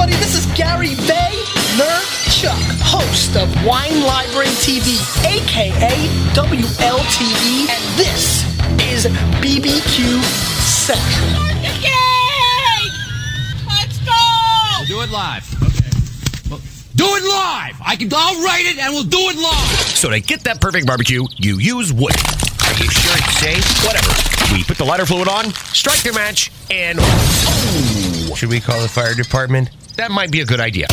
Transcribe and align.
everybody. 0.00 0.24
This 0.24 0.34
is 0.38 0.46
Gary 0.56 0.94
Bay, 1.06 1.32
Nerd 1.76 2.06
Chuck, 2.30 2.58
host 2.82 3.36
of 3.36 3.48
Wine 3.66 4.02
Library 4.02 4.46
TV, 4.62 4.94
aka 5.26 5.90
WLTV, 6.34 7.68
and 7.68 7.98
this 7.98 8.44
is 8.80 9.06
BBQ 9.42 10.22
Central. 10.62 11.42
Let's 13.66 13.98
go! 13.98 14.12
We'll 14.78 14.86
do 14.86 15.00
it 15.02 15.10
live. 15.10 15.44
Okay. 15.62 16.60
do 16.94 17.04
it 17.04 17.24
live. 17.24 17.80
I 17.84 17.96
can. 17.98 18.08
I'll 18.12 18.44
write 18.44 18.66
it, 18.66 18.78
and 18.78 18.92
we'll 18.94 19.04
do 19.04 19.18
it 19.18 19.36
live. 19.36 19.78
So 19.96 20.10
to 20.10 20.20
get 20.20 20.44
that 20.44 20.60
perfect 20.60 20.86
barbecue, 20.86 21.26
you 21.36 21.58
use 21.58 21.92
wood. 21.92 22.14
Are 22.14 22.74
you 22.74 22.90
sure 22.90 23.16
it's 23.16 23.38
safe? 23.38 23.64
Whatever. 23.84 24.12
We 24.54 24.62
put 24.64 24.78
the 24.78 24.84
lighter 24.84 25.06
fluid 25.06 25.28
on, 25.28 25.52
strike 25.74 26.02
the 26.02 26.12
match, 26.12 26.52
and 26.70 26.98
oh, 27.00 27.97
should 28.34 28.48
we 28.50 28.60
call 28.60 28.80
the 28.80 28.88
fire 28.88 29.14
department? 29.14 29.70
That 29.96 30.10
might 30.10 30.30
be 30.30 30.40
a 30.40 30.44
good 30.44 30.60
idea. 30.60 30.86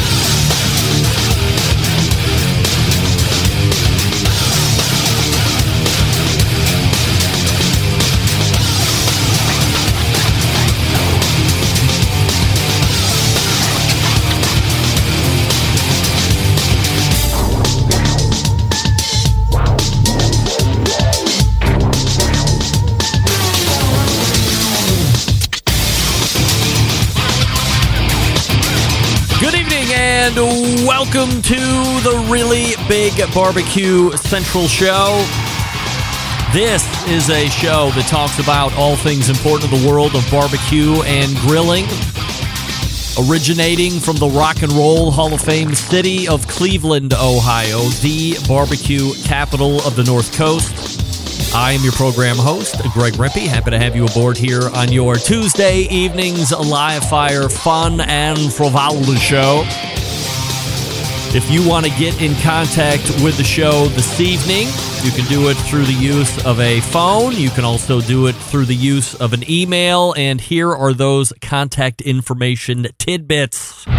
And 30.38 30.86
welcome 30.86 31.42
to 31.44 31.56
the 31.56 32.28
Really 32.30 32.74
Big 32.90 33.14
Barbecue 33.34 34.12
Central 34.18 34.68
Show. 34.68 35.24
This 36.52 36.84
is 37.08 37.30
a 37.30 37.48
show 37.48 37.92
that 37.92 38.08
talks 38.10 38.38
about 38.40 38.74
all 38.76 38.98
things 38.98 39.30
important 39.30 39.72
in 39.72 39.82
the 39.82 39.90
world 39.90 40.14
of 40.14 40.30
barbecue 40.30 41.02
and 41.04 41.34
grilling. 41.38 41.86
Originating 43.18 43.94
from 44.02 44.18
the 44.18 44.28
Rock 44.28 44.62
and 44.62 44.74
Roll 44.74 45.10
Hall 45.10 45.34
of 45.34 45.42
Fame 45.42 45.74
city 45.74 46.28
of 46.28 46.46
Cleveland, 46.48 47.14
Ohio, 47.14 47.80
the 48.02 48.36
barbecue 48.46 49.14
capital 49.24 49.78
of 49.88 49.96
the 49.96 50.04
North 50.04 50.36
Coast. 50.36 51.56
I 51.56 51.72
am 51.72 51.82
your 51.82 51.94
program 51.94 52.36
host, 52.36 52.76
Greg 52.92 53.14
Rempe. 53.14 53.48
Happy 53.48 53.72
to 53.72 53.80
have 53.80 53.96
you 53.96 54.06
aboard 54.06 54.38
here 54.38 54.70
on 54.74 54.92
your 54.92 55.16
Tuesday 55.16 55.88
evenings 55.90 56.52
live 56.52 57.08
fire 57.08 57.48
fun 57.48 58.02
and 58.02 58.52
frivolous 58.52 59.22
show. 59.22 59.64
If 61.36 61.52
you 61.52 61.68
want 61.68 61.86
to 61.86 61.92
get 62.00 62.22
in 62.22 62.34
contact 62.36 63.04
with 63.22 63.36
the 63.36 63.44
show 63.44 63.88
this 63.88 64.22
evening, 64.22 64.68
you 65.04 65.12
can 65.12 65.26
do 65.26 65.50
it 65.50 65.56
through 65.56 65.84
the 65.84 65.92
use 65.92 66.46
of 66.46 66.62
a 66.62 66.80
phone. 66.80 67.34
You 67.34 67.50
can 67.50 67.66
also 67.66 68.00
do 68.00 68.28
it 68.28 68.36
through 68.36 68.64
the 68.64 68.74
use 68.74 69.16
of 69.16 69.34
an 69.34 69.44
email. 69.52 70.14
And 70.16 70.40
here 70.40 70.74
are 70.74 70.94
those 70.94 71.34
contact 71.42 72.00
information 72.00 72.88
tidbits. 73.00 73.86
You 73.86 73.92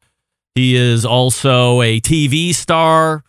He 0.57 0.75
is 0.75 1.05
also 1.05 1.83
a 1.83 2.01
TV 2.01 2.53
star. 2.53 3.23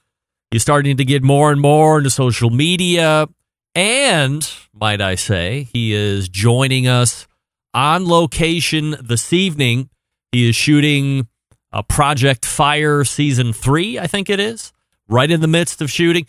He's 0.52 0.62
starting 0.62 0.98
to 0.98 1.06
get 1.06 1.24
more 1.24 1.52
and 1.52 1.60
more 1.60 1.98
into 1.98 2.10
social 2.10 2.50
media. 2.50 3.28
And, 3.76 4.50
might 4.74 5.02
I 5.02 5.16
say, 5.16 5.68
he 5.74 5.94
is 5.94 6.30
joining 6.30 6.88
us 6.88 7.28
on 7.74 8.08
location 8.08 8.96
this 9.02 9.34
evening. 9.34 9.90
He 10.32 10.50
is 10.50 10.56
shooting 10.56 11.28
a 11.72 11.84
Project 11.84 12.46
Fire 12.46 13.04
Season 13.04 13.52
3, 13.54 14.00
I 14.00 14.08
think 14.08 14.30
it 14.30 14.40
is, 14.40 14.72
right 15.10 15.30
in 15.30 15.42
the 15.42 15.48
midst 15.48 15.82
of 15.82 15.92
shooting. 15.92 16.26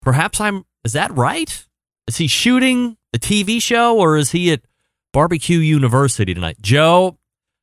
Perhaps 0.00 0.40
I'm, 0.40 0.64
is 0.84 0.94
that 0.94 1.14
right? 1.14 1.66
Is 2.08 2.16
he 2.16 2.26
shooting 2.26 2.96
the 3.12 3.18
TV 3.18 3.60
show 3.62 3.98
or 3.98 4.16
is 4.16 4.32
he 4.32 4.52
at 4.52 4.62
Barbecue 5.12 5.58
University 5.58 6.32
tonight? 6.32 6.56
Joe, 6.62 7.18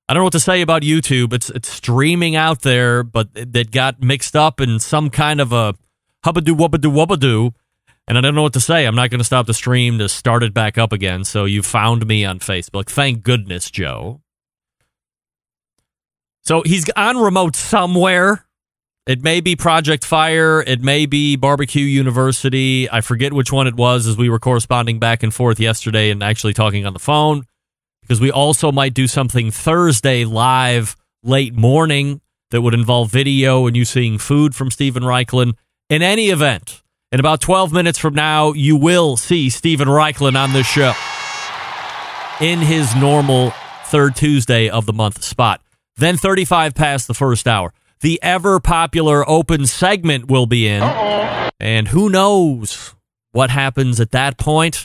I 0.07 0.13
don't 0.13 0.21
know 0.21 0.25
what 0.25 0.33
to 0.33 0.39
say 0.39 0.61
about 0.61 0.83
YouTube. 0.83 1.33
It's 1.33 1.49
it's 1.49 1.69
streaming 1.69 2.37
out 2.37 2.61
there, 2.61 3.03
but 3.03 3.27
that 3.33 3.71
got 3.71 4.01
mixed 4.01 4.37
up 4.37 4.61
in 4.61 4.79
some 4.79 5.09
kind 5.09 5.41
of 5.41 5.51
a 5.51 5.73
hubbadoo 6.25 6.55
wubbadoo 6.55 6.93
wubbadoo. 6.93 7.53
And 8.07 8.17
I 8.17 8.21
don't 8.21 8.35
know 8.35 8.43
what 8.43 8.53
to 8.53 8.61
say. 8.61 8.85
I'm 8.85 8.95
not 8.95 9.09
going 9.09 9.19
to 9.19 9.25
stop 9.25 9.47
the 9.47 9.53
stream 9.53 9.97
to 9.97 10.07
start 10.07 10.41
it 10.41 10.53
back 10.53 10.77
up 10.77 10.93
again. 10.93 11.25
So 11.25 11.43
you 11.43 11.61
found 11.61 12.07
me 12.07 12.23
on 12.23 12.39
Facebook. 12.39 12.87
Thank 12.89 13.21
goodness, 13.21 13.69
Joe. 13.69 14.21
So 16.43 16.61
he's 16.63 16.89
on 16.91 17.17
remote 17.17 17.57
somewhere. 17.57 18.45
It 19.05 19.23
may 19.23 19.41
be 19.41 19.57
Project 19.57 20.05
Fire. 20.05 20.61
It 20.61 20.81
may 20.81 21.05
be 21.05 21.35
Barbecue 21.35 21.83
University. 21.83 22.89
I 22.89 23.01
forget 23.01 23.33
which 23.33 23.51
one 23.51 23.67
it 23.67 23.75
was 23.75 24.07
as 24.07 24.15
we 24.15 24.29
were 24.29 24.39
corresponding 24.39 24.99
back 24.99 25.23
and 25.23 25.33
forth 25.33 25.59
yesterday 25.59 26.09
and 26.09 26.23
actually 26.23 26.53
talking 26.53 26.85
on 26.85 26.93
the 26.93 26.99
phone 26.99 27.43
because 28.01 28.21
we 28.21 28.31
also 28.31 28.71
might 28.71 28.93
do 28.93 29.07
something 29.07 29.51
Thursday 29.51 30.23
live 30.23 30.95
late 31.23 31.53
morning 31.53 32.21
that 32.51 32.61
would 32.61 32.73
involve 32.73 33.11
video 33.11 33.67
and 33.67 33.75
you 33.75 33.83
seeing 33.83 34.17
food 34.17 34.55
from 34.55 34.71
Steven 34.71 35.03
Raichlen. 35.03 35.53
In 35.89 36.01
any 36.01 36.31
event, 36.31 36.83
in 37.13 37.21
about 37.21 37.39
12 37.39 37.71
minutes 37.71 37.97
from 37.97 38.13
now, 38.13 38.51
you 38.51 38.75
will 38.75 39.15
see 39.15 39.49
Steven 39.49 39.87
Raichlen 39.87 40.35
on 40.35 40.51
this 40.51 40.67
show 40.67 40.93
in 42.41 42.59
his 42.59 42.93
normal 42.93 43.51
third 43.85 44.13
Tuesday 44.13 44.67
of 44.67 44.85
the 44.85 44.91
month 44.91 45.23
spot. 45.23 45.61
Then 45.95 46.17
35 46.17 46.75
past 46.75 47.07
the 47.07 47.13
first 47.13 47.47
hour. 47.47 47.73
The 48.01 48.21
ever 48.21 48.59
popular 48.59 49.27
open 49.29 49.65
segment 49.65 50.27
will 50.27 50.45
be 50.45 50.67
in. 50.67 50.83
And 51.57 51.87
who 51.87 52.09
knows 52.09 52.93
what 53.31 53.49
happens 53.49 54.01
at 54.01 54.11
that 54.11 54.37
point? 54.37 54.83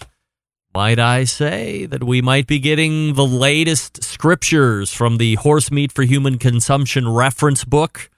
Might 0.72 1.00
I 1.00 1.24
say 1.24 1.84
that 1.86 2.04
we 2.04 2.22
might 2.22 2.46
be 2.46 2.60
getting 2.60 3.14
the 3.14 3.26
latest 3.26 4.04
scriptures 4.04 4.94
from 4.94 5.16
the 5.16 5.34
Horse 5.34 5.72
Meat 5.72 5.90
for 5.90 6.04
Human 6.04 6.38
Consumption 6.38 7.08
reference 7.08 7.64
book 7.64 8.08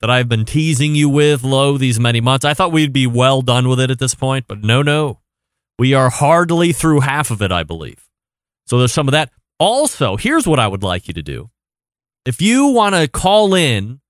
that 0.00 0.10
I've 0.10 0.28
been 0.28 0.44
teasing 0.44 0.94
you 0.94 1.08
with, 1.08 1.42
lo, 1.42 1.76
these 1.76 2.00
many 2.00 2.20
months. 2.20 2.44
I 2.44 2.54
thought 2.54 2.72
we'd 2.72 2.92
be 2.92 3.06
well 3.06 3.42
done 3.42 3.68
with 3.68 3.80
it 3.80 3.90
at 3.90 3.98
this 3.98 4.14
point, 4.14 4.46
but 4.48 4.62
no, 4.62 4.82
no. 4.82 5.20
We 5.78 5.94
are 5.94 6.10
hardly 6.10 6.72
through 6.72 7.00
half 7.00 7.30
of 7.30 7.42
it, 7.42 7.52
I 7.52 7.62
believe. 7.62 8.08
So 8.66 8.78
there's 8.78 8.92
some 8.92 9.08
of 9.08 9.12
that. 9.12 9.30
Also, 9.58 10.16
here's 10.16 10.46
what 10.46 10.58
I 10.58 10.68
would 10.68 10.82
like 10.82 11.08
you 11.08 11.14
to 11.14 11.22
do. 11.22 11.50
If 12.24 12.40
you 12.40 12.68
want 12.68 12.94
to 12.94 13.08
call 13.08 13.54
in 13.54 14.00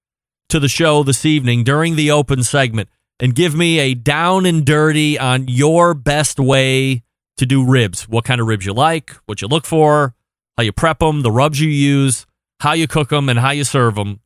to 0.49 0.61
the 0.61 0.69
show 0.69 1.03
this 1.03 1.25
evening 1.25 1.65
during 1.65 1.97
the 1.97 2.11
open 2.11 2.43
segment 2.43 2.89
and 3.19 3.35
give 3.35 3.55
me 3.55 3.79
a 3.79 3.95
down 3.95 4.47
and 4.47 4.65
dirty 4.65 5.19
on 5.19 5.47
your 5.49 5.95
best 5.95 6.39
way 6.39 7.03
to 7.37 7.47
do 7.47 7.65
ribs, 7.65 8.09
what 8.09 8.25
kind 8.25 8.41
of 8.41 8.47
ribs 8.47 8.67
you 8.67 8.73
like, 8.73 9.11
what 9.27 9.41
you 9.41 9.49
look 9.49 9.65
for, 9.65 10.15
how 10.57 10.63
you 10.63 10.73
prep 10.73 10.99
them, 10.99 11.23
the 11.23 11.31
rubs 11.31 11.61
you 11.61 11.71
use, 11.71 12.27
how 12.61 12.73
you 12.73 12.87
cook 12.87 13.09
them, 13.09 13.29
and 13.29 13.39
how 13.39 13.51
you 13.51 13.65
serve 13.65 13.95
them. 13.95 14.21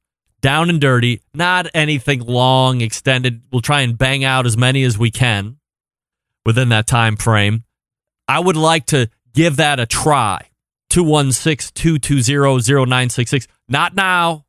Down 0.44 0.69
and 0.69 0.79
dirty, 0.79 1.23
not 1.32 1.69
anything 1.73 2.20
long, 2.20 2.82
extended. 2.82 3.41
We'll 3.50 3.62
try 3.62 3.81
and 3.81 3.96
bang 3.96 4.25
out 4.25 4.44
as 4.44 4.58
many 4.58 4.82
as 4.85 4.99
we 4.99 5.11
can 5.11 5.56
within 6.44 6.69
that 6.69 6.87
time 6.87 7.17
frame. 7.17 7.64
I 8.29 8.41
would 8.41 8.55
like 8.55 8.85
to 8.88 9.08
give 9.32 9.56
that 9.56 9.81
a 9.81 9.87
try. 9.87 10.50
216 10.91 11.73
220 11.75 12.61
0966. 12.61 13.46
Not 13.70 13.94
now. 13.94 14.44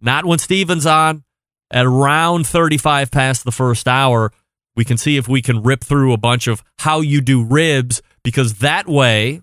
Not 0.00 0.24
when 0.24 0.40
Steven's 0.40 0.86
on. 0.86 1.22
At 1.70 1.86
around 1.86 2.44
35 2.48 3.12
past 3.12 3.44
the 3.44 3.52
first 3.52 3.86
hour, 3.86 4.32
we 4.74 4.84
can 4.84 4.96
see 4.96 5.18
if 5.18 5.28
we 5.28 5.40
can 5.40 5.62
rip 5.62 5.84
through 5.84 6.14
a 6.14 6.18
bunch 6.18 6.48
of 6.48 6.64
how 6.80 7.00
you 7.00 7.20
do 7.20 7.44
ribs 7.44 8.02
because 8.24 8.54
that 8.54 8.88
way 8.88 9.42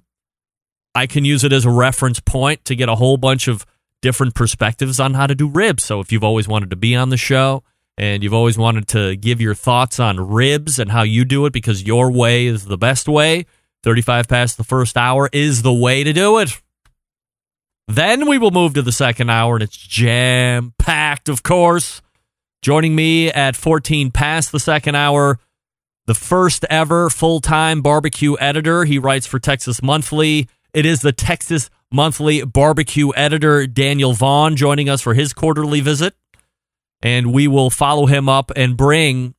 I 0.94 1.08
can 1.08 1.24
use 1.24 1.46
it 1.46 1.54
as 1.54 1.64
a 1.64 1.72
reference 1.72 2.20
point 2.20 2.66
to 2.66 2.76
get 2.76 2.90
a 2.90 2.96
whole 2.96 3.16
bunch 3.16 3.48
of 3.48 3.66
different 4.06 4.36
perspectives 4.36 5.00
on 5.00 5.16
how 5.16 5.26
to 5.26 5.34
do 5.34 5.48
ribs. 5.48 5.84
So 5.84 6.00
if 6.00 6.12
you've 6.12 6.24
always 6.24 6.48
wanted 6.48 6.70
to 6.70 6.76
be 6.76 6.96
on 6.96 7.10
the 7.10 7.18
show, 7.18 7.64
and 7.98 8.22
you've 8.22 8.36
always 8.36 8.56
wanted 8.56 8.88
to 8.90 9.16
give 9.16 9.42
your 9.42 9.56
thoughts 9.56 10.00
on 10.00 10.20
ribs 10.20 10.78
and 10.78 10.92
how 10.92 11.02
you 11.02 11.26
do 11.26 11.48
it 11.48 11.54
because 11.54 11.82
your 11.82 12.12
way 12.12 12.46
is 12.46 12.66
the 12.66 12.78
best 12.78 13.08
way, 13.08 13.48
35 13.82 14.28
past 14.28 14.58
the 14.58 14.64
first 14.64 14.96
hour 14.96 15.28
is 15.34 15.64
the 15.64 15.74
way 15.74 16.04
to 16.04 16.14
do 16.14 16.38
it. 16.38 16.62
Then 17.88 18.28
we 18.28 18.38
will 18.38 18.52
move 18.52 18.76
to 18.76 18.84
the 18.84 18.92
second 18.92 19.32
hour, 19.32 19.56
and 19.56 19.64
it's 19.64 19.76
jam 19.76 20.76
packed, 20.78 21.28
of 21.28 21.42
course. 21.42 22.04
Joining 22.62 22.94
me 22.94 23.32
at 23.32 23.56
14 23.56 24.12
past 24.12 24.52
the 24.52 24.60
second 24.60 24.94
hour, 24.94 25.40
the 26.06 26.14
first 26.14 26.64
ever 26.70 27.10
full 27.10 27.42
time 27.42 27.82
barbecue 27.82 28.36
editor. 28.40 28.86
He 28.86 29.00
writes 29.00 29.26
for 29.26 29.40
Texas 29.40 29.82
Monthly. 29.82 30.48
It 30.76 30.86
is 30.86 31.02
the 31.02 31.12
Texas 31.12 31.72
Monthly 31.92 32.44
barbecue 32.44 33.12
editor, 33.16 33.68
Daniel 33.68 34.14
Vaughn, 34.14 34.56
joining 34.56 34.90
us 34.90 35.02
for 35.02 35.14
his 35.14 35.34
quarterly 35.34 35.82
visit. 35.82 36.16
And 37.02 37.34
we 37.34 37.48
will 37.48 37.70
follow 37.70 38.06
him 38.06 38.28
up 38.28 38.52
and 38.56 38.76
bring 38.76 39.36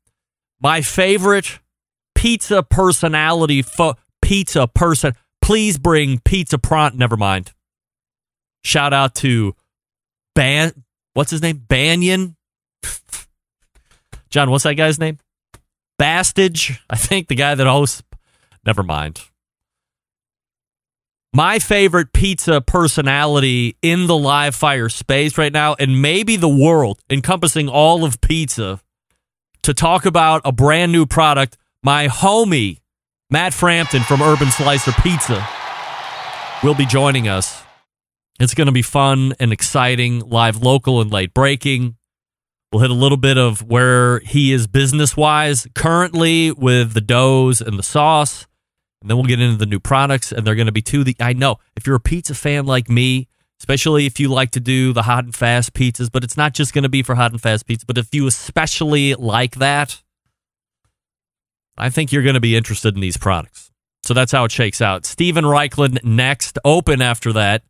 my 0.61 0.83
favorite 0.83 1.59
pizza 2.15 2.63
personality, 2.63 3.63
fo- 3.63 3.97
pizza 4.23 4.67
person. 4.67 5.15
Please 5.43 5.79
bring 5.79 6.21
pizza 6.21 6.59
pront. 6.59 6.95
Never 6.95 7.17
mind. 7.17 7.53
Shout 8.65 8.93
out 8.93 9.15
to 9.17 9.55
Ban. 10.35 10.73
What's 11.15 11.31
his 11.31 11.43
name? 11.43 11.63
Banyan. 11.69 12.37
John, 14.31 14.51
what's 14.51 14.65
that 14.65 14.75
guy's 14.75 14.99
name? 14.99 15.19
Bastage. 15.99 16.83
I 16.91 16.97
think 16.97 17.29
the 17.29 17.35
guy 17.35 17.55
that 17.55 17.67
hosts. 17.67 18.03
Never 18.65 18.83
mind. 18.83 19.21
My 21.37 21.59
favorite 21.59 22.15
pizza 22.15 22.63
personality 22.63 23.77
in 23.83 24.07
the 24.07 24.17
live 24.17 24.55
fire 24.55 24.89
space 24.89 25.37
right 25.37 25.53
now, 25.53 25.77
and 25.79 26.01
maybe 26.01 26.37
the 26.37 26.49
world, 26.49 26.99
encompassing 27.11 27.69
all 27.69 28.05
of 28.05 28.23
pizza, 28.23 28.81
to 29.61 29.75
talk 29.75 30.07
about 30.07 30.41
a 30.47 30.53
brand 30.53 30.93
new 30.93 31.05
product. 31.05 31.59
My 31.83 32.09
homie, 32.09 32.79
Matt 33.29 33.53
Frampton 33.53 34.03
from 34.03 34.23
Urban 34.23 34.51
Slicer 34.51 34.93
Pizza, 34.93 35.47
will 36.63 36.73
be 36.73 36.87
joining 36.87 37.29
us. 37.29 37.63
It's 38.41 38.55
going 38.55 38.69
to 38.69 38.73
be 38.73 38.81
fun 38.81 39.35
and 39.39 39.53
exciting, 39.53 40.21
live, 40.21 40.63
local, 40.63 41.03
and 41.03 41.11
late 41.11 41.35
breaking. 41.35 41.97
We'll 42.73 42.81
hit 42.81 42.91
a 42.91 42.95
little 42.95 43.19
bit 43.19 43.37
of 43.37 43.61
where 43.61 44.21
he 44.21 44.55
is 44.55 44.67
business 44.67 45.15
wise 45.15 45.67
currently 45.75 46.51
with 46.51 46.95
the 46.95 47.03
doughs 47.03 47.61
and 47.61 47.79
the 47.79 47.83
sauce. 47.83 48.47
And 49.07 49.11
then 49.13 49.19
we'll 49.19 49.27
get 49.27 49.41
into 49.41 49.57
the 49.57 49.67
new 49.67 49.79
products, 49.79 50.33
and 50.33 50.45
they're 50.45 50.57
going 50.57 50.67
to 50.67 50.73
be 50.73 50.83
two. 50.83 51.05
The 51.05 51.15
I 51.21 51.33
know 51.33 51.61
if 51.77 51.87
you're 51.87 51.95
a 51.95 52.01
pizza 52.01 52.35
fan 52.35 52.67
like 52.67 52.91
me, 52.91 53.29
especially 53.61 54.05
if 54.05 54.19
you 54.19 54.27
like 54.27 54.51
to 54.51 54.59
do 54.59 54.93
the 54.93 55.03
hot 55.03 55.23
and 55.23 55.33
fast 55.33 55.75
pizzas, 55.75 56.11
but 56.11 56.25
it's 56.25 56.37
not 56.37 56.55
just 56.55 56.75
going 56.75 56.83
to 56.83 56.89
be 56.89 57.05
for 57.05 57.15
hot 57.15 57.31
and 57.31 57.41
fast 57.41 57.69
pizza. 57.69 57.87
But 57.87 57.99
if 57.99 58.13
you 58.13 58.27
especially 58.27 59.15
like 59.15 59.59
that, 59.59 60.03
I 61.79 61.89
think 61.89 62.11
you're 62.11 62.25
going 62.25 62.35
to 62.35 62.41
be 62.41 62.57
interested 62.57 62.97
in 62.97 63.01
these 63.01 63.17
products. 63.17 63.71
So 64.03 64.13
that's 64.13 64.33
how 64.33 64.43
it 64.43 64.51
shakes 64.51 64.83
out. 64.83 65.07
Steven 65.07 65.45
Raichlen 65.45 66.03
next, 66.03 66.59
open 66.65 67.01
after 67.01 67.33
that. 67.35 67.63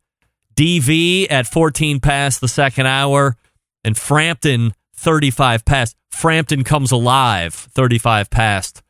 DV 0.55 1.31
at 1.31 1.47
14 1.47 2.01
past 2.01 2.41
the 2.41 2.49
second 2.49 2.87
hour, 2.87 3.37
and 3.85 3.95
Frampton 3.95 4.73
35 4.95 5.67
past. 5.67 5.97
Frampton 6.11 6.65
comes 6.65 6.93
alive 6.93 7.53
35 7.53 8.31
past 8.31 8.83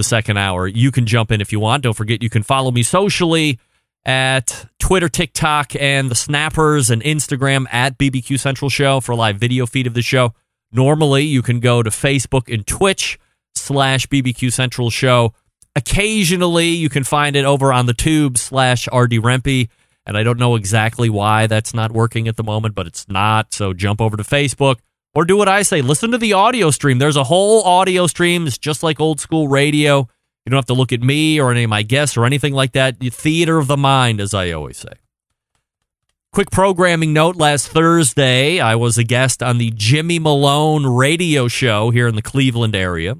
the 0.00 0.04
second 0.04 0.38
hour. 0.38 0.66
You 0.66 0.90
can 0.90 1.04
jump 1.04 1.30
in 1.30 1.42
if 1.42 1.52
you 1.52 1.60
want. 1.60 1.82
Don't 1.82 1.96
forget 1.96 2.22
you 2.22 2.30
can 2.30 2.42
follow 2.42 2.70
me 2.70 2.82
socially 2.82 3.58
at 4.06 4.66
Twitter, 4.78 5.10
TikTok, 5.10 5.76
and 5.76 6.10
the 6.10 6.14
Snappers 6.14 6.88
and 6.88 7.02
Instagram 7.02 7.66
at 7.70 7.98
BBQ 7.98 8.40
Central 8.40 8.70
Show 8.70 9.00
for 9.00 9.12
a 9.12 9.16
live 9.16 9.36
video 9.36 9.66
feed 9.66 9.86
of 9.86 9.92
the 9.92 10.00
show. 10.00 10.32
Normally, 10.72 11.24
you 11.24 11.42
can 11.42 11.60
go 11.60 11.82
to 11.82 11.90
Facebook 11.90 12.52
and 12.52 12.66
Twitch 12.66 13.18
slash 13.54 14.06
BBQ 14.06 14.50
Central 14.50 14.88
Show. 14.88 15.34
Occasionally, 15.76 16.68
you 16.68 16.88
can 16.88 17.04
find 17.04 17.36
it 17.36 17.44
over 17.44 17.70
on 17.70 17.84
the 17.84 17.92
tube 17.92 18.38
slash 18.38 18.86
RD 18.86 19.12
Rempe. 19.12 19.68
And 20.06 20.16
I 20.16 20.22
don't 20.22 20.38
know 20.38 20.54
exactly 20.54 21.10
why 21.10 21.46
that's 21.46 21.74
not 21.74 21.92
working 21.92 22.26
at 22.26 22.36
the 22.36 22.42
moment, 22.42 22.74
but 22.74 22.86
it's 22.86 23.06
not. 23.06 23.52
So 23.52 23.74
jump 23.74 24.00
over 24.00 24.16
to 24.16 24.22
Facebook 24.22 24.76
or 25.14 25.24
do 25.24 25.36
what 25.36 25.48
I 25.48 25.62
say. 25.62 25.82
Listen 25.82 26.10
to 26.12 26.18
the 26.18 26.32
audio 26.32 26.70
stream. 26.70 26.98
There's 26.98 27.16
a 27.16 27.24
whole 27.24 27.62
audio 27.62 28.06
stream. 28.06 28.46
It's 28.46 28.58
just 28.58 28.82
like 28.82 29.00
old 29.00 29.20
school 29.20 29.48
radio. 29.48 30.08
You 30.44 30.50
don't 30.50 30.58
have 30.58 30.66
to 30.66 30.74
look 30.74 30.92
at 30.92 31.02
me 31.02 31.40
or 31.40 31.50
any 31.50 31.64
of 31.64 31.70
my 31.70 31.82
guests 31.82 32.16
or 32.16 32.24
anything 32.24 32.54
like 32.54 32.72
that. 32.72 33.00
The 33.00 33.10
theater 33.10 33.58
of 33.58 33.66
the 33.66 33.76
mind, 33.76 34.20
as 34.20 34.34
I 34.34 34.52
always 34.52 34.78
say. 34.78 34.92
Quick 36.32 36.50
programming 36.50 37.12
note 37.12 37.34
last 37.36 37.68
Thursday, 37.68 38.60
I 38.60 38.76
was 38.76 38.96
a 38.96 39.04
guest 39.04 39.42
on 39.42 39.58
the 39.58 39.72
Jimmy 39.74 40.20
Malone 40.20 40.86
radio 40.86 41.48
show 41.48 41.90
here 41.90 42.06
in 42.06 42.14
the 42.14 42.22
Cleveland 42.22 42.76
area. 42.76 43.16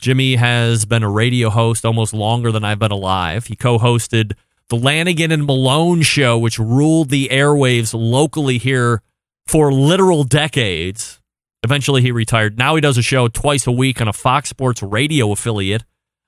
Jimmy 0.00 0.34
has 0.34 0.84
been 0.84 1.04
a 1.04 1.10
radio 1.10 1.48
host 1.48 1.84
almost 1.84 2.12
longer 2.12 2.50
than 2.50 2.64
I've 2.64 2.80
been 2.80 2.90
alive. 2.90 3.46
He 3.46 3.54
co 3.54 3.78
hosted 3.78 4.32
the 4.68 4.76
Lanigan 4.76 5.30
and 5.30 5.46
Malone 5.46 6.02
show, 6.02 6.36
which 6.36 6.58
ruled 6.58 7.10
the 7.10 7.28
airwaves 7.28 7.94
locally 7.96 8.58
here 8.58 9.00
for 9.46 9.72
literal 9.72 10.24
decades. 10.24 11.20
Eventually, 11.62 12.02
he 12.02 12.12
retired. 12.12 12.58
Now 12.58 12.74
he 12.74 12.80
does 12.80 12.98
a 12.98 13.02
show 13.02 13.28
twice 13.28 13.66
a 13.66 13.72
week 13.72 14.00
on 14.00 14.08
a 14.08 14.12
Fox 14.12 14.50
Sports 14.50 14.82
radio 14.82 15.32
affiliate 15.32 15.84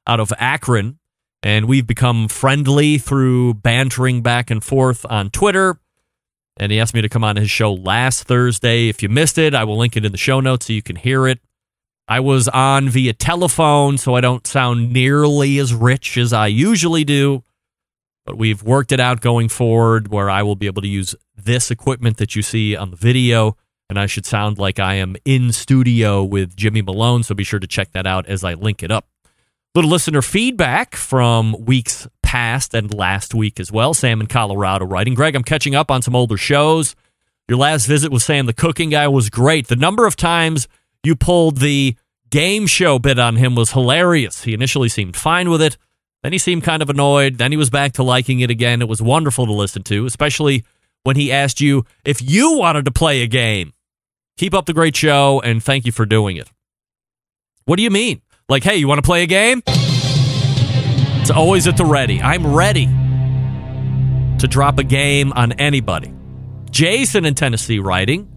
out 0.06 0.20
of 0.20 0.32
Akron. 0.38 0.98
And 1.42 1.66
we've 1.66 1.86
become 1.86 2.28
friendly 2.28 2.98
through 2.98 3.54
bantering 3.54 4.22
back 4.22 4.50
and 4.50 4.64
forth 4.64 5.04
on 5.08 5.30
Twitter. 5.30 5.78
And 6.58 6.72
he 6.72 6.80
asked 6.80 6.94
me 6.94 7.02
to 7.02 7.08
come 7.08 7.22
on 7.22 7.36
his 7.36 7.50
show 7.50 7.72
last 7.72 8.24
Thursday. 8.24 8.88
If 8.88 9.02
you 9.02 9.08
missed 9.08 9.36
it, 9.36 9.54
I 9.54 9.64
will 9.64 9.76
link 9.76 9.96
it 9.96 10.04
in 10.04 10.12
the 10.12 10.18
show 10.18 10.40
notes 10.40 10.66
so 10.66 10.72
you 10.72 10.82
can 10.82 10.96
hear 10.96 11.26
it. 11.26 11.38
I 12.08 12.20
was 12.20 12.48
on 12.48 12.88
via 12.88 13.12
telephone, 13.12 13.98
so 13.98 14.14
I 14.14 14.20
don't 14.20 14.46
sound 14.46 14.92
nearly 14.92 15.58
as 15.58 15.74
rich 15.74 16.16
as 16.16 16.32
I 16.32 16.46
usually 16.46 17.04
do. 17.04 17.42
But 18.26 18.37
we've 18.37 18.62
worked 18.62 18.93
it 18.93 18.99
out 18.99 19.20
going 19.20 19.49
forward 19.49 20.08
where 20.08 20.28
I 20.28 20.43
will 20.43 20.56
be 20.56 20.67
able 20.67 20.82
to 20.82 20.88
use 20.88 21.14
this 21.37 21.70
equipment 21.70 22.17
that 22.17 22.34
you 22.34 22.43
see 22.43 22.76
on 22.76 22.90
the 22.90 22.96
video, 22.96 23.56
and 23.88 23.99
I 23.99 24.06
should 24.06 24.26
sound 24.26 24.58
like 24.58 24.81
I 24.81 24.94
am 24.94 25.17
in 25.25 25.52
studio 25.52 26.25
with 26.25 26.56
Jimmy 26.56 26.82
Malone. 26.82 27.23
So 27.23 27.34
be 27.37 27.44
sure 27.44 27.61
to 27.61 27.69
check 27.69 27.93
that 27.93 28.06
out 28.06 28.26
as 28.26 28.43
I 28.43 28.55
link 28.55 28.82
it 28.82 28.90
up. 28.90 29.06
Little 29.76 29.90
listener 29.90 30.23
feedback 30.23 30.96
from 30.96 31.55
weeks 31.64 32.08
past 32.23 32.75
and 32.75 32.93
last 32.93 33.34
week 33.34 33.61
as 33.61 33.70
well. 33.70 33.94
Sam 33.94 34.20
in 34.20 34.26
Colorado 34.26 34.84
writing, 34.87 35.14
Greg, 35.14 35.37
I'm 35.37 35.44
catching 35.44 35.76
up 35.76 35.90
on 35.90 36.02
some 36.02 36.17
older 36.17 36.37
shows. 36.37 36.96
Your 37.49 37.58
last 37.58 37.87
visit 37.87 38.11
with 38.11 38.25
Sam, 38.25 38.46
the 38.46 38.52
cooking 38.52 38.90
guy, 38.90 39.06
was 39.06 39.31
great. 39.31 39.69
The 39.69 39.76
number 39.76 40.05
of 40.05 40.17
times 40.17 40.67
you 41.05 41.14
pulled 41.14 41.58
the 41.58 41.94
game 42.28 42.67
show 42.67 42.99
bit 42.99 43.20
on 43.20 43.37
him 43.37 43.55
was 43.55 43.70
hilarious. 43.70 44.43
He 44.43 44.52
initially 44.52 44.88
seemed 44.88 45.14
fine 45.14 45.49
with 45.49 45.62
it. 45.62 45.76
Then 46.26 46.32
he 46.32 46.40
seemed 46.40 46.64
kind 46.64 46.83
of 46.83 46.90
annoyed. 46.90 47.38
Then 47.38 47.52
he 47.52 47.56
was 47.56 47.71
back 47.71 47.92
to 47.92 48.02
liking 48.02 48.40
it 48.40 48.50
again. 48.50 48.83
It 48.83 48.88
was 48.88 49.00
wonderful 49.00 49.47
to 49.47 49.52
listen 49.52 49.85
to, 49.85 50.06
especially 50.06 50.64
when 51.04 51.14
he 51.14 51.30
asked 51.30 51.61
you 51.61 51.85
if 52.04 52.21
you 52.21 52.59
wanted 52.59 52.85
to 52.87 52.90
play 52.90 53.23
a 53.23 53.28
game. 53.28 53.73
Keep 54.37 54.52
up 54.52 54.66
the 54.66 54.73
great 54.73 54.97
show 54.97 55.40
and 55.45 55.62
thank 55.62 55.87
you 55.87 55.92
for 55.92 56.04
doing 56.04 56.37
it. 56.37 56.50
What 57.66 57.76
do 57.76 57.85
you 57.85 57.92
mean? 57.92 58.23
Like, 58.49 58.64
hey, 58.64 58.75
you 58.75 58.88
want 58.88 58.99
to 58.99 59.06
play 59.06 59.23
a 59.23 59.26
game? 59.26 59.62
It's 59.68 61.30
always 61.30 61.68
at 61.68 61.76
the 61.76 61.85
ready. 61.85 62.21
I'm 62.21 62.45
ready 62.56 62.87
to 64.40 64.49
drop 64.49 64.80
a 64.80 64.83
game 64.83 65.33
on 65.33 65.52
anybody. 65.52 66.12
Jason 66.73 67.25
in 67.25 67.37
Tennessee 67.37 67.78
writing, 67.78 68.28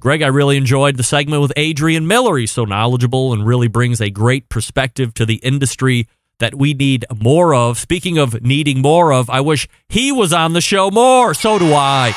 Greg, 0.00 0.20
I 0.20 0.26
really 0.26 0.58
enjoyed 0.58 0.98
the 0.98 1.02
segment 1.02 1.40
with 1.40 1.54
Adrian 1.56 2.06
Miller. 2.06 2.36
He's 2.36 2.52
so 2.52 2.66
knowledgeable 2.66 3.32
and 3.32 3.46
really 3.46 3.68
brings 3.68 4.02
a 4.02 4.10
great 4.10 4.50
perspective 4.50 5.14
to 5.14 5.24
the 5.24 5.36
industry 5.36 6.08
that 6.40 6.54
we 6.54 6.74
need 6.74 7.04
more 7.14 7.54
of. 7.54 7.78
Speaking 7.78 8.18
of 8.18 8.42
needing 8.42 8.80
more 8.80 9.12
of, 9.12 9.28
I 9.30 9.40
wish 9.40 9.68
he 9.88 10.12
was 10.12 10.32
on 10.32 10.52
the 10.52 10.60
show 10.60 10.90
more. 10.90 11.34
So 11.34 11.58
do 11.58 11.72
I. 11.72 12.14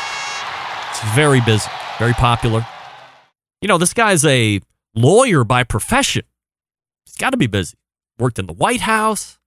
It's 0.90 1.02
very 1.16 1.42
busy, 1.42 1.70
very 2.00 2.14
popular. 2.14 2.66
You 3.62 3.68
know, 3.68 3.78
this 3.78 3.94
guy's 3.94 4.26
a 4.26 4.60
lawyer 4.96 5.44
by 5.44 5.64
profession. 5.64 6.24
He's 7.06 7.16
got 7.16 7.32
to 7.32 7.38
be 7.38 7.48
busy. 7.48 7.76
Worked 8.18 8.40
in 8.40 8.46
the 8.46 8.54
White 8.54 8.82
House, 8.82 9.40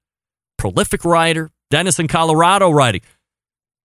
prolific 0.59 1.05
writer. 1.05 1.51
Dennis 1.71 1.99
in 1.99 2.09
Colorado 2.09 2.71
writing. 2.71 3.01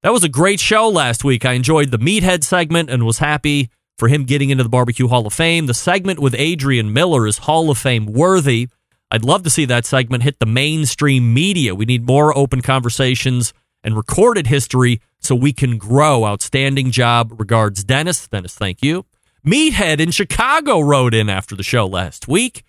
That 0.03 0.13
was 0.13 0.23
a 0.23 0.29
great 0.29 0.59
show 0.59 0.87
last 0.87 1.23
week. 1.23 1.43
I 1.43 1.53
enjoyed 1.53 1.91
the 1.91 1.97
meathead 1.97 2.43
segment 2.43 2.89
and 2.89 3.05
was 3.05 3.17
happy 3.17 3.69
for 3.97 4.07
him 4.07 4.23
getting 4.23 4.49
into 4.49 4.63
the 4.63 4.69
Barbecue 4.69 5.07
Hall 5.07 5.25
of 5.25 5.33
Fame. 5.33 5.65
The 5.65 5.73
segment 5.73 6.19
with 6.19 6.35
Adrian 6.37 6.93
Miller 6.93 7.27
is 7.27 7.39
Hall 7.39 7.69
of 7.69 7.77
Fame 7.77 8.05
worthy. 8.05 8.69
I'd 9.11 9.25
love 9.25 9.43
to 9.43 9.49
see 9.49 9.65
that 9.65 9.85
segment 9.85 10.23
hit 10.23 10.39
the 10.39 10.45
mainstream 10.45 11.33
media. 11.33 11.73
We 11.73 11.85
need 11.85 12.05
more 12.05 12.37
open 12.37 12.61
conversations 12.61 13.53
and 13.83 13.95
recorded 13.95 14.47
history 14.47 15.01
so 15.19 15.35
we 15.35 15.53
can 15.53 15.77
grow. 15.77 16.25
Outstanding 16.25 16.91
job. 16.91 17.33
Regards, 17.39 17.83
Dennis. 17.83 18.27
Dennis, 18.27 18.55
thank 18.55 18.83
you. 18.83 19.05
Meathead 19.45 19.99
in 19.99 20.11
Chicago 20.11 20.79
wrote 20.79 21.13
in 21.13 21.29
after 21.29 21.55
the 21.55 21.63
show 21.63 21.87
last 21.87 22.27
week. 22.27 22.63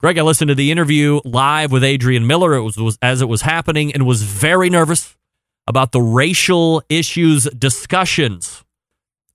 Greg, 0.00 0.18
I 0.18 0.22
listened 0.22 0.48
to 0.48 0.54
the 0.54 0.70
interview 0.70 1.20
live 1.24 1.72
with 1.72 1.82
Adrian 1.82 2.26
Miller. 2.26 2.54
It 2.54 2.62
was, 2.62 2.76
was 2.76 2.98
as 3.02 3.22
it 3.22 3.28
was 3.28 3.42
happening 3.42 3.92
and 3.92 4.06
was 4.06 4.22
very 4.22 4.70
nervous 4.70 5.16
about 5.66 5.92
the 5.92 6.00
racial 6.00 6.82
issues 6.88 7.44
discussions. 7.44 8.64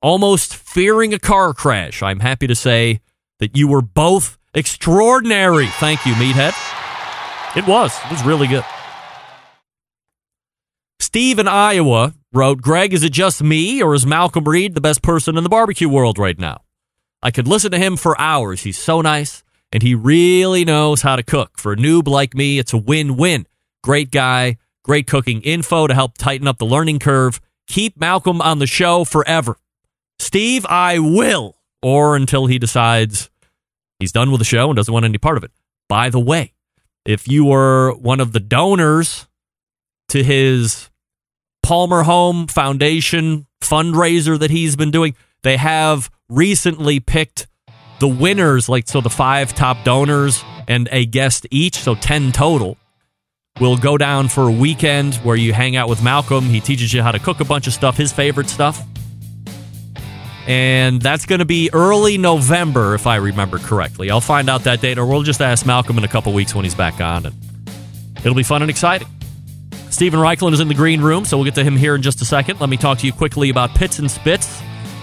Almost 0.02 0.56
fearing 0.56 1.14
a 1.14 1.20
car 1.20 1.54
crash. 1.54 2.04
I'm 2.04 2.20
happy 2.20 2.48
to 2.48 2.56
say 2.56 3.02
that 3.40 3.58
you 3.58 3.68
were 3.68 3.82
both 3.82 4.38
extraordinary. 4.54 5.68
Thank 5.68 6.06
you, 6.06 6.14
Meathead. 6.14 6.54
It 7.56 7.68
was. 7.68 7.98
It 8.06 8.12
was 8.12 8.24
really 8.24 8.48
good. 8.48 8.66
Steve 11.00 11.38
in 11.38 11.48
Iowa 11.48 12.14
wrote, 12.32 12.62
Greg, 12.62 12.94
is 12.94 13.04
it 13.04 13.12
just 13.12 13.44
me 13.44 13.84
or 13.84 13.94
is 13.94 14.06
Malcolm 14.06 14.46
Reed 14.46 14.74
the 14.74 14.82
best 14.82 15.04
person 15.04 15.38
in 15.38 15.44
the 15.44 15.50
barbecue 15.50 15.88
world 15.88 16.18
right 16.18 16.40
now? 16.40 16.62
I 17.22 17.30
could 17.30 17.48
listen 17.48 17.72
to 17.72 17.78
him 17.78 17.98
for 17.98 18.20
hours. 18.20 18.64
He's 18.64 18.78
so 18.78 19.02
nice 19.02 19.44
and 19.72 19.84
he 19.84 19.96
really 19.96 20.66
knows 20.66 21.02
how 21.02 21.16
to 21.16 21.24
cook. 21.24 21.60
For 21.60 21.74
a 21.74 21.76
noob 21.76 22.08
like 22.08 22.34
me, 22.34 22.58
it's 22.58 22.74
a 22.74 22.78
win 22.78 23.16
win. 23.18 23.46
Great 23.84 24.12
guy, 24.12 24.58
great 24.84 25.08
cooking 25.08 25.42
info 25.42 25.88
to 25.88 25.94
help 25.94 26.18
tighten 26.18 26.48
up 26.48 26.58
the 26.58 26.66
learning 26.66 27.00
curve. 27.00 27.40
Keep 27.68 28.00
Malcolm 28.00 28.42
on 28.42 28.60
the 28.60 28.68
show 28.68 29.04
forever. 29.04 29.58
Steve, 30.20 30.66
I 30.68 31.00
will, 31.00 31.58
or 31.82 32.16
until 32.16 32.46
he 32.46 32.60
decides 32.60 33.30
he's 34.00 34.12
done 34.12 34.32
with 34.32 34.40
the 34.40 34.46
show 34.46 34.70
and 34.70 34.76
doesn't 34.76 34.94
want 34.94 35.06
any 35.06 35.18
part 35.18 35.38
of 35.38 35.44
it. 35.44 35.52
By 35.90 36.10
the 36.10 36.20
way, 36.20 36.54
if 37.06 37.28
you 37.28 37.46
were 37.46 37.94
one 37.94 38.20
of 38.20 38.32
the 38.32 38.40
donors 38.40 39.28
to 40.10 40.24
his 40.24 40.90
Palmer 41.62 42.04
Home 42.04 42.48
Foundation 42.48 43.48
fundraiser 43.62 44.38
that 44.40 44.52
he's 44.52 44.76
been 44.76 44.92
doing, 44.92 45.16
they 45.44 45.58
have 45.58 46.10
recently 46.30 47.00
picked 47.00 47.48
the 48.00 48.08
winners, 48.08 48.68
like 48.68 48.88
so 48.88 49.02
the 49.02 49.10
five 49.10 49.54
top 49.54 49.84
donors 49.84 50.44
and 50.68 50.90
a 50.92 51.06
guest 51.06 51.46
each, 51.52 51.76
so 51.76 51.96
10 51.96 52.32
total, 52.32 52.78
will 53.60 53.78
go 53.78 53.98
down 53.98 54.28
for 54.28 54.50
a 54.50 54.52
weekend 54.52 55.16
where 55.16 55.36
you 55.36 55.54
hang 55.54 55.76
out 55.76 55.88
with 55.88 56.04
Malcolm. 56.04 56.46
He 56.46 56.60
teaches 56.60 56.94
you 56.94 57.02
how 57.04 57.12
to 57.12 57.20
cook 57.20 57.40
a 57.40 57.46
bunch 57.46 57.68
of 57.68 57.74
stuff, 57.74 57.98
his 57.98 58.12
favorite 58.12 58.50
stuff. 58.50 58.84
And 60.48 61.02
that's 61.02 61.26
going 61.26 61.40
to 61.40 61.46
be 61.46 61.70
early 61.72 62.18
November, 62.18 62.96
if 62.96 63.08
I 63.08 63.16
remember 63.16 63.60
correctly. 63.60 64.12
I'll 64.12 64.22
find 64.22 64.50
out 64.50 64.66
that 64.66 64.82
date, 64.82 64.98
or 64.98 65.06
we'll 65.06 65.24
just 65.24 65.42
ask 65.42 65.66
Malcolm 65.66 65.98
in 65.98 66.04
a 66.04 66.08
couple 66.08 66.34
weeks 66.34 66.54
when 66.54 66.66
he's 66.66 66.76
back 66.76 67.00
on. 67.00 67.26
And 67.26 67.36
it'll 68.18 68.36
be 68.36 68.44
fun 68.44 68.62
and 68.62 68.70
exciting. 68.70 69.08
Steven 69.90 70.20
Raichlen 70.20 70.54
is 70.54 70.60
in 70.60 70.68
the 70.68 70.74
green 70.74 71.02
room, 71.02 71.24
so 71.24 71.38
we'll 71.38 71.46
get 71.46 71.56
to 71.56 71.64
him 71.64 71.78
here 71.78 71.96
in 71.96 72.02
just 72.02 72.22
a 72.22 72.26
second. 72.26 72.60
Let 72.60 72.70
me 72.70 72.78
talk 72.78 72.98
to 73.00 73.06
you 73.06 73.14
quickly 73.14 73.50
about 73.50 73.76
Pits 73.76 74.00
and 74.00 74.10
Spits. 74.10 74.48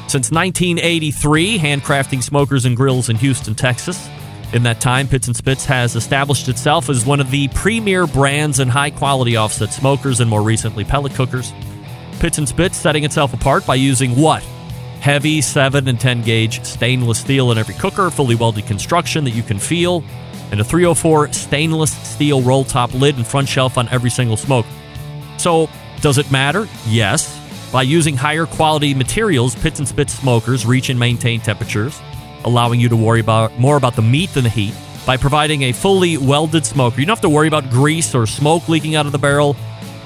Since 0.09 0.33
1983, 0.33 1.59
handcrafting 1.59 2.23
smokers 2.23 2.65
and 2.65 2.77
grills 2.77 3.09
in 3.09 3.17
Houston, 3.17 3.55
Texas. 3.55 4.09
In 4.53 4.65
that 4.65 4.81
time, 4.81 5.07
Pits 5.07 5.29
and 5.29 5.37
Spits 5.37 5.65
has 5.67 5.95
established 5.95 6.49
itself 6.49 6.91
as 6.91 7.07
one 7.07 7.21
of 7.21 7.31
the 7.31 7.47
premier 7.49 8.09
brands 8.09 8.59
in 8.59 8.69
high 8.69 8.91
quality 8.91 9.37
offset 9.37 9.73
smokers 9.73 10.19
and 10.19 10.29
more 10.29 10.43
recently 10.43 10.83
pellet 10.83 11.15
cookers. 11.15 11.53
Pits 12.19 12.39
and 12.39 12.49
Spits 12.49 12.77
setting 12.77 13.05
itself 13.05 13.33
apart 13.33 13.65
by 13.65 13.77
using 13.77 14.17
what? 14.17 14.45
Heavy 15.01 15.41
7 15.41 15.89
and 15.89 15.99
10 15.99 16.23
gauge 16.23 16.63
stainless 16.63 17.21
steel 17.21 17.51
in 17.53 17.59
every 17.59 17.75
cooker, 17.75 18.11
fully 18.11 18.35
welded 18.35 18.67
construction 18.67 19.25
that 19.25 19.31
you 19.31 19.43
can 19.43 19.59
feel, 19.59 20.05
and 20.51 20.61
a 20.61 20.65
304 20.65 21.33
stainless 21.33 21.93
steel 22.07 22.43
roll 22.43 22.65
top 22.65 22.93
lid 22.93 23.17
and 23.17 23.27
front 23.27 23.49
shelf 23.49 23.79
on 23.79 23.89
every 23.89 24.11
single 24.11 24.37
smoker. 24.37 24.69
So, 25.39 25.71
does 26.03 26.19
it 26.19 26.31
matter? 26.31 26.69
Yes. 26.87 27.39
By 27.73 27.83
using 27.83 28.15
higher 28.15 28.45
quality 28.45 28.93
materials, 28.93 29.55
Pits 29.55 29.79
and 29.79 29.89
Spits 29.89 30.13
smokers 30.13 30.67
reach 30.67 30.91
and 30.91 30.99
maintain 30.99 31.41
temperatures, 31.41 31.99
allowing 32.45 32.79
you 32.79 32.91
to 32.91 32.97
worry 32.97 33.21
about 33.21 33.59
more 33.59 33.79
about 33.79 33.97
the 33.97 34.03
meat 34.03 34.31
than 34.35 34.45
the 34.45 34.51
heat. 34.51 34.75
By 35.07 35.17
providing 35.17 35.63
a 35.63 35.73
fully 35.73 36.19
welded 36.19 36.67
smoker, 36.67 37.01
you 37.01 37.07
don't 37.07 37.17
have 37.17 37.23
to 37.23 37.31
worry 37.31 37.49
about 37.49 37.71
grease 37.71 38.15
or 38.15 38.27
smoke 38.27 38.69
leaking 38.69 38.97
out 38.97 39.07
of 39.07 39.13
the 39.13 39.19
barrel 39.19 39.57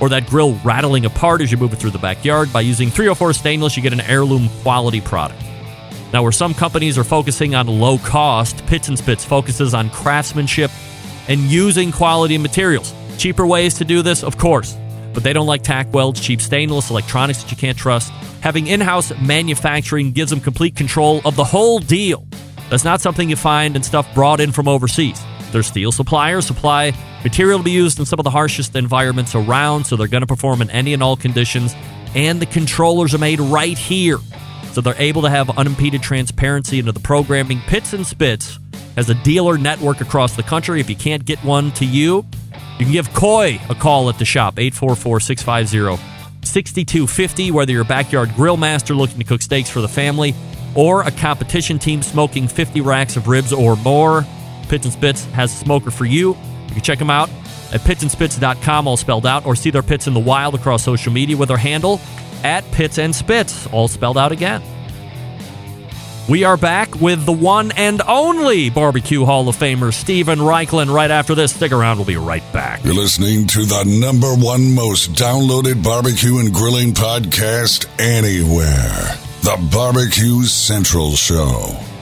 or 0.04 0.10
that 0.10 0.26
grill 0.26 0.52
rattling 0.56 1.06
apart 1.06 1.40
as 1.40 1.50
you 1.50 1.56
move 1.56 1.72
it 1.72 1.76
through 1.76 1.90
the 1.90 1.98
backyard. 1.98 2.52
By 2.52 2.60
using 2.60 2.90
304 2.90 3.32
stainless, 3.32 3.74
you 3.74 3.82
get 3.82 3.94
an 3.94 4.02
heirloom 4.02 4.50
quality 4.60 5.00
product. 5.00 5.42
Now, 6.12 6.22
where 6.22 6.30
some 6.30 6.52
companies 6.52 6.98
are 6.98 7.04
focusing 7.04 7.54
on 7.54 7.66
low 7.66 7.96
cost, 7.96 8.66
Pits 8.66 8.88
and 8.88 8.98
Spits 8.98 9.24
focuses 9.24 9.72
on 9.72 9.88
craftsmanship 9.88 10.70
and 11.26 11.40
using 11.40 11.90
quality 11.90 12.36
materials. 12.36 12.92
Cheaper 13.16 13.46
ways 13.46 13.72
to 13.74 13.86
do 13.86 14.02
this, 14.02 14.22
of 14.22 14.36
course, 14.36 14.76
but 15.14 15.22
they 15.22 15.32
don't 15.32 15.46
like 15.46 15.62
tack 15.62 15.90
welds, 15.90 16.20
cheap 16.20 16.42
stainless, 16.42 16.90
electronics 16.90 17.42
that 17.42 17.50
you 17.50 17.56
can't 17.56 17.78
trust. 17.78 18.10
Having 18.42 18.66
in 18.66 18.82
house 18.82 19.10
manufacturing 19.18 20.12
gives 20.12 20.28
them 20.28 20.40
complete 20.40 20.76
control 20.76 21.22
of 21.24 21.34
the 21.34 21.44
whole 21.44 21.78
deal. 21.78 22.26
That's 22.68 22.84
not 22.84 23.00
something 23.00 23.30
you 23.30 23.36
find 23.36 23.74
in 23.74 23.82
stuff 23.82 24.06
brought 24.12 24.40
in 24.40 24.52
from 24.52 24.68
overseas. 24.68 25.24
Their 25.54 25.62
steel 25.62 25.92
suppliers 25.92 26.48
supply 26.48 26.92
material 27.22 27.58
to 27.58 27.64
be 27.64 27.70
used 27.70 28.00
in 28.00 28.06
some 28.06 28.18
of 28.18 28.24
the 28.24 28.30
harshest 28.30 28.74
environments 28.74 29.36
around, 29.36 29.84
so 29.84 29.94
they're 29.94 30.08
going 30.08 30.22
to 30.22 30.26
perform 30.26 30.60
in 30.60 30.68
any 30.70 30.92
and 30.94 31.00
all 31.00 31.16
conditions. 31.16 31.76
And 32.16 32.42
the 32.42 32.46
controllers 32.46 33.14
are 33.14 33.18
made 33.18 33.38
right 33.38 33.78
here, 33.78 34.18
so 34.72 34.80
they're 34.80 34.96
able 34.98 35.22
to 35.22 35.30
have 35.30 35.56
unimpeded 35.56 36.02
transparency 36.02 36.80
into 36.80 36.90
the 36.90 36.98
programming. 36.98 37.60
Pits 37.68 37.92
and 37.92 38.04
Spits 38.04 38.58
has 38.96 39.08
a 39.08 39.14
dealer 39.22 39.56
network 39.56 40.00
across 40.00 40.34
the 40.34 40.42
country. 40.42 40.80
If 40.80 40.90
you 40.90 40.96
can't 40.96 41.24
get 41.24 41.38
one 41.44 41.70
to 41.74 41.84
you, 41.84 42.26
you 42.80 42.86
can 42.86 42.92
give 42.92 43.14
Coy 43.14 43.60
a 43.70 43.76
call 43.76 44.08
at 44.08 44.18
the 44.18 44.24
shop, 44.24 44.58
844 44.58 45.20
650 45.20 46.02
6250, 46.44 47.52
whether 47.52 47.70
you're 47.70 47.82
a 47.82 47.84
backyard 47.84 48.34
grill 48.34 48.56
master 48.56 48.92
looking 48.92 49.18
to 49.18 49.24
cook 49.24 49.40
steaks 49.40 49.70
for 49.70 49.80
the 49.80 49.88
family 49.88 50.34
or 50.74 51.02
a 51.02 51.12
competition 51.12 51.78
team 51.78 52.02
smoking 52.02 52.48
50 52.48 52.80
racks 52.80 53.16
of 53.16 53.28
ribs 53.28 53.52
or 53.52 53.76
more. 53.76 54.24
Pits 54.74 54.86
and 54.86 54.92
Spits 54.92 55.24
has 55.26 55.52
a 55.52 55.56
smoker 55.56 55.92
for 55.92 56.04
you. 56.04 56.30
You 56.30 56.72
can 56.72 56.80
check 56.80 56.98
them 56.98 57.08
out 57.08 57.30
at 57.72 57.82
pitsandspits.com, 57.82 58.88
all 58.88 58.96
spelled 58.96 59.24
out, 59.24 59.46
or 59.46 59.54
see 59.54 59.70
their 59.70 59.84
pits 59.84 60.08
in 60.08 60.14
the 60.14 60.20
wild 60.20 60.56
across 60.56 60.82
social 60.82 61.12
media 61.12 61.36
with 61.36 61.48
their 61.48 61.56
handle 61.56 62.00
at 62.42 62.64
Pits 62.72 62.98
and 62.98 63.14
Spits, 63.14 63.68
all 63.68 63.86
spelled 63.86 64.18
out 64.18 64.32
again. 64.32 64.64
We 66.28 66.42
are 66.42 66.56
back 66.56 66.92
with 66.96 67.24
the 67.24 67.32
one 67.32 67.70
and 67.76 68.02
only 68.08 68.68
Barbecue 68.68 69.24
Hall 69.24 69.48
of 69.48 69.54
Famer, 69.54 69.94
Steven 69.94 70.40
Raichlen, 70.40 70.92
right 70.92 71.10
after 71.12 71.36
this. 71.36 71.54
Stick 71.54 71.70
around, 71.70 71.98
we'll 71.98 72.06
be 72.06 72.16
right 72.16 72.42
back. 72.52 72.84
You're 72.84 72.94
listening 72.94 73.46
to 73.46 73.64
the 73.64 73.84
number 73.84 74.34
one 74.34 74.74
most 74.74 75.12
downloaded 75.12 75.84
barbecue 75.84 76.38
and 76.38 76.52
grilling 76.52 76.94
podcast 76.94 77.86
anywhere. 78.00 79.20
The 79.42 79.68
Barbecue 79.70 80.42
Central 80.42 81.12
Show. 81.12 81.93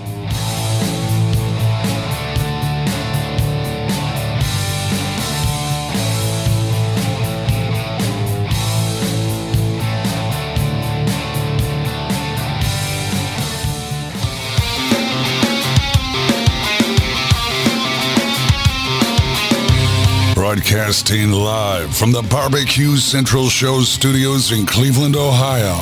Broadcasting 20.63 21.33
live 21.33 21.93
from 21.95 22.13
the 22.13 22.23
Barbecue 22.23 22.97
Central 22.97 23.49
Show 23.49 23.81
studios 23.81 24.53
in 24.53 24.65
Cleveland, 24.65 25.17
Ohio. 25.17 25.77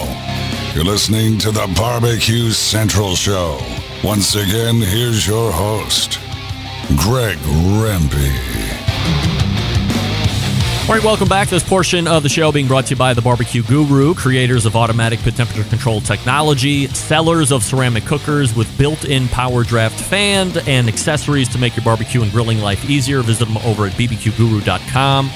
You're 0.74 0.90
listening 0.90 1.36
to 1.40 1.50
the 1.50 1.70
Barbecue 1.76 2.50
Central 2.50 3.14
Show. 3.14 3.60
Once 4.02 4.36
again, 4.36 4.76
here's 4.76 5.26
your 5.26 5.52
host, 5.52 6.18
Greg 6.96 7.36
Rempe. 7.76 8.79
All 10.90 10.96
right, 10.96 11.04
welcome 11.04 11.28
back. 11.28 11.48
This 11.48 11.62
portion 11.62 12.08
of 12.08 12.24
the 12.24 12.28
show 12.28 12.50
being 12.50 12.66
brought 12.66 12.86
to 12.86 12.94
you 12.94 12.96
by 12.96 13.14
the 13.14 13.22
Barbecue 13.22 13.62
Guru, 13.62 14.12
creators 14.12 14.66
of 14.66 14.74
automatic 14.74 15.20
pit 15.20 15.36
temperature 15.36 15.62
control 15.62 16.00
technology, 16.00 16.88
sellers 16.88 17.52
of 17.52 17.62
ceramic 17.62 18.04
cookers 18.06 18.56
with 18.56 18.76
built-in 18.76 19.28
power 19.28 19.62
draft 19.62 20.00
fan 20.00 20.50
and 20.66 20.88
accessories 20.88 21.48
to 21.50 21.58
make 21.58 21.76
your 21.76 21.84
barbecue 21.84 22.22
and 22.22 22.32
grilling 22.32 22.58
life 22.58 22.90
easier. 22.90 23.22
Visit 23.22 23.46
them 23.46 23.58
over 23.58 23.86
at 23.86 23.92
bbqguru.com 23.92 25.30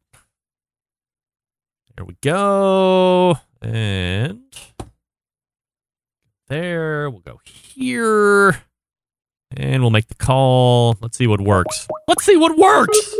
There 1.97 2.04
we 2.07 2.16
go. 2.23 3.37
And 3.61 4.45
there. 6.49 7.11
We'll 7.11 7.21
go 7.21 7.40
here. 7.45 8.62
And 9.54 9.83
we'll 9.83 9.90
make 9.90 10.09
the 10.09 10.14
call. 10.14 10.97
Let's 11.02 11.19
see 11.19 11.26
what 11.26 11.40
works. 11.40 11.87
Let's 12.09 12.25
see 12.25 12.37
what 12.37 12.57
works. 12.57 13.14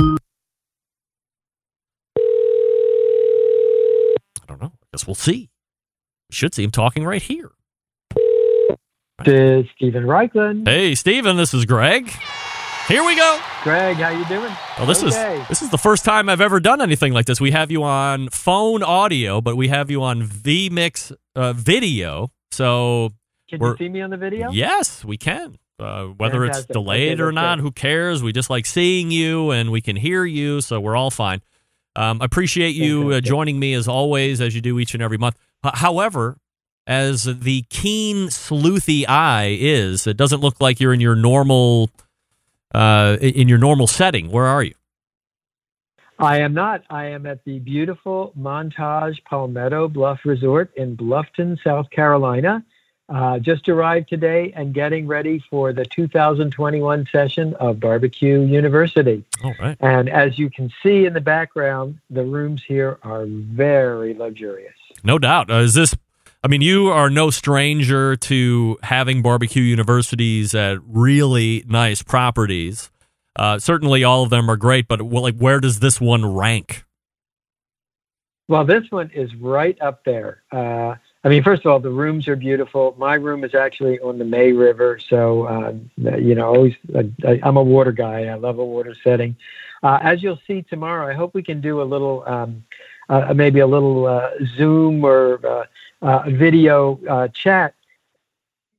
I 0.00 0.14
don't 4.46 4.60
know. 4.60 4.72
I 4.74 4.86
guess 4.92 5.06
we'll 5.06 5.16
see. 5.16 5.50
We 6.30 6.34
should 6.34 6.54
see 6.54 6.62
him 6.62 6.70
talking 6.70 7.04
right 7.04 7.22
here. 7.22 7.50
This 9.24 9.64
is 9.64 9.70
Steven 9.76 10.04
Raichlen. 10.04 10.68
Hey, 10.68 10.94
Steven, 10.94 11.36
this 11.38 11.54
is 11.54 11.64
Greg. 11.64 12.10
Here 12.86 13.02
we 13.02 13.16
go. 13.16 13.40
Greg, 13.62 13.96
how 13.96 14.10
you 14.10 14.24
doing? 14.26 14.52
Well, 14.76 14.86
this 14.86 15.02
Okay. 15.02 15.40
is 15.40 15.48
this 15.48 15.62
is 15.62 15.70
the 15.70 15.78
first 15.78 16.04
time 16.04 16.28
I've 16.28 16.42
ever 16.42 16.60
done 16.60 16.82
anything 16.82 17.12
like 17.14 17.24
this. 17.24 17.40
We 17.40 17.50
have 17.50 17.70
you 17.70 17.82
on 17.82 18.28
phone 18.28 18.82
audio, 18.82 19.40
but 19.40 19.56
we 19.56 19.68
have 19.68 19.90
you 19.90 20.02
on 20.02 20.22
vMix 20.22 21.12
uh, 21.34 21.54
video. 21.54 22.30
So 22.52 23.10
Can 23.48 23.60
you 23.62 23.74
see 23.78 23.88
me 23.88 24.02
on 24.02 24.10
the 24.10 24.16
video? 24.18 24.50
yes, 24.50 25.02
we 25.04 25.16
can. 25.16 25.56
Uh, 25.78 26.04
whether 26.08 26.44
it's 26.44 26.64
delayed 26.66 27.14
Okay, 27.18 27.22
or 27.22 27.32
not, 27.32 27.56
good. 27.56 27.62
who 27.62 27.72
cares? 27.72 28.22
We 28.22 28.32
just 28.32 28.50
like 28.50 28.66
seeing 28.66 29.10
you 29.10 29.50
and 29.50 29.70
we 29.72 29.80
can 29.80 29.96
hear 29.96 30.24
you, 30.26 30.60
so 30.60 30.78
we're 30.78 30.96
all 30.96 31.10
fine. 31.10 31.40
Um, 31.96 32.20
I 32.20 32.26
appreciate 32.26 32.74
you 32.76 33.12
uh, 33.12 33.20
joining 33.22 33.58
me 33.58 33.72
as 33.72 33.88
always, 33.88 34.40
as 34.42 34.54
you 34.54 34.60
do 34.60 34.78
each 34.78 34.92
and 34.94 35.02
every 35.02 35.18
month. 35.18 35.36
H- 35.64 35.72
however, 35.74 36.36
as 36.86 37.24
the 37.24 37.64
keen 37.68 38.28
sleuthy 38.28 39.04
eye 39.08 39.56
is, 39.58 40.06
it 40.06 40.16
doesn't 40.16 40.40
look 40.40 40.60
like 40.60 40.80
you're 40.80 40.94
in 40.94 41.00
your 41.00 41.16
normal 41.16 41.90
uh, 42.74 43.16
in 43.20 43.48
your 43.48 43.58
normal 43.58 43.86
setting. 43.86 44.30
Where 44.30 44.46
are 44.46 44.62
you? 44.62 44.74
I 46.18 46.40
am 46.40 46.54
not. 46.54 46.82
I 46.88 47.06
am 47.06 47.26
at 47.26 47.44
the 47.44 47.58
beautiful 47.58 48.32
Montage 48.38 49.22
Palmetto 49.24 49.88
Bluff 49.88 50.20
Resort 50.24 50.74
in 50.74 50.96
Bluffton, 50.96 51.62
South 51.62 51.90
Carolina. 51.90 52.64
Uh, 53.08 53.38
just 53.38 53.68
arrived 53.68 54.08
today 54.08 54.52
and 54.56 54.74
getting 54.74 55.06
ready 55.06 55.38
for 55.48 55.72
the 55.72 55.84
2021 55.84 57.06
session 57.12 57.54
of 57.54 57.78
Barbecue 57.78 58.40
University. 58.40 59.24
All 59.44 59.54
right. 59.60 59.76
And 59.78 60.08
as 60.08 60.38
you 60.38 60.50
can 60.50 60.72
see 60.82 61.04
in 61.04 61.12
the 61.12 61.20
background, 61.20 62.00
the 62.10 62.24
rooms 62.24 62.64
here 62.66 62.98
are 63.04 63.26
very 63.28 64.12
luxurious. 64.12 64.74
No 65.04 65.20
doubt. 65.20 65.50
Uh, 65.50 65.56
is 65.56 65.74
this? 65.74 65.94
I 66.46 66.48
mean, 66.48 66.60
you 66.60 66.90
are 66.90 67.10
no 67.10 67.30
stranger 67.30 68.14
to 68.14 68.78
having 68.84 69.20
barbecue 69.20 69.64
universities 69.64 70.54
at 70.54 70.78
really 70.86 71.64
nice 71.66 72.02
properties. 72.02 72.88
Uh, 73.34 73.58
certainly, 73.58 74.04
all 74.04 74.22
of 74.22 74.30
them 74.30 74.48
are 74.48 74.56
great, 74.56 74.86
but 74.86 75.00
like, 75.00 75.36
where 75.38 75.58
does 75.58 75.80
this 75.80 76.00
one 76.00 76.24
rank? 76.24 76.84
Well, 78.46 78.64
this 78.64 78.84
one 78.90 79.10
is 79.12 79.34
right 79.34 79.76
up 79.80 80.04
there. 80.04 80.44
Uh, 80.52 80.94
I 81.24 81.28
mean, 81.28 81.42
first 81.42 81.66
of 81.66 81.72
all, 81.72 81.80
the 81.80 81.90
rooms 81.90 82.28
are 82.28 82.36
beautiful. 82.36 82.94
My 82.96 83.14
room 83.14 83.42
is 83.42 83.56
actually 83.56 83.98
on 83.98 84.16
the 84.16 84.24
May 84.24 84.52
River, 84.52 85.00
so 85.08 85.48
um, 85.48 85.90
you 85.96 86.36
know, 86.36 86.46
always 86.46 86.74
I, 86.94 87.40
I'm 87.42 87.56
a 87.56 87.62
water 87.64 87.90
guy. 87.90 88.26
I 88.26 88.34
love 88.34 88.60
a 88.60 88.64
water 88.64 88.94
setting. 89.02 89.34
Uh, 89.82 89.98
as 90.00 90.22
you'll 90.22 90.38
see 90.46 90.62
tomorrow, 90.62 91.08
I 91.08 91.14
hope 91.14 91.34
we 91.34 91.42
can 91.42 91.60
do 91.60 91.82
a 91.82 91.82
little, 91.82 92.22
um, 92.24 92.62
uh, 93.08 93.34
maybe 93.34 93.58
a 93.58 93.66
little 93.66 94.06
uh, 94.06 94.30
Zoom 94.56 95.04
or 95.04 95.66
uh, 96.02 96.22
video 96.28 96.98
uh, 97.08 97.28
chat 97.28 97.74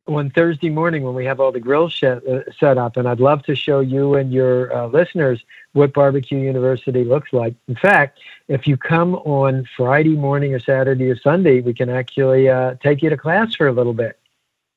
on 0.08 0.30
Thursday 0.30 0.70
morning 0.70 1.04
when 1.04 1.14
we 1.14 1.26
have 1.26 1.40
all 1.40 1.52
the 1.52 1.60
grills 1.60 1.94
set, 2.00 2.26
uh, 2.26 2.42
set 2.58 2.78
up. 2.78 2.96
And 2.96 3.08
I'd 3.08 3.20
love 3.20 3.44
to 3.44 3.56
show 3.56 3.82
you 3.82 4.16
and 4.16 4.32
your 4.32 4.74
uh, 4.74 4.88
listeners 4.88 5.44
what 5.74 5.94
Barbecue 5.94 6.38
University 6.40 7.04
looks 7.04 7.34
like. 7.34 7.56
In 7.68 7.76
fact, 7.76 8.20
if 8.48 8.68
you 8.68 8.78
come 8.78 9.16
on 9.16 9.68
Friday 9.76 10.16
morning 10.16 10.54
or 10.54 10.60
Saturday 10.60 11.10
or 11.12 11.18
Sunday, 11.18 11.60
we 11.60 11.74
can 11.74 11.90
actually 11.90 12.48
uh, 12.50 12.76
take 12.82 13.02
you 13.02 13.10
to 13.10 13.18
class 13.18 13.54
for 13.56 13.68
a 13.68 13.74
little 13.74 13.94
bit. 13.94 14.18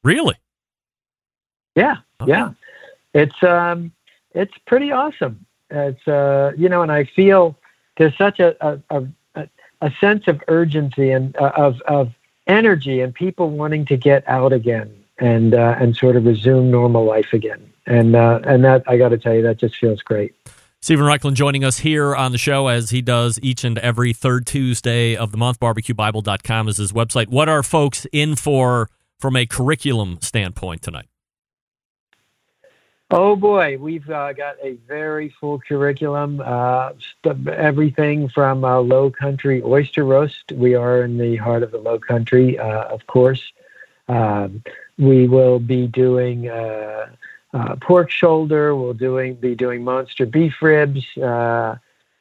Really? 0.03 0.35
Yeah, 1.77 1.99
Okay. 2.21 2.33
yeah. 2.33 2.51
It's 3.15 3.43
um, 3.43 3.93
it's 4.35 4.57
pretty 4.67 4.91
awesome. 4.93 5.47
It's 5.71 6.07
uh, 6.09 6.53
you 6.57 6.69
know, 6.69 6.83
and 6.83 6.91
I 6.91 7.05
feel 7.05 7.57
there's 7.97 8.17
such 8.17 8.41
a 8.41 8.57
a, 8.91 9.07
a, 9.37 9.49
a 9.81 9.91
sense 10.01 10.27
of 10.27 10.43
urgency 10.49 11.11
and 11.13 11.37
uh, 11.37 11.53
of 11.57 11.81
of 11.83 12.13
energy 12.47 13.01
and 13.01 13.15
people 13.15 13.51
wanting 13.51 13.85
to 13.87 13.97
get 13.97 14.29
out 14.29 14.53
again 14.53 14.93
and 15.19 15.55
uh, 15.55 15.77
and 15.79 15.97
sort 15.97 16.17
of 16.17 16.25
resume 16.25 16.71
normal 16.71 17.05
life 17.05 17.33
again. 17.33 17.71
And 17.87 18.17
uh, 18.17 18.41
and 18.45 18.65
that 18.65 18.83
I 18.87 18.97
got 18.97 19.11
to 19.11 19.19
tell 19.19 19.35
you, 19.35 19.43
that 19.43 19.59
just 19.59 19.77
feels 19.77 20.03
great. 20.03 20.35
Steven 20.83 21.05
Raichlen 21.05 21.35
joining 21.35 21.63
us 21.63 21.79
here 21.79 22.17
on 22.17 22.33
the 22.33 22.39
show 22.39 22.69
as 22.69 22.89
he 22.89 23.03
does 23.03 23.39
each 23.43 23.65
and 23.65 23.77
every 23.79 24.15
third 24.15 24.47
Tuesday 24.47 25.15
of 25.15 25.31
the 25.31 25.37
month. 25.37 25.61
BarbecueBible.com 25.61 26.69
is 26.69 26.79
his 26.79 26.93
website. 26.93 27.29
What 27.29 27.51
are 27.51 27.63
folks 27.63 28.07
in 28.13 28.35
for 28.35 28.89
from 29.19 29.37
a 29.37 29.45
curriculum 29.45 30.19
standpoint 30.23 30.81
tonight? 30.81 31.10
Oh 33.13 33.35
boy, 33.35 33.77
we've 33.77 34.09
uh, 34.09 34.33
got 34.35 34.55
a 34.63 34.75
very 34.87 35.31
full 35.41 35.59
curriculum. 35.59 36.41
Uh, 36.45 36.93
st- 37.25 37.49
everything 37.49 38.29
from 38.29 38.65
uh, 38.65 38.79
Low 38.79 39.11
Country 39.11 39.61
oyster 39.65 40.05
roast. 40.05 40.53
We 40.53 40.77
are 40.77 41.03
in 41.03 41.19
the 41.19 41.35
heart 41.35 41.65
of 41.65 41.73
the 41.73 41.79
Low 41.79 41.99
Country, 41.99 42.57
uh, 42.57 42.85
of 42.85 43.05
course. 43.09 43.43
Um, 44.07 44.63
we 44.97 45.27
will 45.27 45.59
be 45.59 45.89
doing 45.89 46.49
uh, 46.49 47.09
uh, 47.53 47.77
pork 47.81 48.13
shoulder. 48.13 48.77
We'll 48.77 48.95
doing 48.95 49.35
be 49.35 49.57
doing 49.57 49.83
monster 49.83 50.25
beef 50.25 50.63
ribs. 50.63 51.05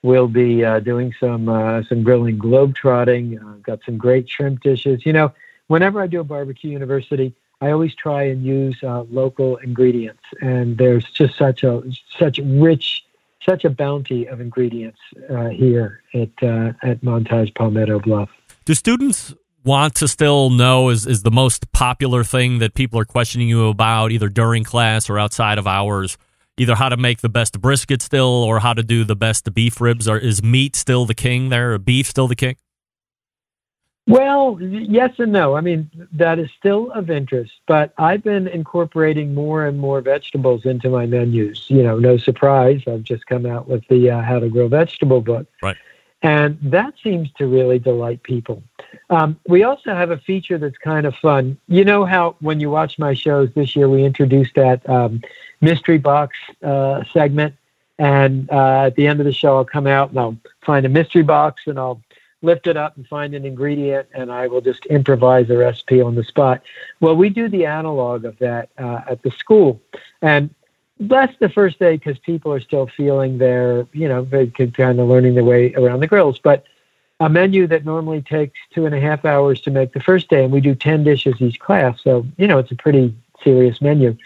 We'll 0.02 0.28
be 0.28 0.62
doing 0.82 1.14
some 1.20 1.86
some 1.88 2.02
grilling 2.02 2.40
globe 2.40 2.74
trotting. 2.74 3.38
Uh, 3.38 3.58
got 3.62 3.82
some 3.86 3.98
great 3.98 4.28
shrimp 4.28 4.64
dishes. 4.64 5.06
You 5.06 5.14
know, 5.14 5.34
whenever 5.68 6.02
I 6.02 6.08
do 6.08 6.22
a 6.22 6.24
barbecue 6.24 6.72
university, 6.72 7.36
I 7.62 7.72
always 7.72 7.94
try 7.94 8.24
and 8.24 8.44
use 8.44 8.78
uh, 8.84 9.04
local 9.10 9.58
ingredients, 9.58 10.24
and 10.42 10.78
there's 10.78 11.06
just 11.12 11.38
such 11.38 11.64
a 11.64 11.84
such 12.18 12.40
rich, 12.44 13.04
such 13.46 13.66
a 13.66 13.70
bounty 13.70 14.28
of 14.28 14.40
ingredients 14.40 15.00
uh, 15.30 15.48
here 15.48 16.02
at 16.14 16.30
uh, 16.42 16.72
at 16.84 17.02
Montage 17.02 17.54
Palmetto 17.56 18.00
Bluff. 18.00 18.30
Do 18.64 18.74
students 18.74 19.34
want 19.66 19.96
to 19.96 20.08
still 20.08 20.50
know 20.50 20.90
is, 20.90 21.06
is 21.06 21.24
the 21.24 21.32
most 21.32 21.72
popular 21.74 22.24
thing 22.24 22.60
that 22.60 22.76
people 22.76 22.98
are 22.98 23.06
questioning 23.06 23.50
you 23.50 23.68
about 23.68 24.12
either 24.12 24.30
during 24.30 24.64
class 24.64 25.10
or 25.10 25.20
outside 25.20 25.58
of 25.58 25.68
hours? 25.68 26.18
Either 26.58 26.76
how 26.76 26.90
to 26.90 26.98
make 26.98 27.22
the 27.22 27.30
best 27.30 27.60
brisket 27.62 28.02
still 28.02 28.44
or 28.44 28.60
how 28.60 28.74
to 28.74 28.84
do 28.84 29.06
the 29.06 29.16
best 29.16 29.54
beef 29.54 29.80
ribs? 29.80 30.10
Or 30.10 30.18
is 30.18 30.44
meat 30.44 30.76
still 30.76 31.06
the 31.06 31.14
king 31.14 31.50
there? 31.50 31.78
Beef 31.78 32.08
still 32.08 32.28
the 32.28 32.36
king 32.36 32.56
Well, 34.10 34.58
yes 34.60 35.12
and 35.20 35.32
no. 35.32 35.56
I 35.56 35.62
mean, 35.62 35.88
that 36.14 36.40
is 36.40 36.50
still 36.58 36.90
of 36.94 37.12
interest, 37.12 37.54
but 37.68 37.94
I've 38.00 38.24
been 38.24 38.48
incorporating 38.48 39.36
more 39.36 39.68
and 39.68 39.78
more 39.78 40.02
vegetables 40.02 40.66
into 40.66 40.90
my 40.90 41.06
menus. 41.06 41.70
You 41.70 41.84
know, 41.84 42.00
no 42.00 42.18
surprise. 42.18 42.82
I've 42.88 43.04
just 43.04 43.28
come 43.28 43.46
out 43.46 43.68
with 43.68 43.88
the 43.88 44.10
uh, 44.10 44.22
How 44.24 44.40
to 44.40 44.50
Grill 44.50 44.68
Vegetable 44.68 45.22
book. 45.22 45.46
Right. 45.62 45.78
And 46.24 46.58
that 46.64 46.96
seems 47.04 47.32
to 47.34 47.46
really 47.46 47.78
delight 47.78 48.24
people. 48.24 48.64
Um, 49.12 49.40
we 49.48 49.62
also 49.62 49.94
have 49.94 50.10
a 50.10 50.18
feature 50.18 50.58
that's 50.58 50.80
kind 50.80 51.06
of 51.06 51.14
fun. 51.16 51.60
You 51.68 51.86
know 51.86 52.04
how 52.04 52.36
when 52.40 52.60
you 52.60 52.72
watch 52.72 52.98
my 52.98 53.14
shows 53.14 53.50
this 53.54 53.76
year, 53.76 53.88
we 53.88 54.04
introduced 54.04 54.56
that 54.56 54.90
um, 54.90 55.22
mystery 55.62 56.00
box 56.00 56.36
uh, 56.64 57.04
segment. 57.14 57.54
And 58.00 58.50
uh, 58.50 58.86
at 58.88 58.96
the 58.96 59.06
end 59.06 59.20
of 59.20 59.28
the 59.28 59.34
show, 59.34 59.58
I'll 59.58 59.66
come 59.66 59.86
out 59.86 60.10
and 60.10 60.20
I'll 60.20 60.38
find 60.66 60.84
a 60.86 60.90
mystery 60.90 61.22
box 61.22 61.64
and 61.68 61.78
I'll 61.78 62.02
lift 62.42 62.68
it 62.68 62.78
up 62.78 62.96
and 62.98 63.08
find 63.08 63.34
an 63.34 63.46
ingredient, 63.46 64.08
and 64.14 64.32
I 64.32 64.48
will 64.48 64.62
just 64.62 64.86
improvise 64.86 65.50
a 65.50 65.58
recipe 65.58 66.02
on 66.02 66.16
the 66.16 66.24
spot. 66.24 66.62
Well, 67.00 67.16
we 67.16 67.30
do 67.30 67.50
the 67.50 67.66
analog 67.66 68.26
of 68.26 68.38
that 68.40 68.70
uh, 68.78 69.02
at 69.10 69.22
the 69.24 69.32
school, 69.32 69.82
and 70.22 70.54
that's 71.00 71.38
the 71.40 71.50
first 71.50 71.80
day 71.80 71.98
because 71.98 72.20
people 72.20 72.52
are 72.52 72.60
still 72.60 72.88
feeling 72.88 73.38
their, 73.38 73.88
you 73.94 74.08
know, 74.08 74.24
they 74.24 74.48
could 74.48 74.76
kind 74.76 75.00
of 75.00 75.08
learning 75.08 75.36
their 75.36 75.44
way 75.44 75.74
around 75.76 76.02
the 76.02 76.08
grills. 76.08 76.40
But 76.40 76.66
a 77.20 77.30
menu 77.30 77.68
that 77.68 77.86
normally 77.86 78.22
takes 78.22 78.58
two 78.74 78.86
and 78.86 78.96
a 78.96 79.00
half 79.00 79.26
hours 79.26 79.62
to 79.62 79.72
make 79.72 79.94
the 79.94 80.00
first 80.00 80.30
day, 80.30 80.44
and 80.44 80.54
we 80.54 80.62
do 80.62 80.76
10 80.76 81.04
dishes 81.04 81.36
each 81.40 81.60
class. 81.60 82.00
So, 82.04 82.26
you 82.38 82.48
know, 82.48 82.58
it's 82.58 82.72
a 82.72 82.76
pretty 82.76 83.16
serious 83.44 83.82
menu. 83.82 84.18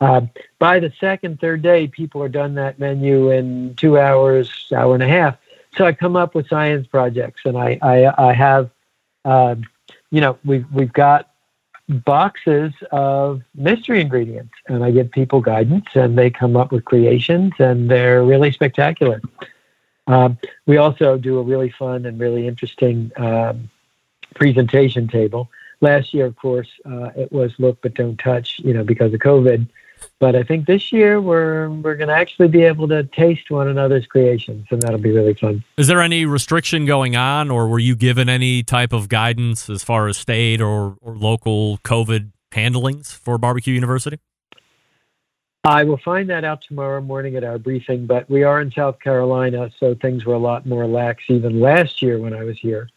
Uh, 0.00 0.22
by 0.58 0.80
the 0.80 0.92
second, 0.98 1.40
third 1.40 1.62
day, 1.62 1.86
people 1.86 2.22
are 2.22 2.28
done 2.28 2.54
that 2.54 2.78
menu 2.78 3.30
in 3.30 3.74
two 3.76 3.98
hours, 3.98 4.72
hour 4.74 4.94
and 4.94 5.02
a 5.02 5.08
half. 5.08 5.36
So 5.76 5.84
I 5.86 5.92
come 5.92 6.16
up 6.16 6.34
with 6.34 6.48
science 6.48 6.86
projects, 6.86 7.42
and 7.44 7.56
I 7.56 7.78
I, 7.82 8.28
I 8.30 8.32
have, 8.32 8.70
uh, 9.24 9.56
you 10.10 10.20
know, 10.20 10.38
we've 10.44 10.66
we've 10.72 10.92
got 10.92 11.30
boxes 11.88 12.72
of 12.90 13.42
mystery 13.54 14.00
ingredients, 14.00 14.54
and 14.68 14.84
I 14.84 14.90
give 14.90 15.10
people 15.10 15.40
guidance, 15.40 15.86
and 15.94 16.16
they 16.16 16.30
come 16.30 16.56
up 16.56 16.72
with 16.72 16.84
creations, 16.84 17.52
and 17.58 17.90
they're 17.90 18.22
really 18.24 18.52
spectacular. 18.52 19.20
Um, 20.06 20.38
we 20.66 20.76
also 20.76 21.16
do 21.16 21.38
a 21.38 21.42
really 21.42 21.70
fun 21.70 22.06
and 22.06 22.18
really 22.18 22.46
interesting 22.46 23.12
um, 23.16 23.70
presentation 24.34 25.08
table. 25.08 25.50
Last 25.80 26.14
year, 26.14 26.26
of 26.26 26.36
course, 26.36 26.68
uh, 26.84 27.10
it 27.16 27.32
was 27.32 27.52
look 27.58 27.80
but 27.82 27.94
don't 27.94 28.18
touch, 28.18 28.60
you 28.60 28.72
know, 28.72 28.84
because 28.84 29.12
of 29.12 29.20
COVID. 29.20 29.68
But 30.20 30.36
I 30.36 30.42
think 30.42 30.66
this 30.66 30.92
year 30.92 31.20
we're 31.20 31.68
we're 31.68 31.96
going 31.96 32.08
to 32.08 32.14
actually 32.14 32.48
be 32.48 32.62
able 32.62 32.88
to 32.88 33.04
taste 33.04 33.50
one 33.50 33.68
another's 33.68 34.06
creations, 34.06 34.66
and 34.70 34.80
that'll 34.80 34.98
be 34.98 35.10
really 35.10 35.34
fun. 35.34 35.64
Is 35.76 35.88
there 35.88 36.00
any 36.00 36.26
restriction 36.26 36.86
going 36.86 37.16
on, 37.16 37.50
or 37.50 37.68
were 37.68 37.78
you 37.78 37.96
given 37.96 38.28
any 38.28 38.62
type 38.62 38.92
of 38.92 39.08
guidance 39.08 39.68
as 39.68 39.82
far 39.82 40.08
as 40.08 40.16
state 40.16 40.60
or, 40.60 40.96
or 41.00 41.16
local 41.16 41.78
COVID 41.78 42.30
handlings 42.52 43.12
for 43.12 43.38
Barbecue 43.38 43.74
University? 43.74 44.18
I 45.64 45.84
will 45.84 45.98
find 45.98 46.28
that 46.30 46.44
out 46.44 46.62
tomorrow 46.62 47.00
morning 47.00 47.36
at 47.36 47.44
our 47.44 47.56
briefing, 47.56 48.06
but 48.06 48.28
we 48.28 48.42
are 48.42 48.60
in 48.60 48.72
South 48.72 48.98
Carolina, 48.98 49.70
so 49.78 49.94
things 49.94 50.24
were 50.24 50.34
a 50.34 50.38
lot 50.38 50.66
more 50.66 50.86
lax 50.86 51.22
even 51.28 51.60
last 51.60 52.02
year 52.02 52.18
when 52.18 52.34
I 52.34 52.42
was 52.42 52.58
here. 52.58 52.88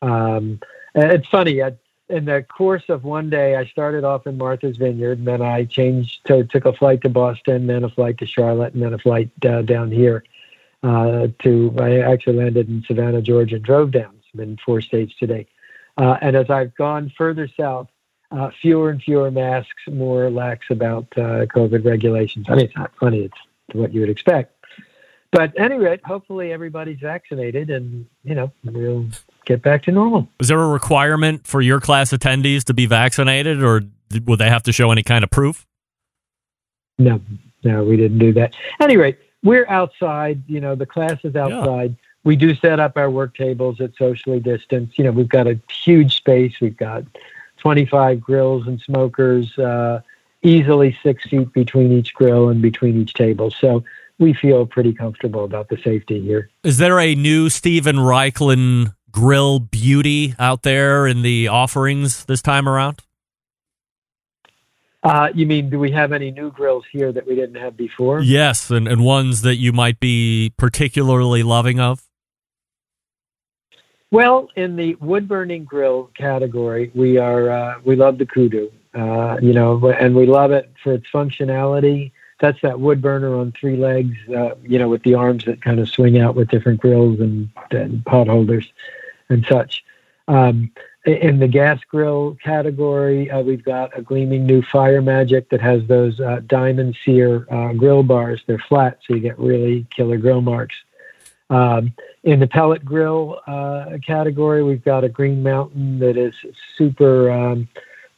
Um, 0.00 0.60
it's 0.94 1.28
funny, 1.28 1.62
I, 1.62 1.76
in 2.08 2.24
the 2.24 2.42
course 2.42 2.84
of 2.88 3.04
one 3.04 3.30
day, 3.30 3.56
I 3.56 3.66
started 3.66 4.04
off 4.04 4.26
in 4.26 4.38
Martha's 4.38 4.76
Vineyard, 4.76 5.18
and 5.18 5.26
then 5.26 5.42
I 5.42 5.64
changed 5.64 6.24
to 6.26 6.44
took 6.44 6.64
a 6.64 6.72
flight 6.72 7.02
to 7.02 7.08
Boston, 7.08 7.66
then 7.66 7.84
a 7.84 7.88
flight 7.88 8.18
to 8.18 8.26
Charlotte, 8.26 8.74
and 8.74 8.82
then 8.82 8.94
a 8.94 8.98
flight 8.98 9.30
uh, 9.44 9.62
down 9.62 9.90
here 9.90 10.24
uh, 10.82 11.28
to. 11.42 11.74
I 11.78 11.98
actually 11.98 12.36
landed 12.36 12.68
in 12.68 12.84
Savannah, 12.86 13.22
Georgia, 13.22 13.56
and 13.56 13.64
drove 13.64 13.90
down. 13.90 14.14
I'm 14.34 14.40
in 14.40 14.56
four 14.58 14.80
states 14.80 15.14
today. 15.18 15.46
Uh, 15.96 16.18
and 16.20 16.36
as 16.36 16.50
I've 16.50 16.74
gone 16.74 17.10
further 17.16 17.48
south, 17.48 17.88
uh, 18.30 18.50
fewer 18.60 18.90
and 18.90 19.02
fewer 19.02 19.30
masks, 19.30 19.82
more 19.90 20.30
lax 20.30 20.66
about 20.70 21.06
uh, 21.16 21.46
COVID 21.46 21.84
regulations. 21.84 22.46
I 22.48 22.54
mean, 22.54 22.66
it's 22.66 22.76
not 22.76 22.92
funny; 23.00 23.22
it's 23.22 23.38
what 23.72 23.92
you 23.92 24.00
would 24.00 24.10
expect. 24.10 24.52
But 25.32 25.58
anyway, 25.58 25.98
hopefully 26.04 26.52
everybody's 26.52 27.00
vaccinated, 27.00 27.70
and 27.70 28.06
you 28.24 28.34
know 28.34 28.52
we'll 28.64 29.06
get 29.46 29.62
back 29.62 29.82
to 29.84 29.92
normal. 29.92 30.28
Is 30.40 30.48
there 30.48 30.60
a 30.60 30.68
requirement 30.68 31.46
for 31.46 31.62
your 31.62 31.80
class 31.80 32.12
attendees 32.12 32.64
to 32.64 32.74
be 32.74 32.84
vaccinated, 32.84 33.62
or 33.62 33.82
will 34.26 34.36
they 34.36 34.50
have 34.50 34.64
to 34.64 34.72
show 34.72 34.90
any 34.90 35.02
kind 35.02 35.24
of 35.24 35.30
proof? 35.30 35.66
No, 36.98 37.20
no, 37.64 37.84
we 37.84 37.96
didn't 37.96 38.18
do 38.18 38.32
that. 38.34 38.54
At 38.80 38.84
any 38.84 38.96
rate, 38.96 39.18
we're 39.42 39.66
outside. 39.68 40.42
You 40.46 40.60
know, 40.60 40.74
the 40.74 40.86
class 40.86 41.18
is 41.24 41.36
outside. 41.36 41.90
Yeah. 41.90 42.06
We 42.24 42.36
do 42.36 42.54
set 42.56 42.80
up 42.80 42.96
our 42.96 43.08
work 43.08 43.36
tables 43.36 43.80
at 43.80 43.96
socially 43.96 44.40
distanced. 44.40 44.98
You 44.98 45.04
know, 45.04 45.12
we've 45.12 45.28
got 45.28 45.46
a 45.46 45.60
huge 45.70 46.16
space. 46.16 46.54
We've 46.60 46.76
got 46.76 47.04
25 47.58 48.20
grills 48.20 48.66
and 48.66 48.80
smokers, 48.80 49.56
uh, 49.58 50.00
easily 50.42 50.98
six 51.02 51.24
feet 51.28 51.52
between 51.52 51.92
each 51.92 52.14
grill 52.14 52.48
and 52.48 52.60
between 52.60 53.00
each 53.00 53.14
table. 53.14 53.52
So 53.52 53.84
we 54.18 54.32
feel 54.32 54.66
pretty 54.66 54.92
comfortable 54.92 55.44
about 55.44 55.68
the 55.68 55.76
safety 55.76 56.20
here. 56.20 56.50
Is 56.64 56.78
there 56.78 56.98
a 56.98 57.14
new 57.14 57.48
Steven 57.48 57.96
Raichlen 57.96 58.95
grill 59.16 59.58
beauty 59.58 60.34
out 60.38 60.62
there 60.62 61.06
in 61.06 61.22
the 61.22 61.48
offerings 61.48 62.26
this 62.26 62.42
time 62.42 62.68
around? 62.68 63.00
Uh, 65.02 65.30
you 65.34 65.46
mean, 65.46 65.70
do 65.70 65.78
we 65.78 65.90
have 65.90 66.12
any 66.12 66.30
new 66.30 66.50
grills 66.50 66.84
here 66.92 67.12
that 67.12 67.26
we 67.26 67.34
didn't 67.34 67.54
have 67.54 67.78
before? 67.78 68.20
Yes, 68.20 68.70
and, 68.70 68.86
and 68.86 69.02
ones 69.02 69.40
that 69.40 69.56
you 69.56 69.72
might 69.72 70.00
be 70.00 70.52
particularly 70.58 71.42
loving 71.42 71.80
of? 71.80 72.02
Well, 74.10 74.50
in 74.54 74.76
the 74.76 74.96
wood 74.96 75.26
burning 75.26 75.64
grill 75.64 76.10
category, 76.14 76.90
we 76.94 77.16
are 77.16 77.48
uh, 77.48 77.80
we 77.84 77.96
love 77.96 78.18
the 78.18 78.26
Kudu, 78.26 78.70
uh, 78.94 79.38
you 79.40 79.54
know, 79.54 79.90
and 79.98 80.14
we 80.14 80.26
love 80.26 80.52
it 80.52 80.70
for 80.82 80.92
its 80.92 81.06
functionality. 81.12 82.12
That's 82.40 82.60
that 82.60 82.80
wood 82.80 83.00
burner 83.00 83.34
on 83.34 83.52
three 83.58 83.76
legs, 83.76 84.14
uh, 84.28 84.56
you 84.62 84.78
know, 84.78 84.90
with 84.90 85.02
the 85.04 85.14
arms 85.14 85.46
that 85.46 85.62
kind 85.62 85.80
of 85.80 85.88
swing 85.88 86.18
out 86.18 86.34
with 86.34 86.48
different 86.48 86.80
grills 86.80 87.18
and, 87.18 87.48
and 87.70 88.04
pot 88.04 88.28
holders 88.28 88.70
and 89.28 89.44
such. 89.48 89.84
Um, 90.28 90.70
in 91.06 91.38
the 91.38 91.46
gas 91.46 91.78
grill 91.88 92.36
category, 92.42 93.30
uh, 93.30 93.40
we've 93.40 93.64
got 93.64 93.96
a 93.96 94.02
gleaming 94.02 94.44
new 94.44 94.60
Fire 94.60 95.00
Magic 95.00 95.48
that 95.50 95.60
has 95.60 95.86
those 95.86 96.18
uh, 96.18 96.40
diamond 96.46 96.96
sear 97.04 97.46
uh, 97.50 97.72
grill 97.74 98.02
bars. 98.02 98.42
They're 98.46 98.58
flat, 98.58 98.98
so 99.06 99.14
you 99.14 99.20
get 99.20 99.38
really 99.38 99.86
killer 99.94 100.16
grill 100.16 100.40
marks. 100.40 100.74
Um, 101.48 101.94
in 102.24 102.40
the 102.40 102.48
pellet 102.48 102.84
grill 102.84 103.40
uh, 103.46 103.98
category, 104.04 104.64
we've 104.64 104.84
got 104.84 105.04
a 105.04 105.08
Green 105.08 105.44
Mountain 105.44 106.00
that 106.00 106.16
is 106.16 106.34
super, 106.76 107.30
um, 107.30 107.68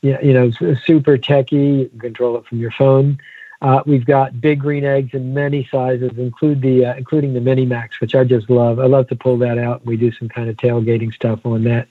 you 0.00 0.32
know, 0.32 0.50
super 0.82 1.18
techy. 1.18 1.56
You 1.56 1.88
can 1.90 2.00
control 2.00 2.38
it 2.38 2.46
from 2.46 2.58
your 2.58 2.70
phone. 2.70 3.18
Uh, 3.60 3.82
we've 3.86 4.04
got 4.04 4.40
big 4.40 4.60
green 4.60 4.84
eggs 4.84 5.14
in 5.14 5.34
many 5.34 5.66
sizes, 5.70 6.12
include 6.16 6.62
the 6.62 6.86
uh, 6.86 6.94
including 6.94 7.34
the 7.34 7.40
Mini 7.40 7.66
Max, 7.66 8.00
which 8.00 8.14
I 8.14 8.22
just 8.22 8.48
love. 8.48 8.78
I 8.78 8.86
love 8.86 9.08
to 9.08 9.16
pull 9.16 9.36
that 9.38 9.58
out. 9.58 9.84
We 9.84 9.96
do 9.96 10.12
some 10.12 10.28
kind 10.28 10.48
of 10.48 10.56
tailgating 10.56 11.12
stuff 11.12 11.44
on 11.44 11.64
that. 11.64 11.88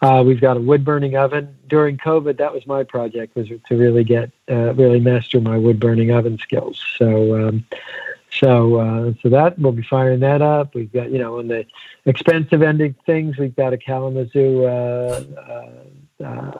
Uh, 0.00 0.22
we've 0.22 0.40
got 0.40 0.56
a 0.56 0.60
wood 0.60 0.84
burning 0.84 1.16
oven. 1.16 1.56
During 1.68 1.96
COVID, 1.96 2.36
that 2.38 2.52
was 2.52 2.66
my 2.66 2.84
project 2.84 3.34
was 3.34 3.48
to 3.48 3.76
really 3.76 4.04
get 4.04 4.30
uh, 4.48 4.74
really 4.74 5.00
master 5.00 5.40
my 5.40 5.58
wood 5.58 5.80
burning 5.80 6.12
oven 6.12 6.38
skills. 6.38 6.84
So 6.96 7.48
um, 7.48 7.64
so 8.30 8.76
uh, 8.76 9.14
so 9.20 9.30
that 9.30 9.58
we'll 9.58 9.72
be 9.72 9.82
firing 9.82 10.20
that 10.20 10.42
up. 10.42 10.76
We've 10.76 10.92
got 10.92 11.10
you 11.10 11.18
know 11.18 11.40
on 11.40 11.48
the 11.48 11.66
expensive 12.04 12.62
end 12.62 12.80
of 12.82 12.94
things, 13.04 13.36
we've 13.36 13.56
got 13.56 13.72
a 13.72 13.78
Kalamazoo 13.78 14.64
uh, 14.64 15.24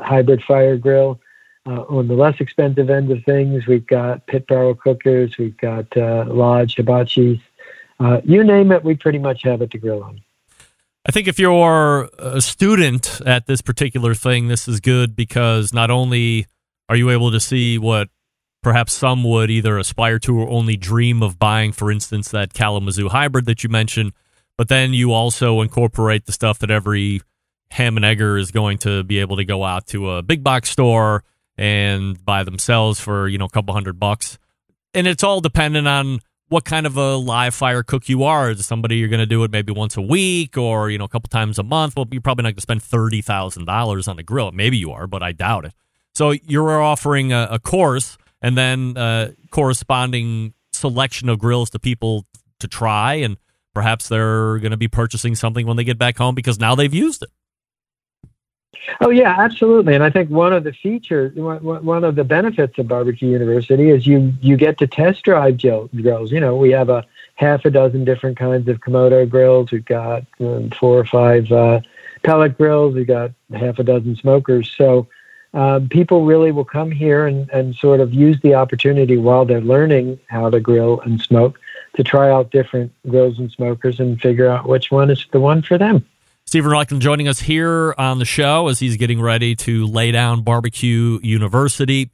hybrid 0.01 0.42
fire 0.42 0.77
grill. 0.77 1.20
Uh, 1.66 1.81
on 1.88 2.09
the 2.09 2.14
less 2.14 2.38
expensive 2.40 2.90
end 2.90 3.11
of 3.11 3.24
things, 3.24 3.66
we've 3.66 3.87
got 3.87 4.27
pit 4.27 4.46
barrel 4.46 4.74
cookers, 4.74 5.38
we've 5.38 5.57
got 5.57 5.96
uh, 5.96 6.24
lodge 6.29 6.74
hibachis. 6.77 7.40
you 8.24 8.44
name 8.44 8.70
it, 8.70 8.85
we 8.85 8.94
pretty 8.94 9.18
much 9.18 9.42
have 9.42 9.62
it 9.62 9.70
to 9.70 9.79
grill 9.79 10.03
on. 10.03 10.20
I 11.07 11.12
think 11.12 11.29
if 11.29 11.38
you're 11.38 12.09
a 12.18 12.40
student 12.40 13.20
at 13.27 13.46
this 13.46 13.61
particular 13.61 14.14
thing, 14.14 14.48
this 14.48 14.66
is 14.66 14.81
good 14.81 15.14
because 15.14 15.72
not 15.72 15.90
only 15.90 16.46
are 16.88 16.96
you 16.96 17.11
able 17.11 17.31
to 17.31 17.40
see 17.40 17.77
what 17.77 18.09
perhaps 18.62 18.94
some 18.94 19.22
would 19.22 19.50
either 19.50 19.77
aspire 19.77 20.18
to 20.20 20.38
or 20.38 20.48
only 20.48 20.77
dream 20.77 21.22
of 21.22 21.38
buying, 21.38 21.72
for 21.72 21.92
instance, 21.92 22.31
that 22.31 22.55
Kalamazoo 22.55 23.11
hybrid 23.11 23.44
that 23.44 23.62
you 23.62 23.68
mentioned. 23.68 24.12
But 24.57 24.68
then 24.68 24.94
you 24.94 25.12
also 25.12 25.61
incorporate 25.61 26.24
the 26.24 26.33
stuff 26.33 26.59
that 26.61 26.70
every 26.70 27.20
ham 27.70 27.96
and 27.96 28.05
egger 28.05 28.38
is 28.38 28.50
going 28.50 28.79
to 28.79 29.05
be 29.05 29.18
able 29.18 29.37
to 29.37 29.44
go 29.44 29.62
out 29.62 29.87
to 29.88 30.11
a 30.11 30.22
big 30.22 30.42
box 30.42 30.70
store 30.70 31.22
and 31.56 32.22
buy 32.24 32.44
themselves 32.44 33.00
for, 33.00 33.28
you 33.28 33.38
know, 33.38 33.44
a 33.44 33.50
couple 33.50 33.74
hundred 33.74 33.98
bucks. 33.98 34.38
And 34.92 35.06
it's 35.06 35.22
all 35.22 35.40
dependent 35.40 35.88
on 35.88 36.20
what 36.48 36.64
kind 36.64 36.86
of 36.86 36.96
a 36.96 37.16
live 37.16 37.54
fire 37.54 37.82
cook 37.82 38.08
you 38.08 38.24
are. 38.24 38.50
Is 38.50 38.64
somebody 38.66 38.96
you're 38.96 39.08
going 39.08 39.20
to 39.20 39.26
do 39.26 39.44
it 39.44 39.50
maybe 39.50 39.72
once 39.72 39.96
a 39.96 40.02
week 40.02 40.56
or, 40.56 40.90
you 40.90 40.98
know, 40.98 41.04
a 41.04 41.08
couple 41.08 41.28
times 41.28 41.58
a 41.58 41.62
month? 41.62 41.96
Well, 41.96 42.06
you're 42.10 42.20
probably 42.20 42.42
not 42.42 42.50
going 42.50 42.56
to 42.56 42.60
spend 42.60 42.80
$30,000 42.80 44.08
on 44.08 44.18
a 44.18 44.22
grill. 44.22 44.52
Maybe 44.52 44.76
you 44.76 44.92
are, 44.92 45.06
but 45.06 45.22
I 45.22 45.32
doubt 45.32 45.64
it. 45.64 45.72
So 46.14 46.30
you're 46.30 46.80
offering 46.80 47.32
a, 47.32 47.48
a 47.50 47.58
course 47.58 48.16
and 48.40 48.56
then 48.56 48.96
uh, 48.96 49.32
corresponding 49.50 50.54
selection 50.72 51.28
of 51.28 51.38
grills 51.38 51.70
to 51.70 51.78
people 51.78 52.26
to 52.60 52.68
try, 52.68 53.14
and 53.14 53.36
perhaps 53.74 54.08
they're 54.08 54.58
going 54.58 54.70
to 54.70 54.76
be 54.76 54.88
purchasing 54.88 55.34
something 55.34 55.66
when 55.66 55.76
they 55.76 55.84
get 55.84 55.98
back 55.98 56.18
home 56.18 56.34
because 56.34 56.58
now 56.58 56.74
they've 56.74 56.94
used 56.94 57.22
it. 57.22 57.30
Oh 59.00 59.10
yeah, 59.10 59.34
absolutely. 59.38 59.94
And 59.94 60.04
I 60.04 60.10
think 60.10 60.30
one 60.30 60.52
of 60.52 60.64
the 60.64 60.72
features, 60.72 61.32
one 61.34 62.04
of 62.04 62.14
the 62.14 62.24
benefits 62.24 62.78
of 62.78 62.88
Barbecue 62.88 63.30
University 63.30 63.90
is 63.90 64.06
you 64.06 64.32
you 64.40 64.56
get 64.56 64.78
to 64.78 64.87
test 64.87 65.22
drive 65.24 65.58
grills. 65.58 66.32
You 66.32 66.40
know, 66.40 66.56
we 66.56 66.70
have 66.70 66.88
a 66.88 67.04
half 67.37 67.64
a 67.64 67.70
dozen 67.70 68.04
different 68.04 68.37
kinds 68.37 68.68
of 68.68 68.80
Komodo 68.80 69.28
grills. 69.28 69.70
We've 69.72 69.84
got 69.84 70.24
um, 70.40 70.70
four 70.70 70.98
or 70.98 71.04
five 71.04 71.50
uh, 71.50 71.80
pellet 72.22 72.56
grills. 72.56 72.94
We've 72.94 73.06
got 73.06 73.32
half 73.52 73.78
a 73.78 73.84
dozen 73.84 74.16
smokers. 74.16 74.72
So 74.76 75.08
um, 75.52 75.88
people 75.88 76.24
really 76.24 76.52
will 76.52 76.64
come 76.64 76.90
here 76.90 77.26
and, 77.26 77.48
and 77.50 77.74
sort 77.74 78.00
of 78.00 78.12
use 78.12 78.40
the 78.42 78.54
opportunity 78.54 79.16
while 79.16 79.44
they're 79.44 79.60
learning 79.60 80.18
how 80.28 80.50
to 80.50 80.60
grill 80.60 81.00
and 81.00 81.20
smoke 81.20 81.58
to 81.94 82.02
try 82.02 82.30
out 82.30 82.50
different 82.50 82.92
grills 83.08 83.38
and 83.38 83.50
smokers 83.50 84.00
and 84.00 84.20
figure 84.20 84.48
out 84.48 84.68
which 84.68 84.90
one 84.90 85.10
is 85.10 85.24
the 85.30 85.40
one 85.40 85.62
for 85.62 85.78
them. 85.78 86.04
Steven 86.46 86.70
Raichlen 86.70 87.00
joining 87.00 87.26
us 87.26 87.40
here 87.40 87.94
on 87.98 88.18
the 88.18 88.24
show 88.24 88.68
as 88.68 88.78
he's 88.78 88.96
getting 88.96 89.20
ready 89.20 89.57
to 89.57 89.87
lay 89.87 90.12
down 90.12 90.42
Barbecue 90.42 91.18
University. 91.22 92.11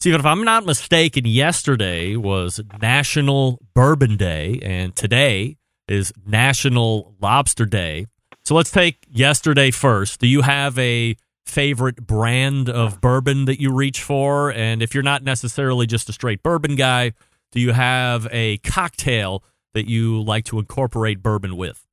Steven, 0.00 0.18
if 0.18 0.26
I'm 0.26 0.42
not 0.44 0.64
mistaken, 0.64 1.24
yesterday 1.24 2.16
was 2.16 2.60
National 2.80 3.60
Bourbon 3.74 4.16
Day, 4.16 4.58
and 4.62 4.96
today 4.96 5.56
is 5.86 6.12
National 6.26 7.14
Lobster 7.20 7.66
Day. 7.66 8.06
So 8.44 8.54
let's 8.54 8.70
take 8.70 9.06
yesterday 9.08 9.70
first. 9.70 10.20
Do 10.20 10.26
you 10.26 10.40
have 10.40 10.76
a 10.78 11.16
favorite 11.44 12.06
brand 12.06 12.68
of 12.68 13.00
bourbon 13.00 13.44
that 13.44 13.60
you 13.60 13.72
reach 13.72 14.02
for? 14.02 14.50
And 14.50 14.82
if 14.82 14.94
you're 14.94 15.02
not 15.02 15.22
necessarily 15.22 15.86
just 15.86 16.08
a 16.08 16.12
straight 16.12 16.42
bourbon 16.42 16.76
guy, 16.76 17.12
do 17.52 17.60
you 17.60 17.72
have 17.72 18.26
a 18.32 18.56
cocktail 18.58 19.44
that 19.74 19.86
you 19.86 20.22
like 20.22 20.46
to 20.46 20.58
incorporate 20.58 21.22
bourbon 21.22 21.56
with? 21.56 21.86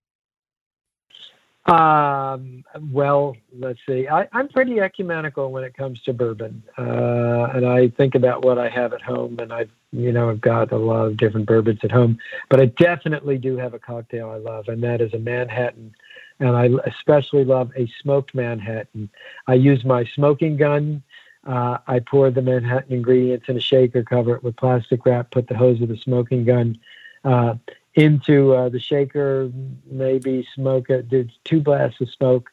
Um, 1.67 2.63
well, 2.91 3.35
let's 3.51 3.79
see. 3.85 4.07
I, 4.07 4.27
I'm 4.31 4.47
pretty 4.47 4.79
ecumenical 4.79 5.51
when 5.51 5.65
it 5.65 5.73
comes 5.73 6.01
to 6.03 6.13
bourbon, 6.13 6.63
uh, 6.77 7.49
and 7.53 7.65
I 7.65 7.89
think 7.89 8.15
about 8.15 8.45
what 8.45 8.57
I 8.57 8.69
have 8.69 8.93
at 8.93 9.01
home, 9.01 9.37
and 9.39 9.51
I've 9.51 9.69
you 9.91 10.13
know 10.13 10.29
I've 10.29 10.39
got 10.39 10.71
a 10.71 10.77
lot 10.77 11.07
of 11.07 11.17
different 11.17 11.45
bourbons 11.45 11.81
at 11.83 11.91
home, 11.91 12.19
but 12.47 12.61
I 12.61 12.67
definitely 12.67 13.37
do 13.37 13.57
have 13.57 13.73
a 13.73 13.79
cocktail 13.79 14.29
I 14.29 14.37
love, 14.37 14.69
and 14.69 14.81
that 14.83 15.01
is 15.01 15.13
a 15.13 15.19
Manhattan, 15.19 15.93
and 16.39 16.55
I 16.55 16.69
especially 16.85 17.43
love 17.43 17.71
a 17.75 17.85
smoked 18.01 18.33
Manhattan. 18.33 19.09
I 19.47 19.55
use 19.55 19.83
my 19.83 20.05
smoking 20.15 20.55
gun. 20.55 21.03
Uh, 21.45 21.79
I 21.85 21.99
pour 21.99 22.31
the 22.31 22.41
Manhattan 22.41 22.93
ingredients 22.93 23.49
in 23.49 23.57
a 23.57 23.61
shaker, 23.61 24.03
cover 24.03 24.35
it 24.35 24.43
with 24.43 24.55
plastic 24.55 25.05
wrap, 25.05 25.31
put 25.31 25.47
the 25.47 25.57
hose 25.57 25.81
of 25.81 25.89
the 25.89 25.97
smoking 25.97 26.45
gun 26.45 26.77
uh, 27.25 27.55
into 27.97 28.53
uh, 28.53 28.69
the 28.69 28.79
shaker, 28.79 29.51
maybe 29.89 30.47
smoke 30.53 30.89
it, 30.89 31.09
did 31.09 31.31
two 31.43 31.59
blasts 31.59 31.99
of 31.99 32.09
smoke. 32.11 32.49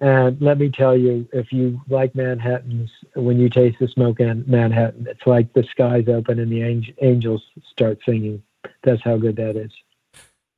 And 0.00 0.40
let 0.40 0.58
me 0.58 0.68
tell 0.68 0.96
you, 0.96 1.28
if 1.32 1.52
you 1.52 1.80
like 1.88 2.14
Manhattans, 2.14 2.90
when 3.14 3.40
you 3.40 3.48
taste 3.48 3.78
the 3.80 3.88
smoke 3.88 4.20
in 4.20 4.44
Manhattan, 4.46 5.06
it's 5.08 5.26
like 5.26 5.52
the 5.54 5.64
skies 5.64 6.08
open 6.08 6.38
and 6.38 6.52
the 6.52 6.92
angels 7.00 7.42
start 7.70 8.00
singing. 8.04 8.42
That's 8.82 9.02
how 9.02 9.16
good 9.16 9.36
that 9.36 9.56
is. 9.56 9.72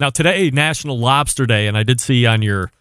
Now, 0.01 0.11
today, 0.11 0.51
National 0.51 0.99
Lobster 0.99 1.47
Day, 1.47 1.69
and 1.69 1.77
I 1.77 1.83
did 1.83 2.01
see 2.01 2.27
on 2.27 2.43
your 2.43 2.73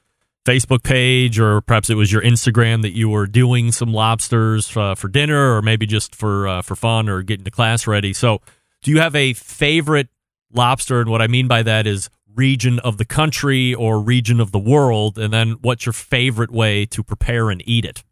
Facebook 0.45 0.83
page, 0.83 1.37
or 1.37 1.61
perhaps 1.61 1.89
it 1.89 1.95
was 1.95 2.11
your 2.11 2.21
Instagram, 2.21 2.81
that 2.81 2.95
you 2.95 3.09
were 3.09 3.27
doing 3.27 3.71
some 3.71 3.93
lobsters 3.93 4.75
uh, 4.75 4.95
for 4.95 5.07
dinner, 5.09 5.55
or 5.55 5.61
maybe 5.61 5.85
just 5.85 6.15
for 6.15 6.47
uh, 6.47 6.61
for 6.61 6.75
fun, 6.75 7.07
or 7.07 7.21
getting 7.21 7.43
the 7.43 7.51
class 7.51 7.85
ready. 7.85 8.13
So, 8.13 8.41
do 8.81 8.91
you 8.91 8.99
have 8.99 9.15
a 9.15 9.33
favorite 9.33 10.09
lobster. 10.53 11.01
And 11.01 11.09
what 11.09 11.21
I 11.21 11.27
mean 11.27 11.47
by 11.47 11.63
that 11.63 11.87
is 11.87 12.09
region 12.35 12.79
of 12.79 12.97
the 12.97 13.05
country 13.05 13.73
or 13.73 13.99
region 13.99 14.39
of 14.39 14.51
the 14.51 14.59
world. 14.59 15.17
And 15.17 15.33
then 15.33 15.57
what's 15.61 15.85
your 15.85 15.93
favorite 15.93 16.51
way 16.51 16.85
to 16.87 17.03
prepare 17.03 17.49
and 17.49 17.61
eat 17.65 17.85
it? 17.85 18.03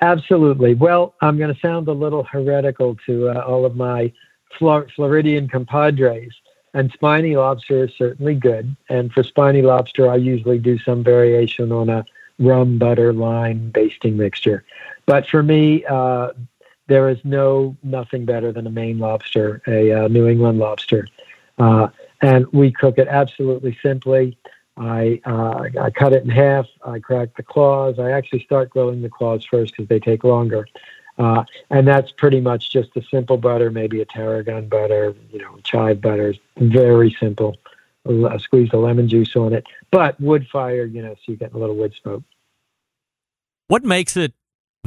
Absolutely. 0.00 0.74
Well, 0.74 1.14
I'm 1.22 1.38
going 1.38 1.52
to 1.52 1.60
sound 1.60 1.88
a 1.88 1.92
little 1.92 2.24
heretical 2.24 2.96
to 3.06 3.30
uh, 3.30 3.40
all 3.40 3.64
of 3.64 3.76
my 3.76 4.12
Flor- 4.58 4.88
Floridian 4.94 5.48
compadres. 5.48 6.34
And 6.74 6.92
spiny 6.92 7.36
lobster 7.36 7.84
is 7.84 7.90
certainly 7.96 8.34
good. 8.34 8.76
And 8.90 9.10
for 9.10 9.22
spiny 9.22 9.62
lobster, 9.62 10.10
I 10.10 10.16
usually 10.16 10.58
do 10.58 10.78
some 10.78 11.02
variation 11.02 11.72
on 11.72 11.88
a 11.88 12.04
rum, 12.38 12.76
butter, 12.76 13.14
lime 13.14 13.70
basting 13.70 14.18
mixture. 14.18 14.62
But 15.06 15.26
for 15.26 15.42
me, 15.42 15.86
uh, 15.86 16.32
there 16.88 17.08
is 17.08 17.18
no 17.24 17.76
nothing 17.82 18.24
better 18.24 18.52
than 18.52 18.66
a 18.66 18.70
Maine 18.70 18.98
lobster, 18.98 19.62
a 19.66 19.92
uh, 19.92 20.08
New 20.08 20.26
England 20.28 20.58
lobster, 20.58 21.06
uh, 21.58 21.88
and 22.22 22.46
we 22.52 22.70
cook 22.72 22.98
it 22.98 23.08
absolutely 23.08 23.76
simply. 23.82 24.38
I 24.76 25.20
uh, 25.24 25.64
I 25.80 25.90
cut 25.90 26.12
it 26.12 26.22
in 26.22 26.28
half. 26.28 26.66
I 26.84 26.98
crack 26.98 27.36
the 27.36 27.42
claws. 27.42 27.98
I 27.98 28.10
actually 28.10 28.44
start 28.44 28.70
grilling 28.70 29.02
the 29.02 29.08
claws 29.08 29.44
first 29.44 29.72
because 29.72 29.88
they 29.88 29.98
take 29.98 30.22
longer, 30.22 30.66
uh, 31.18 31.44
and 31.70 31.88
that's 31.88 32.12
pretty 32.12 32.40
much 32.40 32.70
just 32.70 32.96
a 32.96 33.02
simple 33.10 33.36
butter, 33.36 33.70
maybe 33.70 34.00
a 34.00 34.04
tarragon 34.04 34.68
butter, 34.68 35.14
you 35.32 35.40
know, 35.40 35.58
chive 35.64 36.00
butter. 36.00 36.34
Very 36.56 37.16
simple. 37.18 37.56
I 38.08 38.36
squeeze 38.38 38.70
the 38.70 38.76
lemon 38.76 39.08
juice 39.08 39.34
on 39.34 39.52
it, 39.52 39.64
but 39.90 40.20
wood 40.20 40.46
fire, 40.52 40.84
you 40.84 41.02
know, 41.02 41.14
so 41.14 41.32
you 41.32 41.36
get 41.36 41.54
a 41.54 41.58
little 41.58 41.74
wood 41.74 41.92
smoke. 42.00 42.22
What 43.66 43.82
makes 43.82 44.16
it 44.16 44.32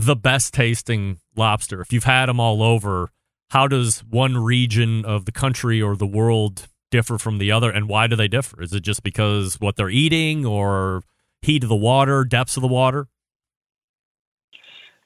the 0.06 0.16
best 0.16 0.54
tasting 0.54 1.20
lobster? 1.36 1.82
If 1.82 1.94
you've 1.94 2.04
had 2.04 2.28
them 2.28 2.40
all 2.40 2.64
over, 2.64 3.12
how 3.50 3.68
does 3.68 4.00
one 4.00 4.38
region 4.38 5.06
of 5.06 5.26
the 5.26 5.32
country 5.32 5.82
or 5.82 5.96
the 5.96 6.08
world 6.08 6.68
differ 6.92 7.18
from 7.18 7.38
the 7.38 7.52
other, 7.52 7.70
and 7.70 7.88
why 7.88 8.08
do 8.08 8.16
they 8.16 8.28
differ? 8.28 8.62
Is 8.62 8.74
it 8.74 8.82
just 8.82 9.04
because 9.04 9.56
what 9.60 9.76
they're 9.76 9.90
eating, 9.90 10.46
or 10.46 11.04
heat 11.42 11.64
of 11.64 11.70
the 11.70 11.76
water, 11.76 12.24
depths 12.24 12.58
of 12.58 12.62
the 12.62 12.68
water? 12.68 13.08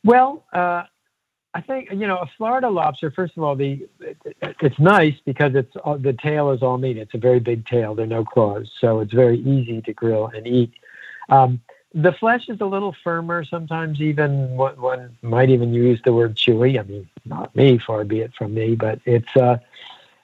Well, 0.04 0.44
uh, 0.54 0.84
I 1.54 1.62
think 1.62 1.90
you 1.92 2.08
know 2.08 2.18
a 2.18 2.30
Florida 2.38 2.70
lobster. 2.70 3.12
First 3.12 3.38
of 3.38 3.44
all, 3.44 3.56
the 3.56 3.88
it, 4.00 4.18
it's 4.42 4.80
nice 4.80 5.14
because 5.26 5.52
it's 5.56 5.72
uh, 5.86 5.98
the 5.98 6.16
tail 6.24 6.52
is 6.52 6.62
all 6.62 6.78
meat. 6.78 6.98
It's 6.98 7.14
a 7.14 7.20
very 7.20 7.40
big 7.40 7.66
tail. 7.68 7.96
There 7.96 8.06
are 8.06 8.08
no 8.08 8.26
claws, 8.26 8.70
so 8.82 9.00
it's 9.00 9.14
very 9.14 9.40
easy 9.40 9.82
to 9.82 9.94
grill 9.94 10.32
and 10.34 10.48
eat. 10.48 10.74
Um, 11.30 11.62
the 11.94 12.12
flesh 12.14 12.50
is 12.50 12.60
a 12.62 12.66
little 12.66 12.96
firmer. 13.04 13.44
Sometimes 13.44 14.02
even 14.02 14.50
one, 14.52 14.80
one 14.80 15.18
might 15.22 15.50
even 15.50 15.74
use 15.74 16.02
the 16.04 16.14
word 16.14 16.36
chewy. 16.36 16.80
I 16.80 16.84
mean, 16.84 17.08
not 17.26 17.56
me, 17.56 17.78
far 17.78 18.04
be 18.04 18.22
it 18.22 18.34
from 18.36 18.54
me, 18.54 18.76
but 18.76 19.00
it's 19.06 19.36
uh, 19.36 19.58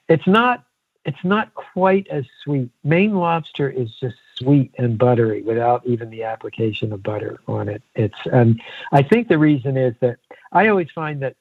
it's 0.08 0.28
not 0.28 0.64
it's 1.06 1.24
not 1.24 1.54
quite 1.54 2.08
as 2.08 2.26
sweet. 2.44 2.70
Maine 2.84 3.16
lobster 3.16 3.70
is 3.70 3.90
just 4.00 4.18
sweet 4.38 4.74
and 4.78 4.98
buttery 4.98 5.42
without 5.42 5.86
even 5.86 6.10
the 6.10 6.24
application 6.24 6.92
of 6.92 7.04
butter 7.04 7.40
on 7.48 7.70
it. 7.70 7.84
It's 7.96 8.18
and 8.32 8.62
I 8.92 9.04
think 9.04 9.28
the 9.28 9.38
reason 9.38 9.78
is 9.78 9.94
that 10.02 10.18
I 10.52 10.68
always 10.68 10.90
find 10.94 11.22
that 11.22 11.36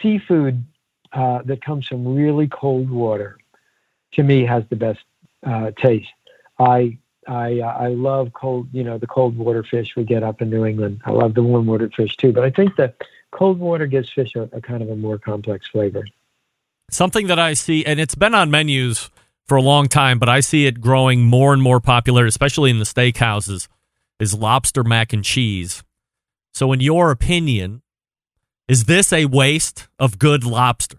seafood 0.00 0.64
uh, 1.12 1.42
that 1.44 1.62
comes 1.62 1.86
from 1.86 2.14
really 2.14 2.48
cold 2.48 2.90
water, 2.90 3.38
to 4.12 4.22
me, 4.22 4.44
has 4.44 4.64
the 4.70 4.76
best 4.76 5.00
uh, 5.46 5.70
taste. 5.78 6.08
I 6.58 6.98
I 7.28 7.60
uh, 7.60 7.76
I 7.78 7.88
love 7.88 8.32
cold, 8.32 8.68
you 8.72 8.84
know, 8.84 8.98
the 8.98 9.06
cold 9.06 9.36
water 9.36 9.62
fish 9.62 9.96
we 9.96 10.04
get 10.04 10.22
up 10.22 10.40
in 10.40 10.50
New 10.50 10.64
England. 10.64 11.00
I 11.04 11.10
love 11.10 11.34
the 11.34 11.42
warm 11.42 11.66
water 11.66 11.90
fish 11.94 12.16
too, 12.16 12.32
but 12.32 12.44
I 12.44 12.50
think 12.50 12.76
the 12.76 12.94
cold 13.32 13.58
water 13.58 13.86
gives 13.86 14.10
fish 14.10 14.34
a, 14.36 14.42
a 14.52 14.60
kind 14.60 14.82
of 14.82 14.90
a 14.90 14.96
more 14.96 15.18
complex 15.18 15.68
flavor. 15.68 16.04
Something 16.90 17.26
that 17.26 17.38
I 17.38 17.54
see, 17.54 17.84
and 17.84 17.98
it's 17.98 18.14
been 18.14 18.34
on 18.34 18.50
menus 18.50 19.10
for 19.44 19.56
a 19.56 19.62
long 19.62 19.88
time, 19.88 20.18
but 20.18 20.28
I 20.28 20.40
see 20.40 20.66
it 20.66 20.80
growing 20.80 21.22
more 21.22 21.52
and 21.52 21.62
more 21.62 21.80
popular, 21.80 22.26
especially 22.26 22.70
in 22.70 22.78
the 22.78 22.84
steakhouses, 22.84 23.68
is 24.20 24.34
lobster 24.34 24.84
mac 24.84 25.12
and 25.12 25.24
cheese. 25.24 25.82
So, 26.54 26.72
in 26.72 26.80
your 26.80 27.10
opinion, 27.10 27.82
is 28.68 28.84
this 28.84 29.12
a 29.12 29.26
waste 29.26 29.88
of 29.98 30.18
good 30.18 30.44
lobster? 30.44 30.98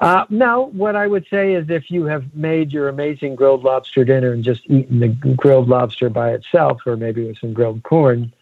Uh, 0.00 0.26
what 0.26 0.96
I 0.96 1.06
would 1.06 1.26
say 1.30 1.54
is 1.54 1.70
if 1.70 1.90
you 1.90 2.04
have 2.04 2.34
made 2.34 2.72
your 2.72 2.88
amazing 2.88 3.36
grilled 3.36 3.64
lobster 3.64 4.04
dinner 4.04 4.32
and 4.32 4.44
just 4.44 4.62
eaten 4.66 5.00
the 5.00 5.08
grilled 5.08 5.68
lobster 5.68 6.10
by 6.10 6.32
itself, 6.32 6.82
or 6.86 6.96
maybe 6.96 7.26
with 7.26 7.38
some 7.38 7.52
grilled 7.52 7.82
corn, 7.84 8.32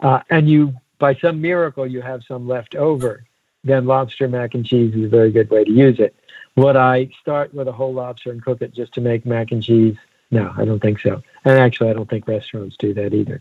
uh, 0.00 0.20
and 0.30 0.48
you, 0.48 0.74
by 0.98 1.14
some 1.14 1.40
miracle, 1.40 1.86
you 1.86 2.00
have 2.00 2.24
some 2.24 2.48
left 2.48 2.74
over, 2.74 3.24
then 3.62 3.86
lobster 3.86 4.28
mac 4.28 4.54
and 4.54 4.66
cheese 4.66 4.94
is 4.94 5.04
a 5.04 5.08
very 5.08 5.30
good 5.30 5.50
way 5.50 5.64
to 5.64 5.70
use 5.70 6.00
it. 6.00 6.14
Would 6.56 6.76
I 6.76 7.10
start 7.20 7.52
with 7.54 7.68
a 7.68 7.72
whole 7.72 7.92
lobster 7.92 8.30
and 8.30 8.42
cook 8.42 8.62
it 8.62 8.74
just 8.74 8.94
to 8.94 9.00
make 9.00 9.26
mac 9.26 9.52
and 9.52 9.62
cheese? 9.62 9.96
No, 10.30 10.52
I 10.56 10.64
don't 10.64 10.80
think 10.80 11.00
so. 11.00 11.22
And 11.44 11.58
actually, 11.58 11.90
I 11.90 11.92
don't 11.92 12.08
think 12.08 12.26
restaurants 12.26 12.76
do 12.76 12.94
that 12.94 13.14
either. 13.14 13.40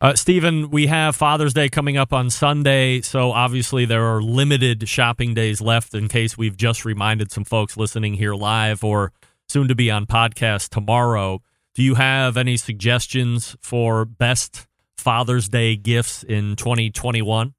Uh, 0.00 0.14
Steven, 0.14 0.70
we 0.70 0.86
have 0.86 1.16
Father's 1.16 1.52
Day 1.52 1.68
coming 1.68 1.96
up 1.96 2.12
on 2.12 2.30
Sunday, 2.30 3.00
so 3.00 3.32
obviously 3.32 3.84
there 3.84 4.04
are 4.04 4.22
limited 4.22 4.88
shopping 4.88 5.34
days 5.34 5.60
left 5.60 5.92
in 5.92 6.06
case 6.06 6.38
we've 6.38 6.56
just 6.56 6.84
reminded 6.84 7.32
some 7.32 7.42
folks 7.42 7.76
listening 7.76 8.14
here 8.14 8.32
live 8.34 8.84
or 8.84 9.10
soon 9.48 9.66
to 9.66 9.74
be 9.74 9.90
on 9.90 10.06
podcast 10.06 10.68
tomorrow. 10.68 11.42
Do 11.74 11.82
you 11.82 11.96
have 11.96 12.36
any 12.36 12.56
suggestions 12.56 13.56
for 13.60 14.04
best 14.04 14.68
Father's 14.96 15.48
Day 15.48 15.74
gifts 15.74 16.22
in 16.22 16.54
2021? 16.54 17.54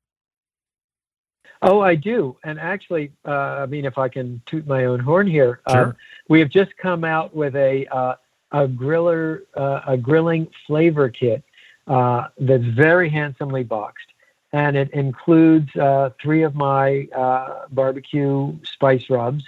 Oh, 1.61 1.81
I 1.81 1.95
do. 1.95 2.37
And 2.45 2.57
actually, 2.57 3.11
uh, 3.27 3.31
I 3.31 3.65
mean, 3.65 3.83
if 3.83 3.97
I 3.97 4.07
can 4.07 4.41
toot 4.45 4.65
my 4.65 4.85
own 4.85 5.01
horn 5.01 5.27
here, 5.27 5.59
uh, 5.65 5.73
sure. 5.73 5.87
uh, 5.87 5.91
we 6.29 6.39
have 6.39 6.49
just 6.49 6.71
come 6.77 7.03
out 7.03 7.35
with 7.35 7.57
a 7.57 7.85
uh, 7.93 8.15
a 8.51 8.65
griller 8.65 9.41
uh, 9.55 9.81
a 9.85 9.97
grilling 9.97 10.47
flavor 10.65 11.09
kit 11.09 11.43
uh, 11.89 12.21
that's 12.47 12.63
very 12.63 13.09
handsomely 13.09 13.63
boxed. 13.63 14.09
And 14.53 14.77
it 14.77 14.89
includes 14.91 15.75
uh, 15.75 16.11
three 16.21 16.43
of 16.43 16.53
my 16.55 17.09
uh, 17.15 17.67
barbecue 17.69 18.57
spice 18.63 19.09
rubs, 19.09 19.43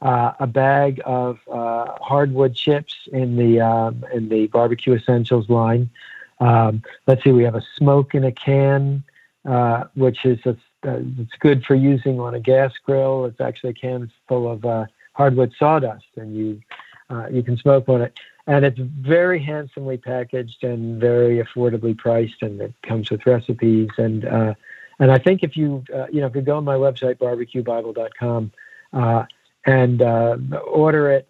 uh, 0.00 0.32
a 0.38 0.46
bag 0.46 1.00
of 1.04 1.40
uh, 1.50 1.86
hardwood 2.00 2.54
chips 2.54 2.94
in 3.12 3.36
the 3.36 3.60
um, 3.60 4.04
in 4.14 4.28
the 4.28 4.46
barbecue 4.46 4.94
essentials 4.94 5.48
line. 5.48 5.90
Um, 6.38 6.82
let's 7.08 7.22
see, 7.24 7.32
we 7.32 7.44
have 7.44 7.56
a 7.56 7.64
smoke 7.76 8.14
in 8.14 8.24
a 8.24 8.32
can, 8.32 9.02
uh, 9.44 9.84
which 9.94 10.24
is 10.24 10.38
a, 10.46 10.56
it's 10.84 11.36
good 11.40 11.64
for 11.66 11.74
using 11.74 12.20
on 12.20 12.34
a 12.34 12.40
gas 12.40 12.72
grill. 12.86 13.24
It's 13.28 13.40
actually 13.40 13.70
a 13.70 13.74
can 13.74 14.10
full 14.28 14.46
of 14.54 14.88
hardwood 15.18 15.52
sawdust, 15.58 16.10
and 16.16 16.36
you 16.36 16.60
Uh, 17.08 17.28
you 17.30 17.40
can 17.40 17.56
smoke 17.56 17.88
on 17.94 18.02
it, 18.02 18.18
and 18.46 18.64
it's 18.64 18.78
very 18.78 19.42
handsomely 19.42 19.96
packaged 19.96 20.62
and 20.62 21.00
very 21.00 21.42
affordably 21.42 21.96
priced, 21.96 22.42
and 22.42 22.60
it 22.60 22.74
comes 22.82 23.10
with 23.10 23.26
recipes 23.26 23.90
and 23.98 24.24
uh, 24.24 24.54
and 24.98 25.10
I 25.10 25.18
think 25.18 25.42
if 25.42 25.56
you 25.56 25.84
uh, 25.94 26.06
you 26.10 26.20
know 26.20 26.30
you 26.34 26.40
go 26.40 26.56
on 26.56 26.64
my 26.64 26.76
website 26.76 27.16
barbecuebible.com 27.16 28.52
uh, 28.92 29.24
and 29.66 30.02
uh, 30.02 30.36
order 30.66 31.10
it, 31.10 31.28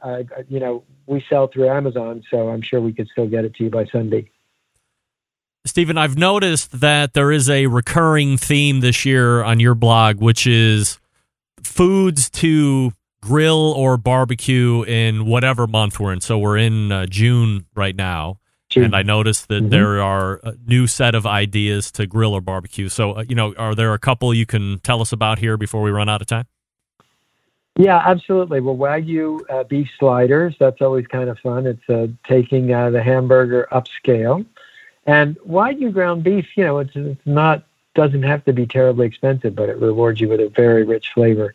you 0.48 0.60
know 0.60 0.84
we 1.06 1.24
sell 1.28 1.46
through 1.46 1.68
Amazon, 1.68 2.22
so 2.30 2.48
I'm 2.48 2.62
sure 2.62 2.80
we 2.80 2.92
could 2.92 3.08
still 3.08 3.28
get 3.28 3.44
it 3.44 3.54
to 3.56 3.64
you 3.64 3.70
by 3.70 3.86
Sunday. 3.86 4.30
Steven, 5.64 5.98
I've 5.98 6.16
noticed 6.16 6.80
that 6.80 7.14
there 7.14 7.32
is 7.32 7.50
a 7.50 7.66
recurring 7.66 8.36
theme 8.36 8.80
this 8.80 9.04
year 9.04 9.42
on 9.42 9.58
your 9.58 9.74
blog, 9.74 10.20
which 10.20 10.46
is 10.46 10.98
foods 11.62 12.30
to 12.30 12.92
grill 13.26 13.72
or 13.76 13.96
barbecue 13.96 14.84
in 14.84 15.26
whatever 15.26 15.66
month 15.66 15.98
we're 15.98 16.12
in. 16.12 16.20
So 16.20 16.38
we're 16.38 16.58
in 16.58 16.92
uh, 16.92 17.06
June 17.06 17.66
right 17.74 17.96
now. 17.96 18.38
June. 18.68 18.84
And 18.84 18.96
I 18.96 19.02
noticed 19.02 19.48
that 19.48 19.62
mm-hmm. 19.62 19.68
there 19.68 20.00
are 20.02 20.40
a 20.42 20.54
new 20.66 20.86
set 20.86 21.14
of 21.14 21.26
ideas 21.26 21.90
to 21.92 22.06
grill 22.06 22.34
or 22.34 22.40
barbecue. 22.40 22.88
So, 22.88 23.12
uh, 23.12 23.24
you 23.28 23.34
know, 23.34 23.54
are 23.56 23.74
there 23.74 23.94
a 23.94 23.98
couple 23.98 24.34
you 24.34 24.46
can 24.46 24.80
tell 24.80 25.00
us 25.00 25.12
about 25.12 25.38
here 25.38 25.56
before 25.56 25.82
we 25.82 25.90
run 25.90 26.08
out 26.08 26.20
of 26.20 26.26
time? 26.26 26.46
Yeah, 27.76 28.02
absolutely. 28.04 28.60
Well, 28.60 28.76
Wagyu 28.76 29.40
uh, 29.50 29.64
beef 29.64 29.88
sliders, 29.98 30.56
that's 30.58 30.80
always 30.80 31.06
kind 31.06 31.28
of 31.28 31.38
fun. 31.38 31.66
It's 31.66 31.88
uh, 31.88 32.08
taking 32.26 32.72
uh, 32.72 32.90
the 32.90 33.02
hamburger 33.02 33.68
upscale. 33.70 34.46
And 35.06 35.36
Wagyu 35.40 35.92
ground 35.92 36.24
beef, 36.24 36.46
you 36.56 36.64
know, 36.64 36.78
it's, 36.78 36.94
it's 36.94 37.26
not, 37.26 37.64
doesn't 37.94 38.24
have 38.24 38.44
to 38.46 38.52
be 38.52 38.66
terribly 38.66 39.06
expensive, 39.06 39.54
but 39.54 39.68
it 39.68 39.78
rewards 39.78 40.20
you 40.20 40.28
with 40.28 40.40
a 40.40 40.48
very 40.48 40.84
rich 40.84 41.12
flavor. 41.14 41.54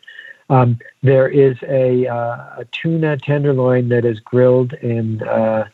Um, 0.52 0.80
there 1.02 1.30
is 1.30 1.56
a, 1.64 2.08
uh, 2.08 2.36
a, 2.58 2.66
tuna 2.74 3.16
tenderloin 3.16 3.88
that 3.88 4.04
is 4.04 4.20
grilled 4.20 4.74
in 4.74 5.24
uh, 5.24 5.70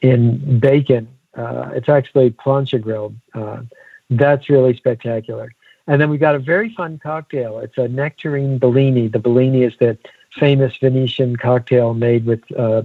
in 0.00 0.58
bacon. 0.58 1.06
Uh, 1.36 1.68
it's 1.74 1.90
actually 1.90 2.30
plancha 2.30 2.80
grilled. 2.80 3.14
Uh, 3.34 3.60
that's 4.08 4.48
really 4.48 4.74
spectacular. 4.74 5.52
And 5.86 6.00
then 6.00 6.08
we've 6.08 6.18
got 6.18 6.34
a 6.34 6.38
very 6.38 6.72
fun 6.74 6.98
cocktail. 6.98 7.58
It's 7.58 7.76
a 7.76 7.88
nectarine 7.88 8.56
Bellini. 8.56 9.08
The 9.08 9.18
Bellini 9.18 9.64
is 9.64 9.74
the 9.78 9.98
famous 10.38 10.78
Venetian 10.78 11.36
cocktail 11.36 11.92
made 11.92 12.24
with 12.24 12.40
uh, 12.58 12.82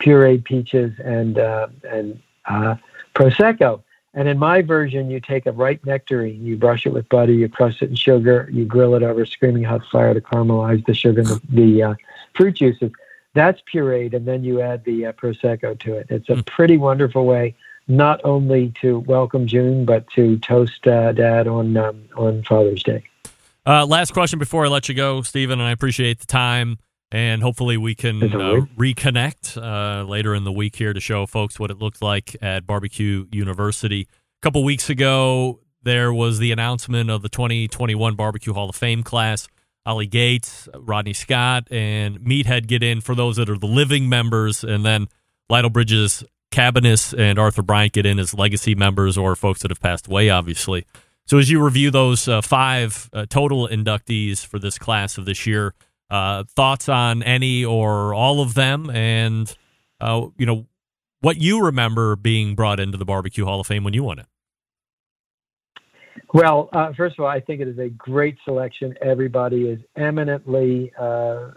pureed 0.00 0.44
peaches 0.44 0.94
and 1.04 1.38
uh, 1.38 1.68
and 1.90 2.18
prosecco. 3.14 3.82
And 4.16 4.28
in 4.28 4.38
my 4.38 4.62
version, 4.62 5.10
you 5.10 5.20
take 5.20 5.44
a 5.44 5.52
ripe 5.52 5.84
nectarine, 5.84 6.42
you 6.44 6.56
brush 6.56 6.86
it 6.86 6.92
with 6.94 7.06
butter, 7.10 7.32
you 7.32 7.50
crush 7.50 7.82
it 7.82 7.90
in 7.90 7.96
sugar, 7.96 8.48
you 8.50 8.64
grill 8.64 8.94
it 8.94 9.02
over 9.02 9.26
screaming 9.26 9.62
hot 9.62 9.82
fire 9.92 10.14
to 10.14 10.22
caramelize 10.22 10.84
the 10.86 10.94
sugar 10.94 11.20
and 11.20 11.28
the, 11.28 11.40
the 11.50 11.82
uh, 11.82 11.94
fruit 12.34 12.54
juices. 12.54 12.90
That's 13.34 13.60
pureed, 13.70 14.14
and 14.14 14.26
then 14.26 14.42
you 14.42 14.62
add 14.62 14.84
the 14.84 15.04
uh, 15.04 15.12
prosecco 15.12 15.78
to 15.80 15.96
it. 15.96 16.06
It's 16.08 16.30
a 16.30 16.36
mm. 16.36 16.46
pretty 16.46 16.78
wonderful 16.78 17.26
way, 17.26 17.54
not 17.88 18.22
only 18.24 18.72
to 18.80 19.00
welcome 19.00 19.46
June, 19.46 19.84
but 19.84 20.08
to 20.12 20.38
toast 20.38 20.86
uh, 20.86 21.12
Dad 21.12 21.46
on 21.46 21.76
um, 21.76 22.02
on 22.16 22.42
Father's 22.44 22.82
Day. 22.82 23.04
Uh, 23.66 23.84
last 23.84 24.14
question 24.14 24.38
before 24.38 24.64
I 24.64 24.68
let 24.70 24.88
you 24.88 24.94
go, 24.94 25.20
Steven, 25.20 25.60
and 25.60 25.68
I 25.68 25.72
appreciate 25.72 26.20
the 26.20 26.26
time 26.26 26.78
and 27.12 27.42
hopefully 27.42 27.76
we 27.76 27.94
can 27.94 28.22
uh, 28.22 28.66
reconnect 28.76 29.56
uh, 29.60 30.04
later 30.04 30.34
in 30.34 30.44
the 30.44 30.52
week 30.52 30.76
here 30.76 30.92
to 30.92 31.00
show 31.00 31.26
folks 31.26 31.58
what 31.58 31.70
it 31.70 31.78
looked 31.78 32.02
like 32.02 32.36
at 32.42 32.66
Barbecue 32.66 33.26
University. 33.30 34.02
A 34.02 34.42
couple 34.42 34.64
weeks 34.64 34.90
ago, 34.90 35.60
there 35.82 36.12
was 36.12 36.38
the 36.38 36.52
announcement 36.52 37.10
of 37.10 37.22
the 37.22 37.28
2021 37.28 38.16
Barbecue 38.16 38.52
Hall 38.52 38.68
of 38.68 38.76
Fame 38.76 39.02
class. 39.02 39.48
Ollie 39.86 40.08
Gates, 40.08 40.68
Rodney 40.74 41.12
Scott, 41.12 41.68
and 41.70 42.18
Meathead 42.18 42.66
get 42.66 42.82
in 42.82 43.00
for 43.00 43.14
those 43.14 43.36
that 43.36 43.48
are 43.48 43.56
the 43.56 43.68
living 43.68 44.08
members, 44.08 44.64
and 44.64 44.84
then 44.84 45.06
Lytle 45.48 45.70
Bridges, 45.70 46.24
Cabaniss, 46.50 47.16
and 47.16 47.38
Arthur 47.38 47.62
Bryant 47.62 47.92
get 47.92 48.04
in 48.04 48.18
as 48.18 48.34
legacy 48.34 48.74
members 48.74 49.16
or 49.16 49.36
folks 49.36 49.62
that 49.62 49.70
have 49.70 49.80
passed 49.80 50.08
away, 50.08 50.28
obviously. 50.28 50.84
So 51.26 51.38
as 51.38 51.50
you 51.50 51.64
review 51.64 51.92
those 51.92 52.26
uh, 52.26 52.40
five 52.40 53.08
uh, 53.12 53.26
total 53.28 53.68
inductees 53.68 54.44
for 54.44 54.58
this 54.58 54.76
class 54.76 55.18
of 55.18 55.24
this 55.24 55.46
year, 55.46 55.72
uh, 56.10 56.44
thoughts 56.44 56.88
on 56.88 57.22
any 57.22 57.64
or 57.64 58.14
all 58.14 58.40
of 58.40 58.54
them, 58.54 58.90
and 58.90 59.54
uh, 60.00 60.26
you 60.38 60.46
know 60.46 60.66
what 61.20 61.38
you 61.38 61.64
remember 61.64 62.16
being 62.16 62.54
brought 62.54 62.78
into 62.80 62.98
the 62.98 63.04
Barbecue 63.04 63.44
Hall 63.44 63.60
of 63.60 63.66
Fame 63.66 63.84
when 63.84 63.94
you 63.94 64.04
won 64.04 64.18
it. 64.18 64.26
Well, 66.32 66.68
uh, 66.72 66.92
first 66.92 67.18
of 67.18 67.24
all, 67.24 67.30
I 67.30 67.40
think 67.40 67.60
it 67.60 67.68
is 67.68 67.78
a 67.78 67.88
great 67.88 68.36
selection. 68.44 68.94
Everybody 69.00 69.68
is 69.68 69.80
eminently, 69.96 70.92
uh, 70.98 71.50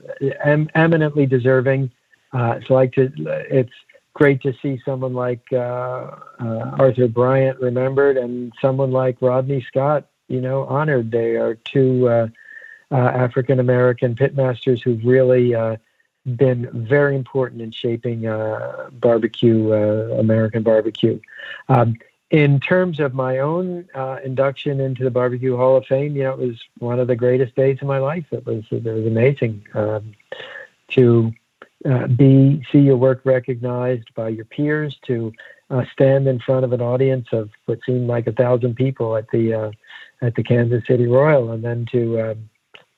em- 0.44 0.70
eminently 0.76 1.26
deserving. 1.26 1.92
Uh, 2.32 2.60
so, 2.68 2.76
like 2.76 2.94
to, 2.94 3.12
it's 3.50 3.74
great 4.14 4.42
to 4.44 4.54
see 4.62 4.80
someone 4.86 5.14
like 5.14 5.42
uh, 5.52 6.12
Arthur 6.40 7.08
Bryant 7.08 7.60
remembered, 7.60 8.18
and 8.18 8.54
someone 8.62 8.92
like 8.92 9.18
Rodney 9.22 9.66
Scott, 9.68 10.08
you 10.28 10.40
know, 10.40 10.66
honored. 10.66 11.12
They 11.12 11.36
are 11.36 11.56
two 11.56 12.30
African 12.96 13.60
American 13.60 14.16
pitmasters 14.16 14.82
who've 14.82 15.04
really 15.04 15.54
uh, 15.54 15.78
been 16.36 16.70
very 16.74 17.16
important 17.16 17.62
in 17.62 17.72
shaping 17.72 18.28
uh, 18.28 18.90
barbecue, 18.94 19.72
American 19.74 20.64
barbecue. 20.64 21.20
Um, 21.70 21.98
in 22.32 22.60
terms 22.60 23.00
of 23.00 23.14
my 23.14 23.40
own 23.40 23.88
uh, 23.96 24.18
induction 24.24 24.80
into 24.80 25.04
the 25.04 25.10
Barbecue 25.10 25.58
Hall 25.58 25.78
of 25.78 25.86
Fame, 25.88 26.16
you 26.16 26.24
know, 26.24 26.34
it 26.34 26.40
was 26.40 26.62
one 26.78 27.00
of 27.00 27.08
the 27.08 27.16
greatest 27.16 27.56
days 27.56 27.80
of 27.82 27.88
my 27.88 27.98
life. 27.98 28.26
It 28.32 28.46
was 28.46 28.64
it 28.70 28.84
was 28.84 29.06
amazing 29.06 29.66
um, 29.74 30.14
to 30.90 31.34
uh, 31.86 32.06
be 32.08 32.64
see 32.72 32.80
your 32.80 32.98
work 32.98 33.22
recognized 33.24 34.14
by 34.14 34.30
your 34.30 34.46
peers, 34.46 35.00
to 35.08 35.34
uh, 35.72 35.86
stand 35.92 36.28
in 36.28 36.40
front 36.40 36.66
of 36.66 36.74
an 36.74 36.82
audience 36.82 37.28
of 37.32 37.50
what 37.66 37.80
seemed 37.84 38.08
like 38.08 38.28
a 38.28 38.32
thousand 38.32 38.76
people 38.76 39.16
at 39.16 39.28
the 39.32 39.74
at 40.22 40.36
the 40.36 40.44
Kansas 40.44 40.86
City 40.86 41.08
Royal, 41.08 41.52
and 41.52 41.64
then 41.64 41.88
to 41.92 42.22
um, 42.22 42.50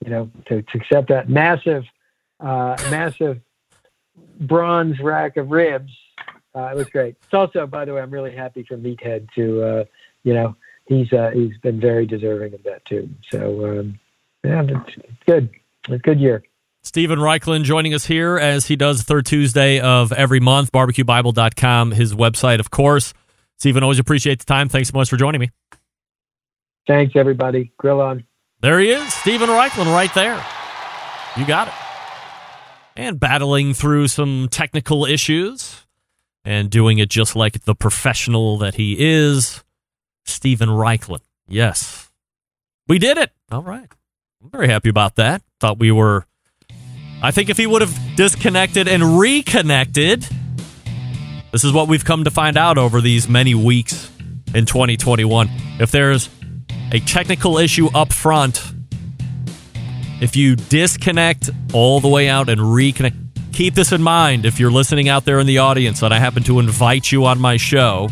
you 0.03 0.09
know, 0.09 0.29
to, 0.47 0.61
to 0.61 0.77
accept 0.77 1.09
that 1.09 1.29
massive, 1.29 1.83
uh, 2.39 2.75
massive 2.89 3.39
bronze 4.39 4.99
rack 4.99 5.37
of 5.37 5.49
ribs. 5.49 5.91
Uh, 6.53 6.69
it 6.73 6.75
was 6.75 6.87
great. 6.87 7.15
It's 7.23 7.33
also, 7.33 7.65
by 7.65 7.85
the 7.85 7.93
way, 7.93 8.01
I'm 8.01 8.11
really 8.11 8.35
happy 8.35 8.63
for 8.67 8.77
Meathead 8.77 9.27
to, 9.35 9.63
uh, 9.63 9.83
you 10.23 10.33
know, 10.33 10.55
he's 10.85 11.11
uh, 11.13 11.31
he's 11.33 11.57
been 11.61 11.79
very 11.79 12.05
deserving 12.05 12.53
of 12.53 12.63
that 12.63 12.85
too. 12.85 13.09
So 13.31 13.79
um, 13.79 13.99
yeah, 14.43 14.63
it's, 14.63 14.97
it's 14.97 15.23
good. 15.25 15.49
It's 15.87 15.95
a 15.95 15.97
good 15.97 16.19
year. 16.19 16.43
Steven 16.83 17.19
Raichlen 17.19 17.63
joining 17.63 17.93
us 17.93 18.05
here 18.05 18.37
as 18.37 18.65
he 18.65 18.75
does 18.75 19.03
third 19.03 19.25
Tuesday 19.25 19.79
of 19.79 20.11
every 20.11 20.39
month. 20.39 20.71
BarbecueBible.com, 20.71 21.91
his 21.91 22.15
website, 22.15 22.59
of 22.59 22.71
course. 22.71 23.13
Steven, 23.59 23.83
always 23.83 23.99
appreciate 23.99 24.39
the 24.39 24.45
time. 24.45 24.67
Thanks 24.67 24.89
so 24.89 24.97
much 24.97 25.09
for 25.09 25.17
joining 25.17 25.41
me. 25.41 25.51
Thanks, 26.87 27.13
everybody. 27.15 27.71
Grill 27.77 28.01
on. 28.01 28.25
There 28.61 28.79
he 28.79 28.91
is, 28.91 29.11
Steven 29.11 29.49
Raichlen, 29.49 29.91
right 29.91 30.13
there. 30.13 30.43
You 31.35 31.45
got 31.47 31.67
it. 31.67 31.73
And 32.95 33.19
battling 33.19 33.73
through 33.73 34.07
some 34.07 34.49
technical 34.49 35.05
issues 35.05 35.87
and 36.45 36.69
doing 36.69 36.99
it 36.99 37.09
just 37.09 37.35
like 37.35 37.63
the 37.63 37.73
professional 37.73 38.59
that 38.59 38.75
he 38.75 38.97
is, 38.99 39.63
Steven 40.25 40.69
Raichlen. 40.69 41.21
Yes. 41.47 42.11
We 42.87 42.99
did 42.99 43.17
it. 43.17 43.31
All 43.51 43.63
right. 43.63 43.87
I'm 44.43 44.49
very 44.51 44.67
happy 44.67 44.89
about 44.89 45.15
that. 45.15 45.41
Thought 45.59 45.79
we 45.79 45.91
were. 45.91 46.25
I 47.23 47.31
think 47.31 47.49
if 47.49 47.57
he 47.57 47.65
would 47.65 47.81
have 47.81 48.15
disconnected 48.15 48.87
and 48.87 49.19
reconnected, 49.19 50.27
this 51.51 51.63
is 51.63 51.73
what 51.73 51.87
we've 51.87 52.05
come 52.05 52.25
to 52.25 52.31
find 52.31 52.57
out 52.57 52.77
over 52.77 53.01
these 53.01 53.27
many 53.27 53.55
weeks 53.55 54.11
in 54.53 54.65
2021. 54.65 55.49
If 55.79 55.89
there's 55.89 56.29
a 56.91 56.99
technical 56.99 57.57
issue 57.57 57.87
up 57.93 58.11
front. 58.11 58.73
If 60.21 60.35
you 60.35 60.55
disconnect 60.55 61.49
all 61.73 61.99
the 61.99 62.07
way 62.07 62.27
out 62.27 62.49
and 62.49 62.59
reconnect, 62.59 63.15
keep 63.53 63.75
this 63.75 63.91
in 63.91 64.01
mind 64.01 64.45
if 64.45 64.59
you're 64.59 64.71
listening 64.71 65.09
out 65.09 65.25
there 65.25 65.39
in 65.39 65.47
the 65.47 65.57
audience 65.59 66.01
that 66.01 66.11
I 66.11 66.19
happen 66.19 66.43
to 66.43 66.59
invite 66.59 67.11
you 67.11 67.25
on 67.25 67.39
my 67.39 67.57
show. 67.57 68.09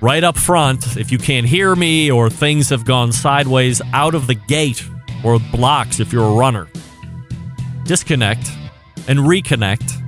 Right 0.00 0.24
up 0.24 0.36
front, 0.36 0.96
if 0.96 1.12
you 1.12 1.18
can't 1.18 1.46
hear 1.46 1.76
me 1.76 2.10
or 2.10 2.28
things 2.28 2.70
have 2.70 2.84
gone 2.84 3.12
sideways 3.12 3.80
out 3.92 4.14
of 4.14 4.26
the 4.26 4.34
gate 4.34 4.84
or 5.22 5.38
blocks 5.52 6.00
if 6.00 6.12
you're 6.12 6.28
a 6.28 6.34
runner, 6.34 6.68
disconnect 7.84 8.50
and 9.06 9.20
reconnect. 9.20 10.00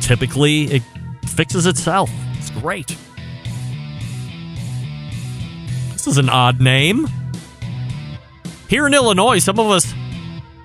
Typically, 0.00 0.64
it 0.64 0.82
fixes 1.26 1.66
itself. 1.66 2.10
It's 2.36 2.50
great. 2.50 2.96
This 6.00 6.14
is 6.14 6.16
an 6.16 6.30
odd 6.30 6.62
name. 6.62 7.06
Here 8.68 8.86
in 8.86 8.94
Illinois, 8.94 9.38
some 9.38 9.58
of 9.58 9.66
us 9.66 9.92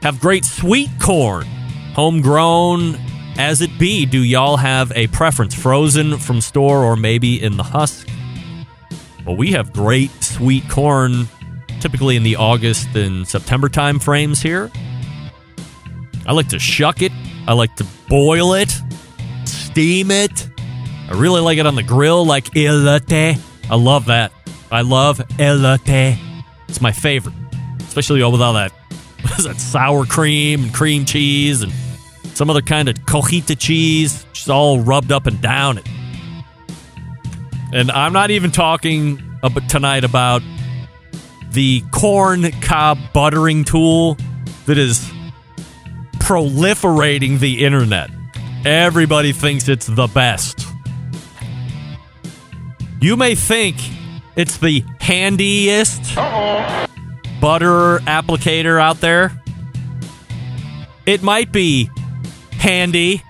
have 0.01 0.21
great 0.21 0.45
sweet 0.45 0.89
corn, 1.01 1.45
homegrown 1.93 2.95
as 3.37 3.59
it 3.59 3.77
be. 3.77 4.05
Do 4.05 4.23
y'all 4.23 4.55
have 4.55 4.93
a 4.95 5.07
preference, 5.07 5.53
frozen 5.53 6.19
from 6.19 6.39
store 6.39 6.85
or 6.85 6.95
maybe 6.95 7.43
in 7.43 7.57
the 7.57 7.63
husk? 7.63 8.07
Well, 9.25 9.35
we 9.35 9.51
have 9.51 9.73
great 9.73 10.09
sweet 10.23 10.69
corn, 10.69 11.27
typically 11.81 12.15
in 12.15 12.23
the 12.23 12.37
August 12.37 12.95
and 12.95 13.27
September 13.27 13.67
time 13.67 13.99
frames 13.99 14.41
here. 14.41 14.71
I 16.25 16.31
like 16.31 16.47
to 16.47 16.59
shuck 16.59 17.01
it. 17.01 17.11
I 17.45 17.51
like 17.51 17.75
to 17.75 17.85
boil 18.07 18.53
it, 18.53 18.73
steam 19.43 20.11
it. 20.11 20.47
I 21.09 21.19
really 21.19 21.41
like 21.41 21.57
it 21.57 21.65
on 21.65 21.75
the 21.75 21.83
grill, 21.83 22.25
like 22.25 22.45
elote. 22.51 23.37
I 23.69 23.75
love 23.75 24.05
that. 24.05 24.31
I 24.75 24.81
love 24.81 25.19
elote. 25.37 26.17
It's 26.67 26.81
my 26.81 26.91
favorite, 26.91 27.33
especially 27.79 28.21
all 28.21 28.33
with 28.33 28.41
all 28.41 28.53
that 28.53 28.71
what 29.21 29.39
is 29.39 29.45
that 29.45 29.59
sour 29.59 30.05
cream 30.05 30.63
and 30.65 30.73
cream 30.73 31.05
cheese 31.05 31.61
and 31.61 31.71
some 32.35 32.49
other 32.49 32.61
kind 32.61 32.89
of 32.89 32.95
cojita 33.05 33.57
cheese, 33.57 34.25
just 34.33 34.49
all 34.49 34.81
rubbed 34.81 35.13
up 35.13 35.27
and 35.27 35.41
down 35.41 35.77
it. 35.77 35.87
And 37.73 37.89
I'm 37.89 38.11
not 38.11 38.31
even 38.31 38.51
talking 38.51 39.21
about 39.41 39.69
tonight 39.69 40.03
about 40.03 40.41
the 41.51 41.81
corn 41.91 42.51
cob 42.61 42.99
buttering 43.13 43.63
tool 43.63 44.17
that 44.65 44.77
is 44.77 45.09
proliferating 46.17 47.39
the 47.39 47.63
internet. 47.63 48.09
Everybody 48.65 49.31
thinks 49.31 49.69
it's 49.69 49.87
the 49.87 50.07
best. 50.07 50.67
You 52.99 53.15
may 53.15 53.35
think 53.35 53.77
it's 54.35 54.57
the 54.57 54.83
handiest 54.99 56.15
butter 57.39 57.99
applicator 58.05 58.79
out 58.79 58.99
there. 59.01 59.31
It 61.05 61.21
might 61.21 61.51
be 61.51 61.89
handy, 62.51 63.21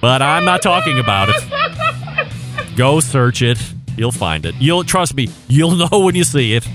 but 0.00 0.22
I'm 0.22 0.44
not 0.44 0.62
talking 0.62 0.98
about 0.98 1.28
it. 1.30 2.76
Go 2.76 3.00
search 3.00 3.40
it. 3.42 3.58
You'll 3.96 4.12
find 4.12 4.44
it. 4.44 4.54
You'll 4.56 4.84
trust 4.84 5.14
me. 5.14 5.28
You'll 5.48 5.74
know 5.90 6.00
when 6.00 6.14
you 6.14 6.24
see 6.24 6.54
it. 6.54 6.68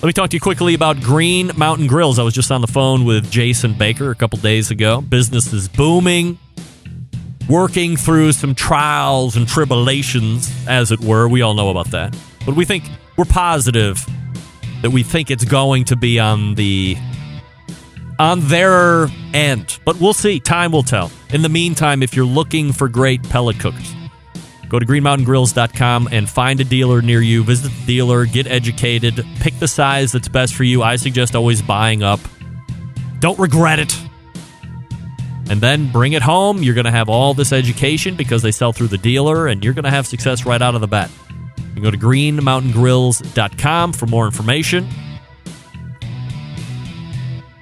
Let 0.00 0.04
me 0.04 0.12
talk 0.12 0.30
to 0.30 0.36
you 0.36 0.40
quickly 0.40 0.74
about 0.74 1.00
Green 1.00 1.50
Mountain 1.56 1.88
Grills. 1.88 2.20
I 2.20 2.22
was 2.22 2.32
just 2.32 2.52
on 2.52 2.60
the 2.60 2.68
phone 2.68 3.04
with 3.04 3.28
Jason 3.32 3.74
Baker 3.74 4.12
a 4.12 4.14
couple 4.14 4.38
days 4.38 4.70
ago. 4.70 5.00
Business 5.00 5.52
is 5.52 5.68
booming, 5.68 6.38
working 7.48 7.96
through 7.96 8.32
some 8.32 8.54
trials 8.54 9.36
and 9.36 9.48
tribulations, 9.48 10.52
as 10.66 10.92
it 10.92 11.00
were. 11.00 11.28
We 11.28 11.42
all 11.42 11.54
know 11.54 11.70
about 11.70 11.90
that. 11.92 12.16
But 12.44 12.56
we 12.56 12.64
think 12.64 12.84
we're 13.16 13.24
positive 13.24 14.06
that 14.82 14.90
we 14.90 15.02
think 15.02 15.30
it's 15.30 15.44
going 15.44 15.84
to 15.86 15.96
be 15.96 16.18
on 16.18 16.54
the 16.54 16.96
on 18.18 18.40
their 18.48 19.08
end. 19.32 19.78
But 19.84 20.00
we'll 20.00 20.12
see. 20.12 20.40
Time 20.40 20.72
will 20.72 20.82
tell. 20.82 21.10
In 21.32 21.42
the 21.42 21.48
meantime, 21.48 22.02
if 22.02 22.14
you're 22.14 22.26
looking 22.26 22.72
for 22.72 22.88
great 22.88 23.22
pellet 23.28 23.60
cookers, 23.60 23.94
go 24.68 24.78
to 24.78 24.86
greenmountaingrills.com 24.86 26.08
and 26.10 26.28
find 26.28 26.60
a 26.60 26.64
dealer 26.64 27.00
near 27.02 27.20
you. 27.20 27.44
Visit 27.44 27.70
the 27.70 27.86
dealer, 27.86 28.26
get 28.26 28.46
educated, 28.46 29.24
pick 29.40 29.58
the 29.58 29.68
size 29.68 30.12
that's 30.12 30.28
best 30.28 30.54
for 30.54 30.64
you. 30.64 30.82
I 30.82 30.96
suggest 30.96 31.36
always 31.36 31.62
buying 31.62 32.02
up. 32.02 32.20
Don't 33.20 33.38
regret 33.38 33.78
it. 33.78 33.96
And 35.50 35.60
then 35.60 35.90
bring 35.90 36.12
it 36.12 36.22
home. 36.22 36.62
You're 36.62 36.74
going 36.74 36.84
to 36.84 36.90
have 36.90 37.08
all 37.08 37.32
this 37.32 37.52
education 37.52 38.16
because 38.16 38.42
they 38.42 38.52
sell 38.52 38.72
through 38.72 38.88
the 38.88 38.98
dealer, 38.98 39.46
and 39.46 39.64
you're 39.64 39.74
going 39.74 39.84
to 39.84 39.90
have 39.90 40.06
success 40.06 40.44
right 40.44 40.60
out 40.60 40.74
of 40.74 40.80
the 40.80 40.86
bat. 40.86 41.10
You 41.56 41.74
can 41.74 41.82
go 41.82 41.90
to 41.90 41.96
greenmountaingrills.com 41.96 43.92
for 43.92 44.06
more 44.06 44.26
information. 44.26 44.88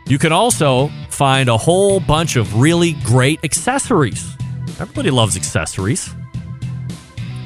You 0.09 0.19
can 0.19 0.33
also 0.33 0.91
find 1.11 1.49
a 1.49 1.57
whole 1.57 2.01
bunch 2.01 2.37
of 2.37 2.61
really 2.61 2.93
great 3.05 3.41
accessories. 3.45 4.37
Everybody 4.79 5.11
loves 5.11 5.37
accessories. 5.37 6.15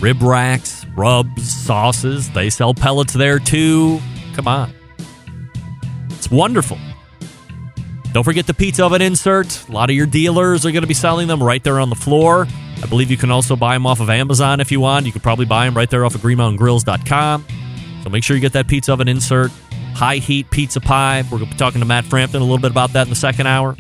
Rib 0.01 0.21
racks, 0.23 0.85
rubs, 0.97 1.51
sauces. 1.51 2.31
They 2.31 2.51
sell 2.51 2.75
pellets 2.75 3.13
there 3.13 3.39
too. 3.39 4.01
Come 4.35 4.49
on. 4.49 4.73
It's 6.11 6.31
wonderful. 6.31 6.79
Don't 8.13 8.25
forget 8.25 8.47
the 8.47 8.55
pizza 8.55 8.85
oven 8.85 9.03
insert. 9.03 9.69
A 9.69 9.73
lot 9.73 9.89
of 9.89 9.97
your 9.97 10.07
dealers 10.07 10.67
are 10.67 10.73
going 10.73 10.83
to 10.83 10.89
be 10.89 10.95
selling 10.95 11.29
them 11.29 11.43
right 11.43 11.63
there 11.63 11.79
on 11.79 11.91
the 11.91 11.97
floor. 11.97 12.47
I 12.83 12.87
believe 12.87 13.11
you 13.11 13.17
can 13.17 13.31
also 13.31 13.57
buy 13.57 13.75
them 13.75 13.87
off 13.87 14.01
of 14.01 14.11
Amazon 14.11 14.61
if 14.61 14.73
you 14.73 14.81
want. 14.81 15.07
You 15.07 15.13
could 15.13 15.23
probably 15.23 15.47
buy 15.47 15.67
them 15.67 15.77
right 15.77 15.89
there 15.89 16.05
off 16.05 16.15
of 16.15 16.21
greenmountaingrills.com. 16.23 17.45
So 18.03 18.11
make 18.11 18.25
sure 18.25 18.35
you 18.35 18.41
get 18.41 18.55
that 18.55 18.67
pizza 18.67 18.93
oven 18.93 19.07
insert. 19.07 19.53
High 19.95 20.17
heat 20.17 20.51
pizza 20.51 20.81
pie. 20.81 21.23
We're 21.25 21.39
going 21.39 21.51
to 21.51 21.55
be 21.55 21.59
talking 21.59 21.81
to 21.81 21.87
Matt 21.87 22.05
Frampton 22.05 22.41
a 22.41 22.45
little 22.45 22.59
bit 22.59 22.73
about 22.73 22.95
that 22.95 23.03
in 23.03 23.11
the 23.11 23.17
second 23.17 23.47
hour. 23.47 23.77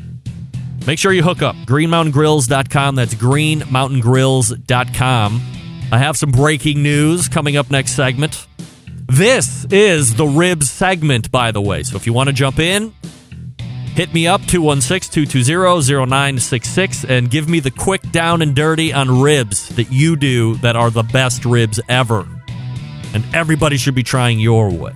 Make 0.86 0.98
sure 0.98 1.12
you 1.12 1.22
hook 1.22 1.42
up 1.42 1.56
greenmountaingrills.com. 1.56 2.94
That's 2.94 3.14
greenmountaingrills.com. 3.14 5.40
I 5.92 5.98
have 5.98 6.16
some 6.16 6.30
breaking 6.30 6.82
news 6.82 7.28
coming 7.28 7.56
up 7.56 7.70
next 7.70 7.92
segment. 7.92 8.46
This 9.08 9.64
is 9.66 10.14
the 10.14 10.26
ribs 10.26 10.70
segment, 10.70 11.32
by 11.32 11.50
the 11.50 11.60
way. 11.60 11.82
So 11.82 11.96
if 11.96 12.06
you 12.06 12.12
want 12.12 12.28
to 12.28 12.32
jump 12.32 12.60
in, 12.60 12.94
hit 13.94 14.14
me 14.14 14.26
up 14.26 14.40
216-220-0966 14.42 17.08
and 17.08 17.30
give 17.30 17.48
me 17.48 17.60
the 17.60 17.70
quick 17.70 18.02
down 18.10 18.42
and 18.42 18.54
dirty 18.54 18.92
on 18.92 19.20
ribs 19.20 19.68
that 19.76 19.92
you 19.92 20.16
do 20.16 20.54
that 20.56 20.76
are 20.76 20.90
the 20.90 21.02
best 21.02 21.44
ribs 21.44 21.80
ever. 21.88 22.26
And 23.12 23.24
everybody 23.34 23.76
should 23.76 23.94
be 23.94 24.02
trying 24.02 24.38
your 24.38 24.70
way. 24.70 24.94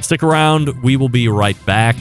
Stick 0.00 0.22
around. 0.22 0.82
We 0.82 0.96
will 0.96 1.08
be 1.08 1.28
right 1.28 1.56
back. 1.66 1.96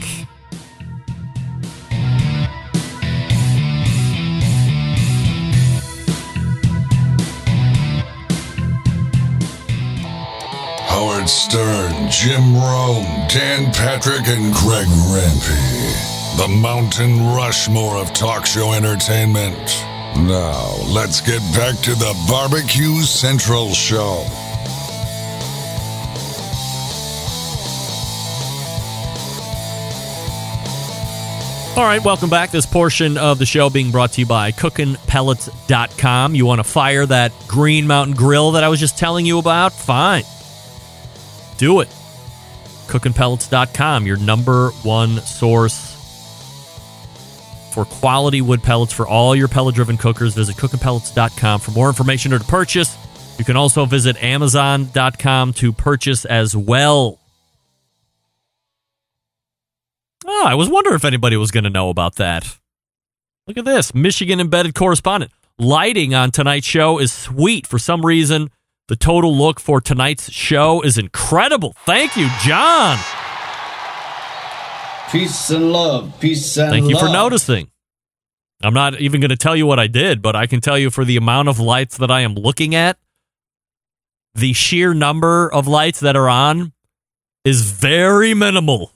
Howard 11.24 11.30
Stern, 11.30 12.12
Jim 12.12 12.54
Rome, 12.54 13.06
Dan 13.30 13.72
Patrick, 13.72 14.28
and 14.28 14.54
Greg 14.54 14.88
Rempe. 14.88 16.38
The 16.38 16.50
Mountain 16.50 17.34
Rushmore 17.34 17.96
of 17.96 18.12
talk 18.12 18.46
show 18.46 18.74
entertainment. 18.74 19.56
Now, 20.18 20.76
let's 20.94 21.22
get 21.22 21.40
back 21.56 21.78
to 21.84 21.92
the 21.92 22.14
Barbecue 22.28 23.02
Central 23.04 23.70
Show. 23.70 24.26
All 31.78 31.86
right, 31.86 32.04
welcome 32.04 32.30
back. 32.30 32.52
This 32.52 32.66
portion 32.66 33.18
of 33.18 33.40
the 33.40 33.46
show 33.46 33.70
being 33.70 33.92
brought 33.92 34.12
to 34.14 34.22
you 34.22 34.28
by 34.28 34.52
cookinpellets.com. 34.52 36.36
You 36.36 36.46
want 36.46 36.60
to 36.60 36.66
fire 36.66 37.06
that 37.06 37.32
Green 37.48 37.88
Mountain 37.88 38.16
Grill 38.16 38.52
that 38.52 38.66
I 38.66 38.68
was 38.68 38.82
just 38.82 38.98
telling 38.98 39.26
you 39.26 39.40
about? 39.40 39.72
Fine. 39.72 40.24
Do 41.58 41.80
it. 41.80 41.88
Cookinpellets.com, 42.88 44.06
your 44.06 44.18
number 44.18 44.70
one 44.84 45.20
source 45.22 45.94
for 47.74 47.86
quality 47.86 48.42
wood 48.42 48.62
pellets 48.62 48.94
for 48.94 49.08
all 49.08 49.36
your 49.36 49.48
pellet 49.48 49.76
driven 49.76 49.98
cookers. 49.98 50.36
Visit 50.36 50.56
cookinpellets.com 50.58 51.60
for 51.60 51.72
more 51.72 51.88
information 51.88 52.34
or 52.34 52.40
to 52.40 52.46
purchase. 52.46 52.96
You 53.40 53.46
can 53.46 53.58
also 53.58 53.86
visit 53.86 54.22
amazon.com 54.24 55.54
to 55.54 55.74
purchase 55.74 56.26
as 56.26 56.56
well. 56.56 57.20
Oh, 60.26 60.46
I 60.46 60.56
was 60.56 60.70
wondering 60.70 60.96
if 60.96 61.04
anybody 61.04 61.36
was 61.36 61.52
going 61.52 61.64
to 61.64 61.70
know 61.70 61.90
about 61.90 62.16
that. 62.16 62.58
Look 63.48 63.58
at 63.58 63.66
this 63.66 63.94
Michigan 63.94 64.40
embedded 64.40 64.76
correspondent. 64.76 65.32
Lighting 65.60 66.14
on 66.14 66.32
tonight's 66.32 66.66
show 66.66 67.00
is 67.00 67.12
sweet. 67.12 67.68
For 67.68 67.78
some 67.78 68.06
reason, 68.06 68.50
the 68.88 68.96
total 68.96 69.36
look 69.36 69.60
for 69.60 69.80
tonight's 69.80 70.32
show 70.32 70.82
is 70.82 70.98
incredible. 70.98 71.76
Thank 71.86 72.16
you, 72.18 72.30
John. 72.42 72.98
Peace 75.12 75.50
and 75.50 75.72
love. 75.72 76.20
Peace 76.20 76.58
and 76.58 76.72
Thank 76.72 76.84
love. 76.84 76.92
you 76.92 77.00
for 77.00 77.12
noticing. 77.12 77.70
I'm 78.64 78.74
not 78.74 79.00
even 79.00 79.22
going 79.22 79.30
to 79.30 79.38
tell 79.38 79.56
you 79.56 79.66
what 79.66 79.80
I 79.80 79.88
did, 79.88 80.22
but 80.22 80.36
I 80.36 80.48
can 80.48 80.62
tell 80.62 80.78
you 80.78 80.90
for 80.90 81.06
the 81.06 81.18
amount 81.18 81.50
of 81.50 81.60
lights 81.60 81.98
that 81.98 82.10
I 82.10 82.22
am 82.22 82.34
looking 82.34 82.74
at, 82.74 82.98
the 84.34 84.54
sheer 84.54 84.94
number 84.94 85.52
of 85.52 85.68
lights 85.68 86.00
that 86.00 86.16
are 86.16 86.30
on 86.30 86.74
is 87.46 87.72
very 87.72 88.34
minimal. 88.34 88.94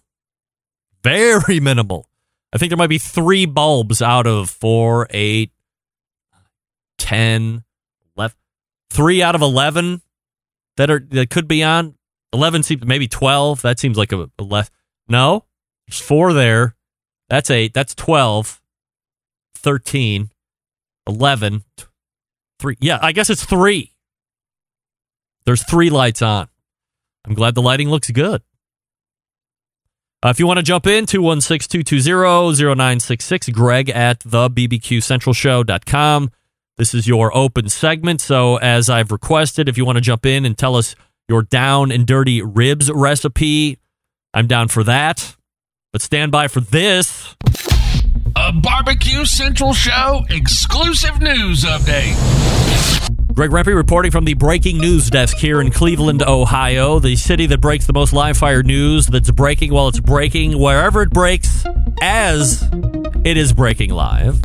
Very 1.04 1.60
minimal. 1.60 2.10
I 2.52 2.58
think 2.58 2.70
there 2.70 2.78
might 2.78 2.88
be 2.88 2.98
three 2.98 3.46
bulbs 3.46 4.02
out 4.02 4.26
of 4.26 4.50
four, 4.50 5.08
eight, 5.12 5.52
ten. 6.98 7.64
Three 8.90 9.22
out 9.22 9.36
of 9.36 9.42
eleven 9.42 10.02
that 10.78 10.90
are 10.90 11.00
that 11.10 11.30
could 11.30 11.48
be 11.48 11.64
on. 11.64 11.96
Eleven 12.34 12.64
seems 12.64 12.86
maybe 12.86 13.08
twelve. 13.08 13.62
That 13.62 13.80
seems 13.80 13.98
like 13.98 14.12
a, 14.12 14.30
a 14.38 14.44
less. 14.44 14.70
No, 15.08 15.46
there's 15.88 16.00
four 16.00 16.34
there. 16.34 16.76
That's 17.30 17.50
eight. 17.50 17.74
That's 17.74 17.94
12, 17.94 18.62
13, 19.56 20.30
11, 21.08 21.64
three. 22.60 22.78
Yeah, 22.80 23.00
I 23.02 23.12
guess 23.12 23.30
it's 23.30 23.44
three. 23.44 23.94
There's 25.46 25.64
three 25.64 25.90
lights 25.90 26.22
on. 26.22 26.48
I'm 27.26 27.34
glad 27.34 27.56
the 27.56 27.62
lighting 27.62 27.90
looks 27.90 28.10
good. 28.12 28.42
Uh, 30.24 30.30
if 30.30 30.40
you 30.40 30.48
want 30.48 30.58
to 30.58 30.64
jump 30.64 30.88
in, 30.88 31.06
216 31.06 31.84
220 31.84 32.76
0966, 32.76 33.50
greg 33.50 33.90
at 33.90 34.22
the 34.22 34.50
bbqcentralshow.com. 34.50 36.32
This 36.78 36.94
is 36.94 37.08
your 37.08 37.36
open 37.36 37.70
segment. 37.70 38.22
So, 38.22 38.58
as 38.58 38.88
I've 38.88 39.12
requested, 39.12 39.68
if 39.68 39.78
you 39.78 39.86
want 39.86 39.98
to 39.98 40.02
jump 40.02 40.28
in 40.28 40.46
and 40.46 40.56
tell 40.56 40.76
us 40.76 40.96
your 41.28 41.42
down 41.42 41.92
and 41.92 42.06
dirty 42.06 42.42
ribs 42.44 42.92
recipe, 42.92 43.80
I'm 44.34 44.46
down 44.46 44.68
for 44.68 44.84
that. 44.84 45.36
But 45.92 46.04
stand 46.04 46.32
by 46.32 46.48
for 46.48 46.60
this. 46.60 47.36
The 47.44 48.60
Barbecue 48.62 49.26
Central 49.26 49.74
Show 49.74 50.24
exclusive 50.30 51.20
news 51.20 51.64
update. 51.64 52.16
Greg 53.34 53.50
Rempe 53.50 53.76
reporting 53.76 54.12
from 54.12 54.26
the 54.26 54.36
breaking 54.36 54.78
news 54.78 55.10
desk 55.10 55.38
here 55.38 55.60
in 55.62 55.72
Cleveland, 55.72 56.22
Ohio, 56.22 57.00
the 57.00 57.16
city 57.16 57.48
that 57.48 57.60
breaks 57.60 57.88
the 57.88 57.94
most 57.94 58.14
live 58.14 58.38
fire 58.38 58.62
news 58.62 59.08
that's 59.08 59.32
breaking 59.32 59.74
while 59.74 59.88
it's 59.88 60.00
breaking, 60.00 60.60
wherever 60.60 61.02
it 61.02 61.10
breaks, 61.10 61.66
as 62.02 62.68
it 63.24 63.38
is 63.38 63.54
breaking 63.54 63.92
live. 63.92 64.40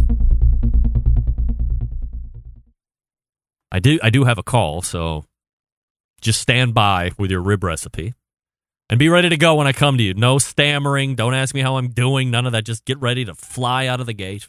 I 3.73 3.81
do 3.81 3.99
I 4.03 4.11
do 4.11 4.25
have 4.25 4.37
a 4.39 4.43
call, 4.43 4.83
so 4.83 5.25
just 6.21 6.41
stand 6.41 6.75
by 6.75 7.11
with 7.19 7.31
your 7.31 7.41
rib 7.41 7.65
recipe. 7.65 8.15
And 8.91 8.99
be 8.99 9.09
ready 9.09 9.31
to 9.31 9.39
go 9.39 9.55
when 9.55 9.67
I 9.67 9.73
come 9.73 9.97
to 9.97 10.03
you. 10.03 10.13
No 10.13 10.39
stammering. 10.39 11.15
Don't 11.15 11.33
ask 11.33 11.55
me 11.55 11.63
how 11.63 11.79
I'm 11.79 11.89
doing. 11.89 12.31
None 12.31 12.45
of 12.45 12.53
that. 12.53 12.67
Just 12.67 12.85
get 12.85 13.01
ready 13.01 13.25
to 13.25 13.35
fly 13.35 13.87
out 13.87 14.01
of 14.01 14.07
the 14.07 14.13
gate. 14.13 14.49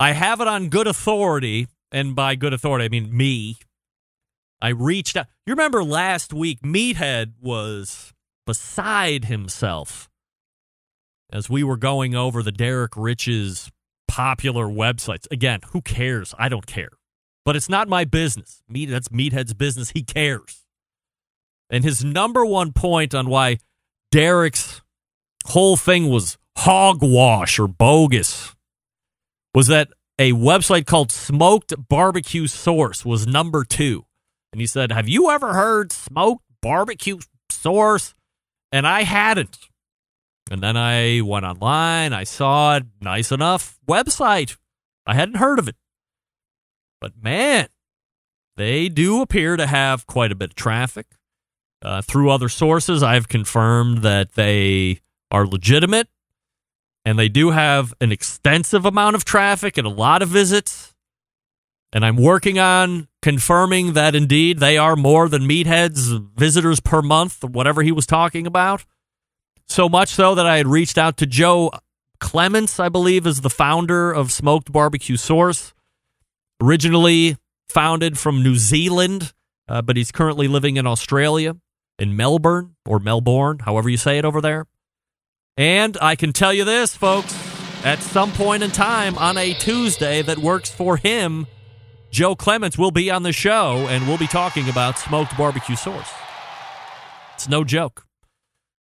I 0.00 0.12
have 0.12 0.40
it 0.40 0.48
on 0.48 0.70
good 0.70 0.86
authority, 0.86 1.68
and 1.92 2.16
by 2.16 2.34
good 2.34 2.54
authority, 2.54 2.86
I 2.86 2.88
mean 2.88 3.14
me. 3.14 3.58
I 4.62 4.70
reached 4.70 5.18
out. 5.18 5.26
You 5.46 5.52
remember 5.52 5.84
last 5.84 6.32
week, 6.32 6.62
Meathead 6.62 7.34
was 7.42 8.14
beside 8.46 9.26
himself 9.26 10.08
as 11.30 11.50
we 11.50 11.62
were 11.62 11.76
going 11.76 12.14
over 12.14 12.42
the 12.42 12.52
Derek 12.52 12.92
Rich's 12.96 13.70
popular 14.12 14.66
websites. 14.66 15.26
Again, 15.30 15.60
who 15.70 15.80
cares? 15.80 16.34
I 16.38 16.50
don't 16.50 16.66
care. 16.66 16.90
But 17.46 17.56
it's 17.56 17.70
not 17.70 17.88
my 17.88 18.04
business. 18.04 18.62
Meat, 18.68 18.90
that's 18.90 19.08
Meathead's 19.08 19.54
business. 19.54 19.92
He 19.92 20.02
cares. 20.02 20.66
And 21.70 21.82
his 21.82 22.04
number 22.04 22.44
one 22.44 22.72
point 22.72 23.14
on 23.14 23.30
why 23.30 23.56
Derek's 24.10 24.82
whole 25.46 25.78
thing 25.78 26.10
was 26.10 26.36
hogwash 26.58 27.58
or 27.58 27.66
bogus 27.66 28.54
was 29.54 29.68
that 29.68 29.88
a 30.18 30.32
website 30.32 30.84
called 30.84 31.10
Smoked 31.10 31.72
Barbecue 31.88 32.46
Source 32.46 33.06
was 33.06 33.26
number 33.26 33.64
two. 33.64 34.04
And 34.52 34.60
he 34.60 34.66
said, 34.66 34.92
Have 34.92 35.08
you 35.08 35.30
ever 35.30 35.54
heard 35.54 35.90
Smoked 35.90 36.44
Barbecue 36.60 37.18
Source? 37.48 38.14
And 38.70 38.86
I 38.86 39.04
hadn't. 39.04 39.58
And 40.52 40.62
then 40.62 40.76
I 40.76 41.22
went 41.22 41.46
online, 41.46 42.12
I 42.12 42.24
saw 42.24 42.76
a 42.76 42.82
nice 43.00 43.32
enough 43.32 43.78
website. 43.88 44.58
I 45.06 45.14
hadn't 45.14 45.36
heard 45.36 45.58
of 45.58 45.66
it. 45.66 45.76
But 47.00 47.12
man, 47.22 47.68
they 48.58 48.90
do 48.90 49.22
appear 49.22 49.56
to 49.56 49.66
have 49.66 50.06
quite 50.06 50.30
a 50.30 50.34
bit 50.34 50.50
of 50.50 50.54
traffic. 50.54 51.06
Uh, 51.80 52.02
through 52.02 52.28
other 52.28 52.50
sources, 52.50 53.02
I've 53.02 53.30
confirmed 53.30 54.02
that 54.02 54.34
they 54.34 55.00
are 55.30 55.46
legitimate 55.46 56.08
and 57.02 57.18
they 57.18 57.30
do 57.30 57.52
have 57.52 57.94
an 58.02 58.12
extensive 58.12 58.84
amount 58.84 59.16
of 59.16 59.24
traffic 59.24 59.78
and 59.78 59.86
a 59.86 59.90
lot 59.90 60.20
of 60.20 60.28
visits. 60.28 60.94
And 61.94 62.04
I'm 62.04 62.18
working 62.18 62.58
on 62.58 63.08
confirming 63.22 63.94
that 63.94 64.14
indeed 64.14 64.58
they 64.58 64.76
are 64.76 64.96
more 64.96 65.30
than 65.30 65.46
Meathead's 65.46 66.12
visitors 66.36 66.78
per 66.78 67.00
month, 67.00 67.42
whatever 67.42 67.82
he 67.82 67.90
was 67.90 68.04
talking 68.04 68.46
about. 68.46 68.84
So 69.66 69.88
much 69.88 70.10
so 70.10 70.34
that 70.34 70.46
I 70.46 70.58
had 70.58 70.66
reached 70.66 70.98
out 70.98 71.16
to 71.18 71.26
Joe 71.26 71.70
Clements, 72.20 72.78
I 72.78 72.88
believe, 72.88 73.26
is 73.26 73.40
the 73.40 73.50
founder 73.50 74.12
of 74.12 74.30
Smoked 74.30 74.70
Barbecue 74.70 75.16
Source. 75.16 75.72
Originally 76.62 77.36
founded 77.68 78.18
from 78.18 78.42
New 78.42 78.54
Zealand, 78.54 79.32
uh, 79.68 79.82
but 79.82 79.96
he's 79.96 80.12
currently 80.12 80.46
living 80.46 80.76
in 80.76 80.86
Australia 80.86 81.56
in 81.98 82.16
Melbourne 82.16 82.76
or 82.86 82.98
Melbourne, 82.98 83.60
however 83.60 83.88
you 83.88 83.96
say 83.96 84.18
it 84.18 84.24
over 84.24 84.40
there. 84.40 84.66
And 85.56 85.96
I 86.00 86.16
can 86.16 86.32
tell 86.32 86.52
you 86.52 86.64
this, 86.64 86.96
folks, 86.96 87.34
at 87.84 88.00
some 88.00 88.30
point 88.32 88.62
in 88.62 88.70
time 88.70 89.18
on 89.18 89.36
a 89.36 89.54
Tuesday 89.54 90.22
that 90.22 90.38
works 90.38 90.70
for 90.70 90.96
him, 90.96 91.46
Joe 92.10 92.36
Clements 92.36 92.78
will 92.78 92.90
be 92.90 93.10
on 93.10 93.22
the 93.22 93.32
show 93.32 93.86
and 93.88 94.06
we'll 94.06 94.18
be 94.18 94.26
talking 94.26 94.68
about 94.68 94.98
Smoked 94.98 95.36
Barbecue 95.36 95.76
Source. 95.76 96.10
It's 97.34 97.48
no 97.48 97.64
joke. 97.64 98.06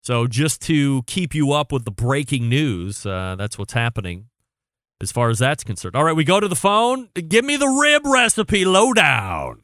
So, 0.03 0.25
just 0.27 0.61
to 0.63 1.03
keep 1.03 1.35
you 1.35 1.51
up 1.51 1.71
with 1.71 1.85
the 1.85 1.91
breaking 1.91 2.49
news, 2.49 3.05
uh, 3.05 3.35
that's 3.37 3.57
what's 3.59 3.73
happening 3.73 4.29
as 4.99 5.11
far 5.11 5.29
as 5.29 5.39
that's 5.39 5.63
concerned. 5.63 5.95
All 5.95 6.03
right, 6.03 6.15
we 6.15 6.23
go 6.23 6.39
to 6.39 6.47
the 6.47 6.55
phone. 6.55 7.09
Give 7.13 7.45
me 7.45 7.55
the 7.55 7.67
rib 7.67 8.01
recipe 8.05 8.65
lowdown. 8.65 9.61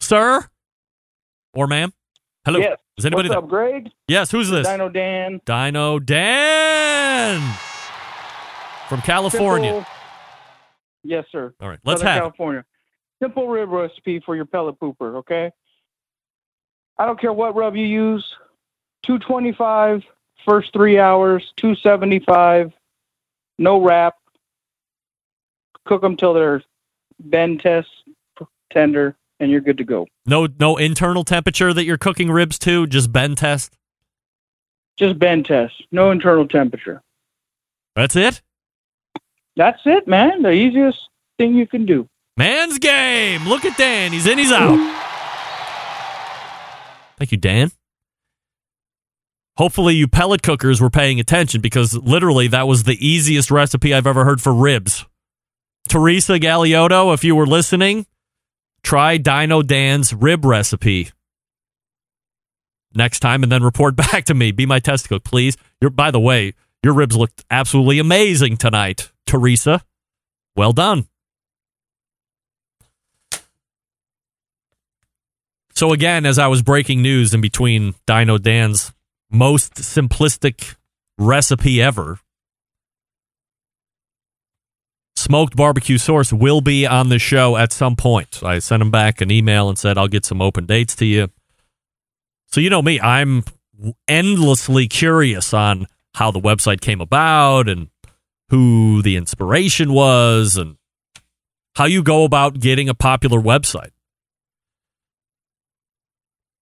Sir? 0.00 0.48
Or 1.54 1.66
ma'am? 1.66 1.92
Hello. 2.44 2.58
Yes. 2.60 2.78
Is 2.96 3.06
anybody 3.06 3.28
What's 3.28 3.34
there? 3.34 3.44
up, 3.44 3.48
Greg? 3.48 3.90
Yes, 4.08 4.30
who's 4.30 4.48
this? 4.50 4.66
Dino 4.66 4.88
Dan. 4.88 5.40
Dino 5.44 5.98
Dan 5.98 7.40
from 8.88 9.00
California. 9.02 9.72
Simple- 9.72 9.86
Yes, 11.02 11.24
sir. 11.32 11.54
All 11.62 11.68
right, 11.70 11.78
let's 11.82 12.02
Southern 12.02 12.12
have. 12.14 12.22
California. 12.24 12.64
Simple 13.22 13.48
rib 13.48 13.70
recipe 13.70 14.20
for 14.26 14.36
your 14.36 14.44
pellet 14.44 14.78
pooper, 14.78 15.16
okay? 15.16 15.50
I 17.00 17.06
don't 17.06 17.18
care 17.18 17.32
what 17.32 17.56
rub 17.56 17.76
you 17.76 17.86
use. 17.86 18.36
225 19.04 20.04
first 20.44 20.70
three 20.74 20.98
hours, 20.98 21.50
275, 21.56 22.74
no 23.58 23.82
wrap. 23.82 24.16
Cook 25.86 26.02
them 26.02 26.14
till 26.18 26.34
they're 26.34 26.62
bend 27.18 27.60
test 27.60 27.88
tender, 28.70 29.16
and 29.40 29.50
you're 29.50 29.62
good 29.62 29.78
to 29.78 29.84
go. 29.84 30.08
No, 30.26 30.46
no 30.58 30.76
internal 30.76 31.24
temperature 31.24 31.72
that 31.72 31.84
you're 31.84 31.96
cooking 31.96 32.30
ribs 32.30 32.58
to. 32.60 32.86
Just 32.86 33.10
bend 33.10 33.38
test. 33.38 33.72
Just 34.98 35.18
bend 35.18 35.46
test, 35.46 35.82
no 35.90 36.10
internal 36.10 36.46
temperature. 36.46 37.00
That's 37.96 38.14
it. 38.14 38.42
That's 39.56 39.80
it, 39.86 40.06
man. 40.06 40.42
The 40.42 40.52
easiest 40.52 41.08
thing 41.38 41.54
you 41.54 41.66
can 41.66 41.86
do. 41.86 42.06
Man's 42.36 42.78
game. 42.78 43.48
Look 43.48 43.64
at 43.64 43.78
Dan. 43.78 44.12
He's 44.12 44.26
in. 44.26 44.36
He's 44.36 44.52
out. 44.52 44.99
Thank 47.20 47.32
you, 47.32 47.38
Dan. 47.38 47.70
Hopefully, 49.58 49.94
you 49.94 50.08
pellet 50.08 50.42
cookers 50.42 50.80
were 50.80 50.88
paying 50.88 51.20
attention 51.20 51.60
because 51.60 51.94
literally 51.94 52.48
that 52.48 52.66
was 52.66 52.84
the 52.84 52.96
easiest 53.06 53.50
recipe 53.50 53.92
I've 53.92 54.06
ever 54.06 54.24
heard 54.24 54.40
for 54.40 54.54
ribs. 54.54 55.04
Teresa 55.86 56.38
Galiotto, 56.38 57.12
if 57.12 57.22
you 57.22 57.36
were 57.36 57.46
listening, 57.46 58.06
try 58.82 59.18
Dino 59.18 59.60
Dan's 59.60 60.14
rib 60.14 60.46
recipe 60.46 61.10
next 62.94 63.20
time 63.20 63.42
and 63.42 63.52
then 63.52 63.62
report 63.62 63.96
back 64.12 64.24
to 64.24 64.34
me. 64.34 64.50
Be 64.50 64.64
my 64.64 64.78
test 64.78 65.10
cook, 65.10 65.22
please. 65.22 65.58
Your, 65.82 65.90
by 65.90 66.10
the 66.10 66.20
way, 66.20 66.54
your 66.82 66.94
ribs 66.94 67.16
looked 67.16 67.44
absolutely 67.50 67.98
amazing 67.98 68.56
tonight, 68.56 69.10
Teresa. 69.26 69.82
Well 70.56 70.72
done. 70.72 71.06
So 75.80 75.94
again, 75.94 76.26
as 76.26 76.38
I 76.38 76.46
was 76.48 76.60
breaking 76.60 77.00
news 77.00 77.32
in 77.32 77.40
between 77.40 77.94
Dino 78.06 78.36
Dan's 78.36 78.92
most 79.30 79.76
simplistic 79.76 80.76
recipe 81.16 81.80
ever, 81.80 82.18
Smoked 85.16 85.56
Barbecue 85.56 85.96
Source 85.96 86.34
will 86.34 86.60
be 86.60 86.86
on 86.86 87.08
the 87.08 87.18
show 87.18 87.56
at 87.56 87.72
some 87.72 87.96
point. 87.96 88.42
I 88.42 88.58
sent 88.58 88.82
him 88.82 88.90
back 88.90 89.22
an 89.22 89.30
email 89.30 89.70
and 89.70 89.78
said 89.78 89.96
I'll 89.96 90.06
get 90.06 90.26
some 90.26 90.42
open 90.42 90.66
dates 90.66 90.94
to 90.96 91.06
you. 91.06 91.28
So 92.48 92.60
you 92.60 92.68
know 92.68 92.82
me, 92.82 93.00
I'm 93.00 93.42
endlessly 94.06 94.86
curious 94.86 95.54
on 95.54 95.86
how 96.14 96.30
the 96.30 96.40
website 96.40 96.82
came 96.82 97.00
about 97.00 97.70
and 97.70 97.88
who 98.50 99.00
the 99.00 99.16
inspiration 99.16 99.94
was 99.94 100.58
and 100.58 100.76
how 101.76 101.86
you 101.86 102.02
go 102.02 102.24
about 102.24 102.60
getting 102.60 102.90
a 102.90 102.94
popular 102.94 103.40
website. 103.40 103.92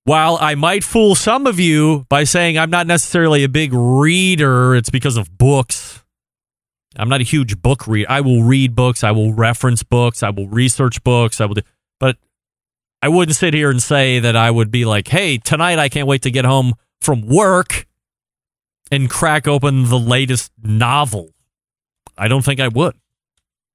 While 0.09 0.38
I 0.40 0.54
might 0.54 0.84
fool 0.84 1.14
some 1.14 1.46
of 1.46 1.61
you 1.61 2.06
by 2.09 2.24
saying 2.24 2.56
I'm 2.56 2.70
not 2.70 2.86
necessarily 2.86 3.44
a 3.44 3.48
big 3.48 3.74
reader, 3.74 4.74
it's 4.74 4.88
because 4.88 5.18
of 5.18 5.36
books. 5.36 6.02
I'm 6.96 7.11
not 7.11 7.20
a 7.20 7.24
huge 7.24 7.61
book 7.61 7.86
reader. 7.86 8.11
I 8.11 8.22
will 8.22 8.42
read 8.42 8.74
books, 8.74 9.04
I 9.04 9.11
will 9.11 9.34
reference 9.34 9.82
books, 9.82 10.22
I 10.22 10.30
will 10.30 10.48
research 10.48 11.04
books, 11.04 11.42
I 11.42 11.44
will 11.44 11.56
do, 11.56 11.61
but 12.00 12.16
I 13.02 13.11
wouldn't 13.11 13.36
sit 13.36 13.52
here 13.52 13.68
and 13.68 13.82
say 13.82 14.18
that 14.18 14.34
I 14.34 14.50
would 14.50 14.70
be 14.70 14.86
like, 14.86 15.09
"Hey, 15.09 15.36
tonight 15.36 15.78
I 15.78 15.90
can't 15.90 16.06
wait 16.09 16.22
to 16.22 16.30
get 16.30 16.46
home 16.46 16.72
from 17.02 17.20
work 17.20 17.86
and 18.90 19.11
crack 19.11 19.46
open 19.46 19.90
the 19.90 19.98
latest 19.98 20.50
novel." 20.62 21.34
I 22.16 22.28
don't 22.28 22.46
think 22.46 22.61
I 22.61 22.68
would. 22.68 22.96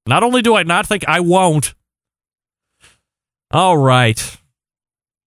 Not 0.08 0.24
only 0.24 0.42
do 0.42 0.56
I 0.56 0.64
not 0.64 0.88
think 0.88 1.08
I 1.08 1.20
won't. 1.20 1.76
All 3.52 3.78
right. 3.78 4.40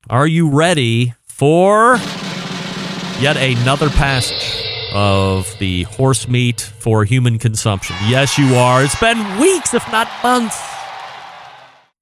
Are 0.08 0.26
you 0.28 0.48
ready 0.48 1.14
for 1.24 1.96
yet 3.18 3.36
another 3.36 3.90
passage 3.90 4.64
of 4.94 5.52
the 5.58 5.82
horse 5.82 6.28
meat 6.28 6.60
for 6.60 7.02
human 7.02 7.40
consumption? 7.40 7.96
Yes, 8.04 8.38
you 8.38 8.54
are. 8.54 8.84
It's 8.84 8.98
been 9.00 9.40
weeks, 9.40 9.74
if 9.74 9.84
not 9.90 10.08
months. 10.22 10.62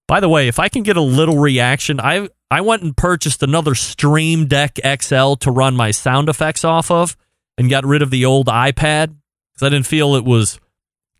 By 0.06 0.20
the 0.20 0.28
way, 0.28 0.48
if 0.48 0.58
I 0.58 0.68
can 0.68 0.82
get 0.82 0.98
a 0.98 1.00
little 1.00 1.38
reaction, 1.38 1.98
I 1.98 2.28
I 2.50 2.60
went 2.60 2.82
and 2.82 2.94
purchased 2.94 3.42
another 3.42 3.74
Stream 3.74 4.48
Deck 4.48 4.78
XL 4.84 5.36
to 5.36 5.50
run 5.50 5.74
my 5.74 5.90
sound 5.90 6.28
effects 6.28 6.62
off 6.62 6.90
of, 6.90 7.16
and 7.56 7.70
got 7.70 7.86
rid 7.86 8.02
of 8.02 8.10
the 8.10 8.26
old 8.26 8.48
iPad 8.48 9.14
because 9.54 9.66
I 9.66 9.70
didn't 9.70 9.86
feel 9.86 10.14
it 10.14 10.26
was 10.26 10.60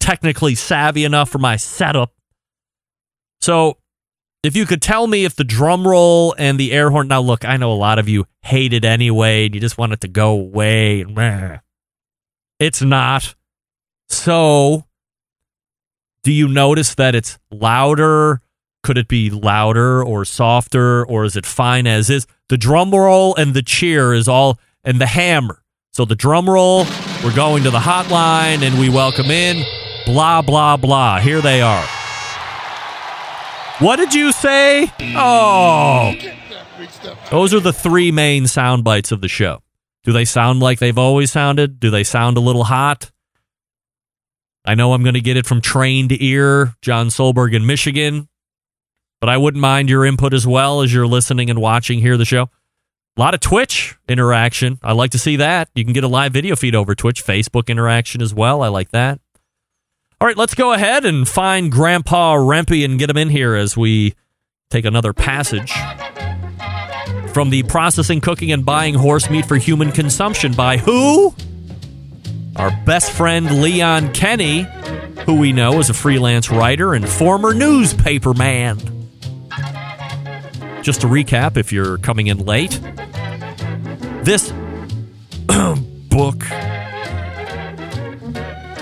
technically 0.00 0.54
savvy 0.54 1.04
enough 1.06 1.30
for 1.30 1.38
my 1.38 1.56
setup. 1.56 2.12
So, 3.40 3.78
if 4.44 4.54
you 4.54 4.66
could 4.66 4.82
tell 4.82 5.06
me 5.06 5.24
if 5.24 5.34
the 5.34 5.44
drum 5.44 5.88
roll 5.88 6.34
and 6.38 6.60
the 6.60 6.72
air 6.72 6.90
horn. 6.90 7.08
Now, 7.08 7.20
look, 7.20 7.44
I 7.44 7.56
know 7.56 7.72
a 7.72 7.74
lot 7.74 7.98
of 7.98 8.08
you 8.08 8.26
hate 8.42 8.72
it 8.72 8.84
anyway, 8.84 9.46
and 9.46 9.54
you 9.54 9.60
just 9.60 9.78
want 9.78 9.92
it 9.92 10.00
to 10.02 10.08
go 10.08 10.32
away. 10.32 11.04
It's 12.58 12.82
not. 12.82 13.34
So, 14.08 14.84
do 16.22 16.32
you 16.32 16.46
notice 16.46 16.94
that 16.96 17.14
it's 17.14 17.38
louder? 17.50 18.42
Could 18.82 18.98
it 18.98 19.08
be 19.08 19.30
louder 19.30 20.04
or 20.04 20.26
softer, 20.26 21.06
or 21.06 21.24
is 21.24 21.36
it 21.36 21.46
fine 21.46 21.86
as 21.86 22.10
is? 22.10 22.26
The 22.50 22.58
drum 22.58 22.90
roll 22.90 23.34
and 23.36 23.54
the 23.54 23.62
cheer 23.62 24.12
is 24.12 24.28
all, 24.28 24.58
and 24.84 25.00
the 25.00 25.06
hammer. 25.06 25.62
So 25.92 26.04
the 26.04 26.16
drum 26.16 26.50
roll, 26.50 26.84
we're 27.24 27.34
going 27.34 27.62
to 27.62 27.70
the 27.70 27.78
hotline 27.78 28.62
and 28.62 28.78
we 28.78 28.88
welcome 28.88 29.30
in, 29.30 29.64
blah, 30.04 30.42
blah, 30.42 30.76
blah. 30.76 31.20
Here 31.20 31.40
they 31.40 31.62
are. 31.62 31.86
What 33.80 33.96
did 33.96 34.14
you 34.14 34.30
say? 34.32 34.92
Oh. 35.00 36.14
Those 37.30 37.52
are 37.52 37.60
the 37.60 37.72
three 37.72 38.12
main 38.12 38.46
sound 38.46 38.84
bites 38.84 39.10
of 39.10 39.20
the 39.20 39.28
show. 39.28 39.62
Do 40.04 40.12
they 40.12 40.24
sound 40.24 40.60
like 40.60 40.78
they've 40.78 40.96
always 40.96 41.32
sounded? 41.32 41.80
Do 41.80 41.90
they 41.90 42.04
sound 42.04 42.36
a 42.36 42.40
little 42.40 42.64
hot? 42.64 43.10
I 44.64 44.74
know 44.74 44.92
I'm 44.92 45.02
going 45.02 45.14
to 45.14 45.20
get 45.20 45.36
it 45.36 45.46
from 45.46 45.60
trained 45.60 46.12
ear, 46.12 46.74
John 46.82 47.08
Solberg 47.08 47.54
in 47.54 47.66
Michigan, 47.66 48.28
but 49.20 49.28
I 49.28 49.36
wouldn't 49.36 49.60
mind 49.60 49.90
your 49.90 50.06
input 50.06 50.34
as 50.34 50.46
well 50.46 50.80
as 50.80 50.94
you're 50.94 51.06
listening 51.06 51.50
and 51.50 51.60
watching 51.60 51.98
here 52.00 52.16
the 52.16 52.24
show. 52.24 52.50
A 53.16 53.20
lot 53.20 53.34
of 53.34 53.40
Twitch 53.40 53.96
interaction. 54.08 54.78
I 54.82 54.92
like 54.92 55.10
to 55.12 55.18
see 55.18 55.36
that. 55.36 55.68
You 55.74 55.84
can 55.84 55.92
get 55.92 56.04
a 56.04 56.08
live 56.08 56.32
video 56.32 56.56
feed 56.56 56.74
over 56.74 56.94
Twitch, 56.94 57.24
Facebook 57.24 57.68
interaction 57.68 58.22
as 58.22 58.34
well. 58.34 58.62
I 58.62 58.68
like 58.68 58.90
that. 58.90 59.20
All 60.24 60.28
right, 60.28 60.38
let's 60.38 60.54
go 60.54 60.72
ahead 60.72 61.04
and 61.04 61.28
find 61.28 61.70
Grandpa 61.70 62.36
Rempe 62.36 62.82
and 62.82 62.98
get 62.98 63.10
him 63.10 63.18
in 63.18 63.28
here 63.28 63.54
as 63.54 63.76
we 63.76 64.14
take 64.70 64.86
another 64.86 65.12
passage 65.12 65.70
from 67.34 67.50
the 67.50 67.62
processing, 67.64 68.22
cooking, 68.22 68.50
and 68.50 68.64
buying 68.64 68.94
horse 68.94 69.28
meat 69.28 69.44
for 69.44 69.56
human 69.56 69.92
consumption 69.92 70.54
by 70.54 70.78
who? 70.78 71.34
Our 72.56 72.70
best 72.86 73.12
friend 73.12 73.60
Leon 73.60 74.14
Kenny, 74.14 74.62
who 75.26 75.38
we 75.38 75.52
know 75.52 75.78
is 75.78 75.90
a 75.90 75.94
freelance 75.94 76.50
writer 76.50 76.94
and 76.94 77.06
former 77.06 77.52
newspaper 77.52 78.32
man. 78.32 78.78
Just 80.80 81.02
to 81.02 81.06
recap, 81.06 81.58
if 81.58 81.70
you're 81.70 81.98
coming 81.98 82.28
in 82.28 82.38
late, 82.38 82.80
this 84.22 84.50
book 86.08 86.42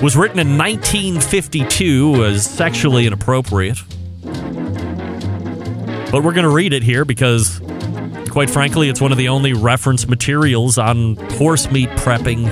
was 0.03 0.17
written 0.17 0.41
in 0.41 0.59
1952 0.59 2.25
as 2.25 2.45
sexually 2.45 3.07
inappropriate. 3.07 3.79
But 6.11 6.25
we're 6.25 6.33
going 6.33 6.43
to 6.43 6.51
read 6.51 6.73
it 6.73 6.83
here 6.83 7.05
because, 7.05 7.61
quite 8.29 8.51
frankly, 8.51 8.89
it's 8.89 9.01
one 9.01 9.13
of 9.13 9.19
the 9.19 9.29
only 9.29 9.53
reference 9.53 10.09
materials 10.09 10.77
on 10.77 11.15
horse 11.35 11.71
meat 11.71 11.89
prepping. 11.91 12.51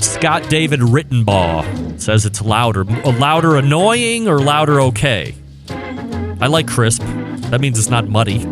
Scott 0.00 0.48
David 0.48 0.80
Rittenbaugh 0.80 2.00
says 2.00 2.24
it's 2.24 2.40
louder. 2.40 2.84
Louder 2.84 3.56
annoying 3.56 4.28
or 4.28 4.40
louder 4.40 4.80
okay? 4.80 5.34
I 5.68 6.46
like 6.46 6.66
crisp. 6.66 7.02
That 7.50 7.60
means 7.60 7.78
it's 7.78 7.90
not 7.90 8.08
muddy. 8.08 8.46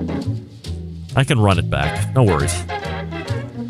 I 1.16 1.24
can 1.24 1.40
run 1.40 1.58
it 1.58 1.70
back. 1.70 2.14
No 2.14 2.22
worries. 2.22 2.54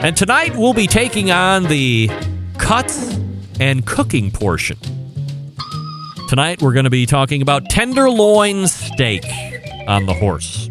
And 0.00 0.16
tonight 0.16 0.56
we'll 0.56 0.74
be 0.74 0.88
taking 0.88 1.30
on 1.30 1.64
the 1.64 2.10
cuts 2.58 3.16
and 3.60 3.86
cooking 3.86 4.30
portion. 4.30 4.76
Tonight 6.28 6.60
we're 6.60 6.74
going 6.74 6.84
to 6.84 6.90
be 6.90 7.06
talking 7.06 7.40
about 7.40 7.70
tenderloin 7.70 8.66
steak 8.66 9.24
on 9.86 10.06
the 10.06 10.12
horse. 10.12 10.68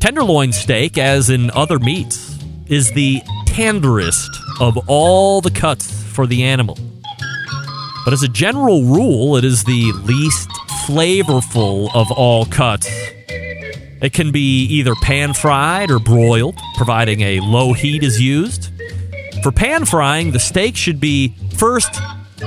Tenderloin 0.00 0.52
steak, 0.52 0.96
as 0.96 1.28
in 1.28 1.50
other 1.50 1.78
meats, 1.78 2.38
is 2.66 2.90
the 2.92 3.22
tenderest 3.46 4.30
of 4.60 4.78
all 4.88 5.40
the 5.40 5.50
cuts 5.50 6.02
for 6.12 6.26
the 6.26 6.44
animal. 6.44 6.78
But 8.04 8.12
as 8.12 8.22
a 8.22 8.28
general 8.28 8.84
rule, 8.84 9.36
it 9.36 9.44
is 9.44 9.64
the 9.64 9.92
least 10.04 10.48
flavorful 10.86 11.90
of 11.94 12.10
all 12.12 12.46
cuts. 12.46 12.88
It 14.00 14.12
can 14.12 14.30
be 14.30 14.64
either 14.64 14.94
pan 14.96 15.32
fried 15.32 15.90
or 15.90 15.98
broiled, 15.98 16.58
providing 16.76 17.22
a 17.22 17.40
low 17.40 17.72
heat 17.72 18.02
is 18.02 18.20
used. 18.20 18.63
For 19.44 19.52
pan 19.52 19.84
frying, 19.84 20.30
the 20.30 20.38
steak 20.38 20.74
should 20.74 21.00
be 21.00 21.34
first 21.58 22.00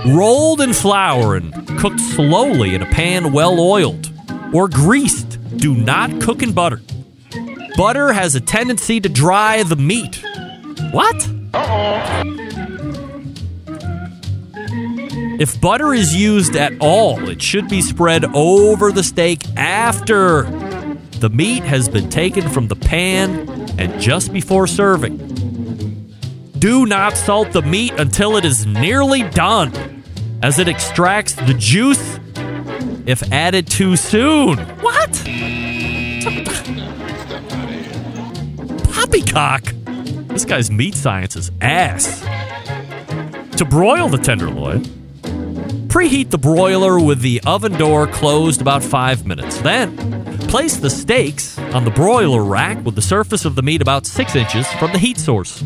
rolled 0.07 0.61
in 0.61 0.73
flour 0.73 1.35
and 1.35 1.53
cooked 1.77 1.99
slowly 1.99 2.73
in 2.73 2.81
a 2.81 2.87
pan 2.87 3.31
well 3.31 3.59
oiled 3.59 4.11
or 4.51 4.67
greased. 4.67 5.37
Do 5.57 5.75
not 5.75 6.19
cook 6.19 6.41
in 6.41 6.53
butter. 6.53 6.81
Butter 7.75 8.13
has 8.13 8.33
a 8.33 8.41
tendency 8.41 8.99
to 8.99 9.09
dry 9.09 9.61
the 9.61 9.75
meat. 9.75 10.23
What? 10.89 11.29
Uh-oh. 11.53 12.23
If 15.39 15.61
butter 15.61 15.93
is 15.93 16.15
used 16.15 16.55
at 16.55 16.73
all, 16.79 17.29
it 17.29 17.43
should 17.43 17.69
be 17.69 17.83
spread 17.83 18.25
over 18.33 18.91
the 18.91 19.03
steak 19.03 19.43
after 19.55 20.45
the 21.19 21.29
meat 21.29 21.61
has 21.61 21.89
been 21.89 22.09
taken 22.09 22.49
from 22.49 22.69
the 22.69 22.75
pan 22.75 23.47
and 23.77 24.01
just 24.01 24.33
before 24.33 24.65
serving. 24.65 25.26
Do 26.59 26.87
not 26.87 27.15
salt 27.15 27.51
the 27.51 27.61
meat 27.61 27.93
until 27.99 28.35
it 28.35 28.43
is 28.43 28.65
nearly 28.65 29.21
done, 29.21 30.03
as 30.41 30.57
it 30.57 30.67
extracts 30.67 31.35
the 31.35 31.53
juice 31.53 32.19
if 33.05 33.21
added 33.31 33.67
too 33.67 33.95
soon. 33.95 34.57
What? 34.57 35.11
Poppycock! 38.91 39.73
This 40.29 40.45
guy's 40.45 40.71
meat 40.71 40.95
science 40.95 41.35
is 41.35 41.51
ass. 41.61 42.21
To 43.57 43.65
broil 43.65 44.09
the 44.09 44.17
tenderloin, 44.17 44.83
preheat 45.89 46.31
the 46.31 46.39
broiler 46.39 46.99
with 46.99 47.21
the 47.21 47.39
oven 47.45 47.73
door 47.73 48.07
closed 48.07 48.61
about 48.61 48.83
five 48.83 49.27
minutes. 49.27 49.59
Then, 49.61 49.95
place 50.47 50.77
the 50.77 50.89
steaks 50.89 51.59
on 51.59 51.85
the 51.85 51.91
broiler 51.91 52.43
rack 52.43 52.83
with 52.83 52.95
the 52.95 53.01
surface 53.01 53.45
of 53.45 53.55
the 53.55 53.61
meat 53.61 53.81
about 53.81 54.07
six 54.07 54.35
inches 54.35 54.67
from 54.73 54.91
the 54.91 54.99
heat 54.99 55.17
source. 55.17 55.63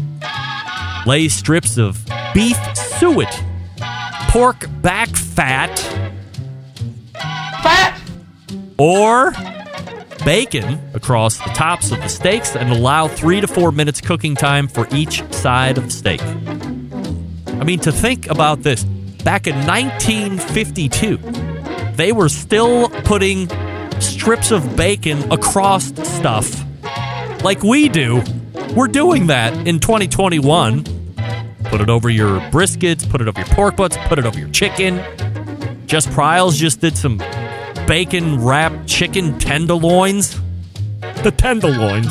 Lay 1.06 1.28
strips 1.30 1.78
of 1.78 2.06
beef 2.34 2.58
suet, 2.76 3.44
pork 4.30 4.68
back 4.82 5.10
fat, 5.10 5.80
Fat! 7.14 8.00
or 8.78 9.34
bacon 10.24 10.80
across 10.94 11.38
the 11.38 11.50
tops 11.56 11.92
of 11.92 12.00
the 12.02 12.08
steaks 12.08 12.56
and 12.56 12.72
allow 12.72 13.08
three 13.08 13.42
to 13.42 13.48
four 13.48 13.72
minutes 13.72 14.00
cooking 14.00 14.36
time 14.36 14.68
for 14.68 14.88
each 14.92 15.24
side 15.34 15.78
of 15.80 15.86
the 15.86 15.92
steak. 15.92 16.22
I 17.60 17.64
mean, 17.64 17.80
to 17.80 17.92
think 17.92 18.30
about 18.30 18.62
this, 18.62 18.84
back 18.84 19.48
in 19.48 19.56
1952, 19.66 21.18
they 21.96 22.12
were 22.12 22.30
still 22.30 22.90
putting 22.90 23.50
strips 24.00 24.52
of 24.52 24.76
bacon 24.76 25.32
across 25.32 25.88
stuff 26.08 26.64
like 27.44 27.64
we 27.64 27.90
do. 27.90 28.22
We're 28.76 28.88
doing 28.88 29.28
that 29.28 29.68
in 29.68 29.80
2021. 29.82 30.84
Put 31.66 31.82
it 31.82 31.90
over 31.90 32.10
your 32.10 32.40
briskets, 32.52 33.08
put 33.08 33.20
it 33.20 33.28
over 33.28 33.38
your 33.40 33.50
pork 33.50 33.76
butts, 33.76 33.98
put 34.06 34.18
it 34.18 34.26
over 34.26 34.40
your 34.40 34.50
chicken. 34.50 35.04
Jess 35.88 36.08
Pryles 36.08 36.58
just 36.58 36.80
did 36.80 36.98
some 36.98 37.18
bacon 37.86 38.42
wrapped 38.42 38.88
chicken 38.88 39.38
tenderloins. 39.40 40.40
The 41.22 41.34
tenderloins. 41.36 42.08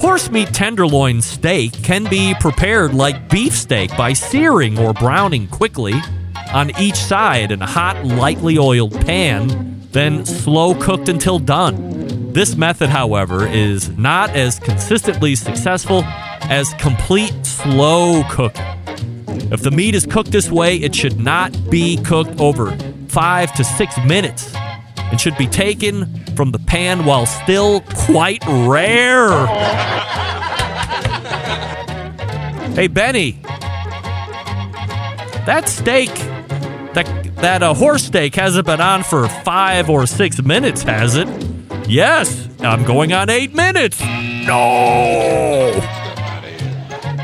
Horse 0.00 0.30
meat 0.30 0.54
tenderloin 0.54 1.20
steak 1.20 1.72
can 1.82 2.04
be 2.04 2.34
prepared 2.38 2.94
like 2.94 3.28
beef 3.28 3.52
steak 3.52 3.90
by 3.96 4.12
searing 4.12 4.78
or 4.78 4.92
browning 4.92 5.48
quickly 5.48 5.94
on 6.52 6.70
each 6.78 6.94
side 6.94 7.50
in 7.50 7.60
a 7.60 7.66
hot, 7.66 8.04
lightly 8.04 8.58
oiled 8.58 8.94
pan, 9.04 9.80
then 9.90 10.24
slow 10.24 10.76
cooked 10.76 11.08
until 11.08 11.40
done. 11.40 12.03
This 12.34 12.56
method, 12.56 12.88
however, 12.88 13.46
is 13.46 13.90
not 13.90 14.30
as 14.30 14.58
consistently 14.58 15.36
successful 15.36 16.02
as 16.04 16.74
complete 16.80 17.46
slow 17.46 18.24
cooking. 18.28 18.64
If 19.52 19.62
the 19.62 19.70
meat 19.70 19.94
is 19.94 20.04
cooked 20.04 20.32
this 20.32 20.50
way, 20.50 20.78
it 20.78 20.96
should 20.96 21.20
not 21.20 21.52
be 21.70 21.96
cooked 21.98 22.40
over 22.40 22.76
five 23.06 23.54
to 23.54 23.62
six 23.62 23.96
minutes 24.04 24.52
and 24.96 25.20
should 25.20 25.38
be 25.38 25.46
taken 25.46 26.24
from 26.34 26.50
the 26.50 26.58
pan 26.58 27.04
while 27.04 27.24
still 27.24 27.82
quite 27.82 28.42
rare. 28.48 29.46
hey, 32.74 32.88
Benny, 32.88 33.38
that 35.46 35.68
steak, 35.68 36.10
that 36.94 37.06
that 37.36 37.62
uh, 37.62 37.74
horse 37.74 38.02
steak 38.02 38.34
hasn't 38.34 38.66
been 38.66 38.80
on 38.80 39.04
for 39.04 39.28
five 39.28 39.88
or 39.88 40.04
six 40.08 40.42
minutes, 40.42 40.82
has 40.82 41.14
it? 41.14 41.53
Yes, 41.86 42.48
I'm 42.60 42.84
going 42.84 43.12
on 43.12 43.28
eight 43.30 43.54
minutes. 43.54 44.00
no! 44.00 45.72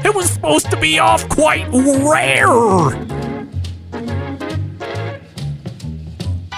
It 0.05 0.15
was 0.15 0.31
supposed 0.31 0.71
to 0.71 0.77
be 0.79 0.99
off 0.99 1.29
quite 1.29 1.67
rare. 1.73 3.07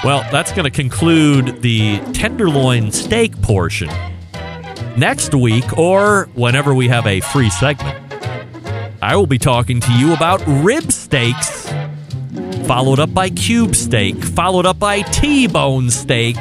Well, 0.05 0.27
that's 0.33 0.51
going 0.53 0.65
to 0.65 0.71
conclude 0.71 1.63
the 1.63 1.99
tenderloin 2.13 2.91
steak 2.91 3.41
portion. 3.41 3.89
Next 4.97 5.33
week, 5.35 5.79
or 5.79 6.29
whenever 6.35 6.75
we 6.75 6.89
have 6.89 7.07
a 7.07 7.21
free 7.21 7.51
segment, 7.51 7.99
I 9.01 9.15
will 9.17 9.29
be 9.29 9.39
talking 9.39 9.81
to 9.81 9.93
you 9.93 10.13
about 10.13 10.43
rib 10.47 10.91
steaks, 10.91 11.69
followed 12.67 12.99
up 12.99 13.15
by 13.15 13.31
cube 13.31 13.77
steak, 13.77 14.17
followed 14.17 14.67
up 14.67 14.79
by 14.79 15.03
T 15.03 15.47
bone 15.47 15.89
steak, 15.91 16.37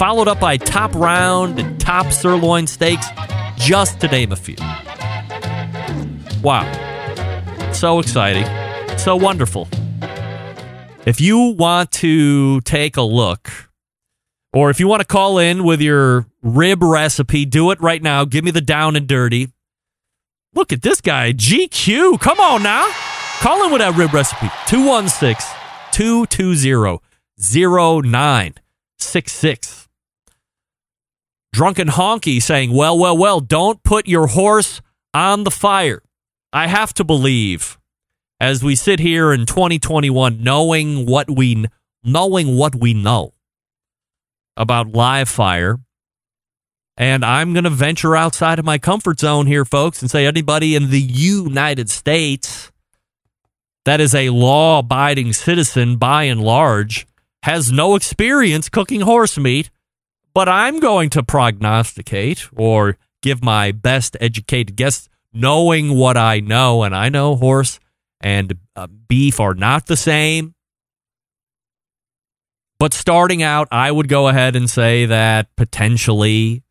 followed 0.00 0.28
up 0.28 0.40
by 0.40 0.56
top 0.56 0.94
round 0.94 1.58
and 1.58 1.78
top 1.78 2.10
sirloin 2.10 2.66
steaks, 2.66 3.06
just 3.56 4.00
to 4.00 4.08
name 4.08 4.32
a 4.32 4.36
few. 4.36 4.56
Wow. 6.42 6.64
So 7.74 7.98
exciting. 7.98 8.46
So 8.96 9.14
wonderful. 9.14 9.68
If 11.04 11.20
you 11.20 11.50
want 11.50 11.92
to 11.92 12.62
take 12.62 12.96
a 12.96 13.02
look, 13.02 13.50
or 14.54 14.70
if 14.70 14.80
you 14.80 14.88
want 14.88 15.00
to 15.00 15.06
call 15.06 15.36
in 15.36 15.64
with 15.64 15.82
your 15.82 16.24
rib 16.40 16.82
recipe, 16.82 17.44
do 17.44 17.70
it 17.70 17.78
right 17.82 18.02
now. 18.02 18.24
Give 18.24 18.42
me 18.42 18.52
the 18.52 18.62
down 18.62 18.96
and 18.96 19.06
dirty. 19.06 19.50
Look 20.54 20.72
at 20.72 20.80
this 20.80 21.02
guy, 21.02 21.34
GQ. 21.34 22.18
Come 22.20 22.40
on 22.40 22.62
now. 22.62 22.90
Call 23.40 23.66
in 23.66 23.70
with 23.70 23.82
that 23.82 23.94
rib 23.96 24.14
recipe. 24.14 24.48
216 24.66 25.46
220 25.92 27.02
0966. 27.38 29.89
Drunken 31.52 31.88
Honky 31.88 32.40
saying, 32.42 32.72
Well, 32.72 32.98
well, 32.98 33.16
well, 33.16 33.40
don't 33.40 33.82
put 33.82 34.06
your 34.06 34.28
horse 34.28 34.80
on 35.12 35.44
the 35.44 35.50
fire. 35.50 36.02
I 36.52 36.66
have 36.66 36.92
to 36.94 37.04
believe, 37.04 37.78
as 38.40 38.62
we 38.62 38.74
sit 38.74 39.00
here 39.00 39.32
in 39.32 39.46
2021, 39.46 40.42
knowing 40.42 41.06
what 41.06 41.30
we 41.30 41.66
knowing 42.02 42.56
what 42.56 42.74
we 42.74 42.94
know 42.94 43.34
about 44.56 44.92
live 44.92 45.28
fire, 45.28 45.78
and 46.96 47.24
I'm 47.24 47.52
going 47.52 47.64
to 47.64 47.70
venture 47.70 48.16
outside 48.16 48.58
of 48.58 48.64
my 48.64 48.78
comfort 48.78 49.20
zone 49.20 49.46
here, 49.46 49.64
folks, 49.64 50.02
and 50.02 50.10
say 50.10 50.26
anybody 50.26 50.74
in 50.74 50.90
the 50.90 51.00
United 51.00 51.88
States 51.88 52.70
that 53.84 54.00
is 54.00 54.14
a 54.14 54.30
law 54.30 54.80
abiding 54.80 55.32
citizen 55.32 55.96
by 55.96 56.24
and 56.24 56.42
large 56.42 57.06
has 57.42 57.72
no 57.72 57.94
experience 57.94 58.68
cooking 58.68 59.00
horse 59.00 59.38
meat, 59.38 59.70
but 60.34 60.48
I'm 60.48 60.80
going 60.80 61.10
to 61.10 61.22
prognosticate 61.22 62.48
or 62.54 62.96
give 63.22 63.42
my 63.42 63.72
best 63.72 64.16
educated 64.20 64.76
guess, 64.76 65.08
knowing 65.32 65.94
what 65.94 66.16
I 66.16 66.40
know, 66.40 66.82
and 66.82 66.94
I 66.94 67.08
know 67.08 67.36
horse 67.36 67.78
and 68.20 68.58
uh, 68.76 68.86
beef 68.86 69.40
are 69.40 69.54
not 69.54 69.86
the 69.86 69.96
same. 69.96 70.54
But 72.78 72.94
starting 72.94 73.42
out, 73.42 73.68
I 73.70 73.90
would 73.90 74.08
go 74.08 74.28
ahead 74.28 74.56
and 74.56 74.68
say 74.68 75.06
that 75.06 75.54
potentially 75.56 76.62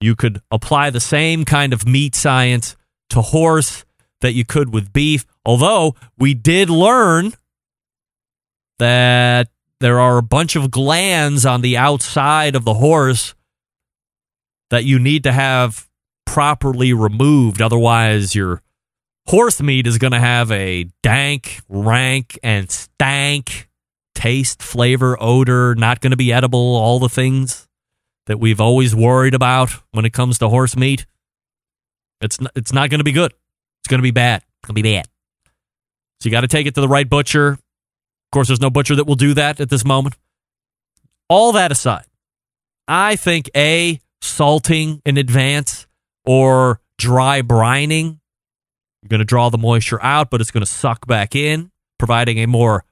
you 0.00 0.16
could 0.16 0.42
apply 0.50 0.90
the 0.90 1.00
same 1.00 1.44
kind 1.44 1.72
of 1.72 1.86
meat 1.86 2.16
science 2.16 2.76
to 3.10 3.22
horse 3.22 3.84
that 4.20 4.32
you 4.32 4.44
could 4.44 4.72
with 4.72 4.92
beef. 4.92 5.24
Although 5.46 5.94
we 6.18 6.34
did 6.34 6.68
learn 6.68 7.32
that 8.80 9.48
there 9.82 10.00
are 10.00 10.16
a 10.16 10.22
bunch 10.22 10.56
of 10.56 10.70
glands 10.70 11.44
on 11.44 11.60
the 11.60 11.76
outside 11.76 12.54
of 12.54 12.64
the 12.64 12.74
horse 12.74 13.34
that 14.70 14.84
you 14.84 14.98
need 14.98 15.24
to 15.24 15.32
have 15.32 15.88
properly 16.24 16.92
removed. 16.92 17.60
Otherwise, 17.60 18.34
your 18.34 18.62
horse 19.26 19.60
meat 19.60 19.86
is 19.86 19.98
going 19.98 20.12
to 20.12 20.20
have 20.20 20.50
a 20.50 20.86
dank, 21.02 21.60
rank, 21.68 22.38
and 22.42 22.70
stank 22.70 23.68
taste, 24.14 24.62
flavor, 24.62 25.16
odor, 25.20 25.74
not 25.74 26.00
going 26.00 26.12
to 26.12 26.16
be 26.16 26.32
edible, 26.32 26.76
all 26.76 26.98
the 26.98 27.08
things 27.08 27.66
that 28.26 28.38
we've 28.38 28.60
always 28.60 28.94
worried 28.94 29.34
about 29.34 29.72
when 29.90 30.04
it 30.04 30.12
comes 30.12 30.38
to 30.38 30.48
horse 30.48 30.76
meat. 30.76 31.06
It's 32.20 32.40
not, 32.40 32.52
it's 32.54 32.72
not 32.72 32.88
going 32.88 33.00
to 33.00 33.04
be 33.04 33.12
good. 33.12 33.32
It's 33.80 33.88
going 33.88 33.98
to 33.98 34.02
be 34.02 34.12
bad. 34.12 34.42
It's 34.42 34.68
going 34.68 34.76
to 34.76 34.82
be 34.82 34.94
bad. 34.94 35.06
So 36.20 36.28
you 36.28 36.30
got 36.30 36.42
to 36.42 36.48
take 36.48 36.66
it 36.68 36.76
to 36.76 36.80
the 36.80 36.88
right 36.88 37.08
butcher. 37.08 37.58
Course, 38.32 38.48
there's 38.48 38.62
no 38.62 38.70
butcher 38.70 38.96
that 38.96 39.06
will 39.06 39.14
do 39.14 39.34
that 39.34 39.60
at 39.60 39.68
this 39.68 39.84
moment. 39.84 40.16
All 41.28 41.52
that 41.52 41.70
aside, 41.70 42.06
I 42.88 43.14
think 43.14 43.50
A, 43.54 44.00
salting 44.22 45.02
in 45.04 45.18
advance 45.18 45.86
or 46.24 46.80
dry 46.96 47.42
brining, 47.42 48.18
you're 49.02 49.08
going 49.08 49.18
to 49.18 49.26
draw 49.26 49.50
the 49.50 49.58
moisture 49.58 50.02
out, 50.02 50.30
but 50.30 50.40
it's 50.40 50.50
going 50.50 50.64
to 50.64 50.70
suck 50.70 51.06
back 51.06 51.36
in, 51.36 51.70
providing 51.98 52.38
a 52.38 52.46
more, 52.46 52.84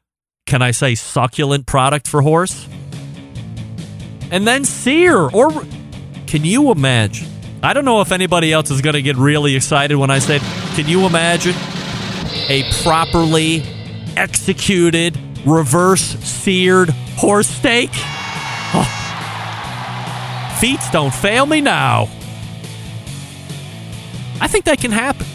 can 0.45 0.61
I 0.61 0.72
say, 0.72 0.95
succulent 0.95 1.66
product 1.66 2.07
for 2.07 2.20
horse. 2.20 2.68
And 4.30 4.47
then 4.47 4.64
sear, 4.66 5.16
or 5.16 5.51
can 6.26 6.45
you 6.45 6.70
imagine? 6.70 7.28
I 7.62 7.72
don't 7.72 7.86
know 7.86 8.03
if 8.03 8.12
anybody 8.12 8.53
else 8.53 8.70
is 8.70 8.82
going 8.82 8.95
to 8.95 9.03
get 9.03 9.16
really 9.16 9.57
excited 9.57 9.97
when 9.97 10.11
I 10.11 10.18
say, 10.18 10.38
can 10.74 10.86
you 10.86 11.07
imagine 11.07 11.55
a 12.49 12.70
properly 12.82 13.62
executed, 14.16 15.18
reverse 15.47 16.03
seared 16.20 16.91
horse 17.16 17.49
steak? 17.49 17.91
Oh. 18.72 18.86
Feet 20.61 20.80
don't 20.93 21.14
fail 21.14 21.47
me 21.47 21.61
now. 21.61 22.09
I 24.41 24.47
think 24.47 24.64
that 24.66 24.78
can 24.80 24.91
happen. 24.91 25.26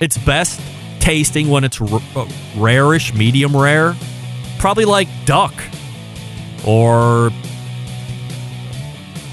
It's 0.00 0.18
best 0.18 0.60
tasting 1.00 1.48
when 1.48 1.64
it's 1.64 1.80
r- 1.80 2.00
uh, 2.14 2.28
rarish, 2.56 3.14
medium 3.14 3.56
rare. 3.56 3.96
Probably 4.58 4.84
like 4.84 5.08
duck. 5.24 5.54
Or 6.66 7.30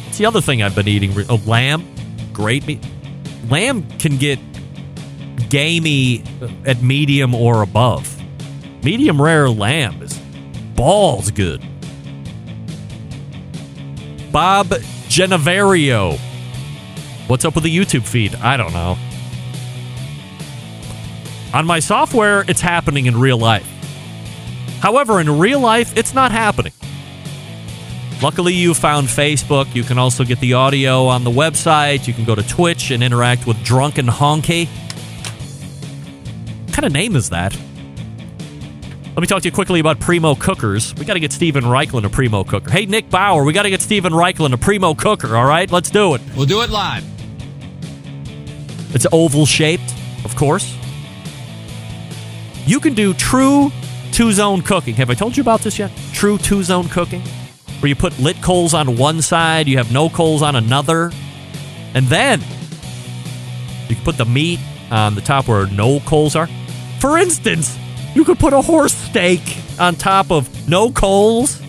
it's 0.07 0.17
the 0.17 0.25
other 0.25 0.41
thing 0.41 0.61
I've 0.61 0.75
been 0.75 0.87
eating? 0.87 1.13
Oh, 1.29 1.41
lamb. 1.45 1.83
Great 2.31 2.65
meat. 2.67 2.85
Lamb 3.49 3.87
can 3.99 4.17
get 4.17 4.39
gamey 5.49 6.23
at 6.65 6.81
medium 6.81 7.33
or 7.33 7.61
above. 7.61 8.12
Medium 8.83 9.21
rare 9.21 9.49
lamb 9.49 10.01
is 10.01 10.19
balls 10.75 11.31
good. 11.31 11.61
Bob 14.31 14.67
Genevario. 15.07 16.19
What's 17.27 17.45
up 17.45 17.55
with 17.55 17.63
the 17.63 17.73
YouTube 17.73 18.05
feed? 18.05 18.35
I 18.35 18.57
don't 18.57 18.73
know. 18.73 18.97
On 21.53 21.65
my 21.65 21.79
software, 21.79 22.43
it's 22.49 22.59
happening 22.59 23.05
in 23.05 23.17
real 23.17 23.37
life. 23.37 23.67
However, 24.81 25.21
in 25.21 25.39
real 25.39 25.61
life, 25.61 25.95
it's 25.95 26.13
not 26.13 26.33
happening. 26.33 26.73
Luckily, 28.21 28.53
you 28.53 28.73
found 28.73 29.07
Facebook. 29.07 29.73
You 29.73 29.83
can 29.83 29.97
also 29.97 30.25
get 30.25 30.41
the 30.41 30.53
audio 30.53 31.05
on 31.05 31.23
the 31.23 31.31
website. 31.31 32.05
You 32.07 32.13
can 32.13 32.25
go 32.25 32.35
to 32.35 32.43
Twitch 32.43 32.91
and 32.91 33.01
interact 33.01 33.47
with 33.47 33.63
Drunken 33.63 34.07
Honky. 34.07 34.67
What 36.65 36.73
kind 36.73 36.85
of 36.85 36.91
name 36.91 37.15
is 37.15 37.29
that? 37.29 37.57
Let 39.15 39.21
me 39.21 39.27
talk 39.27 39.43
to 39.43 39.47
you 39.47 39.51
quickly 39.51 39.79
about 39.79 39.99
Primo 39.99 40.33
Cookers. 40.33 40.95
We 40.95 41.05
got 41.05 41.13
to 41.13 41.19
get 41.19 41.31
Steven 41.31 41.65
Raichlen 41.65 42.03
a 42.03 42.09
Primo 42.09 42.43
Cooker. 42.43 42.71
Hey, 42.71 42.87
Nick 42.87 43.11
Bauer, 43.11 43.43
we 43.43 43.53
got 43.53 43.61
to 43.61 43.69
get 43.69 43.79
Steven 43.79 44.11
Raichlen 44.11 44.53
a 44.53 44.57
Primo 44.57 44.95
Cooker, 44.95 45.37
all 45.37 45.45
right? 45.45 45.71
Let's 45.71 45.91
do 45.91 46.15
it. 46.15 46.21
We'll 46.35 46.47
do 46.47 46.63
it 46.63 46.71
live. 46.71 47.05
It's 48.95 49.05
oval 49.11 49.45
shaped, 49.45 49.93
of 50.25 50.35
course. 50.35 50.75
You 52.65 52.79
can 52.79 52.95
do 52.95 53.13
true 53.13 53.71
two 54.11 54.31
zone 54.31 54.63
cooking. 54.63 54.95
Have 54.95 55.11
I 55.11 55.13
told 55.13 55.37
you 55.37 55.41
about 55.41 55.59
this 55.59 55.77
yet? 55.77 55.91
True 56.13 56.39
two 56.39 56.63
zone 56.63 56.89
cooking? 56.89 57.21
Where 57.81 57.89
you 57.89 57.95
put 57.95 58.17
lit 58.17 58.41
coals 58.41 58.73
on 58.73 58.97
one 58.97 59.21
side, 59.21 59.67
you 59.67 59.77
have 59.77 59.91
no 59.91 60.09
coals 60.09 60.41
on 60.41 60.55
another, 60.55 61.11
and 61.93 62.07
then 62.07 62.41
you 63.89 63.95
can 63.95 64.03
put 64.03 64.17
the 64.17 64.25
meat 64.25 64.59
on 64.89 65.13
the 65.13 65.21
top 65.21 65.47
where 65.47 65.67
no 65.67 65.99
coals 65.99 66.35
are. 66.35 66.49
For 66.99 67.19
instance, 67.19 67.77
you 68.15 68.23
could 68.25 68.39
put 68.39 68.53
a 68.53 68.61
horse 68.61 68.93
steak 68.93 69.41
on 69.79 69.95
top 69.95 70.31
of 70.31 70.69
no 70.69 70.91
coals, 70.91 71.61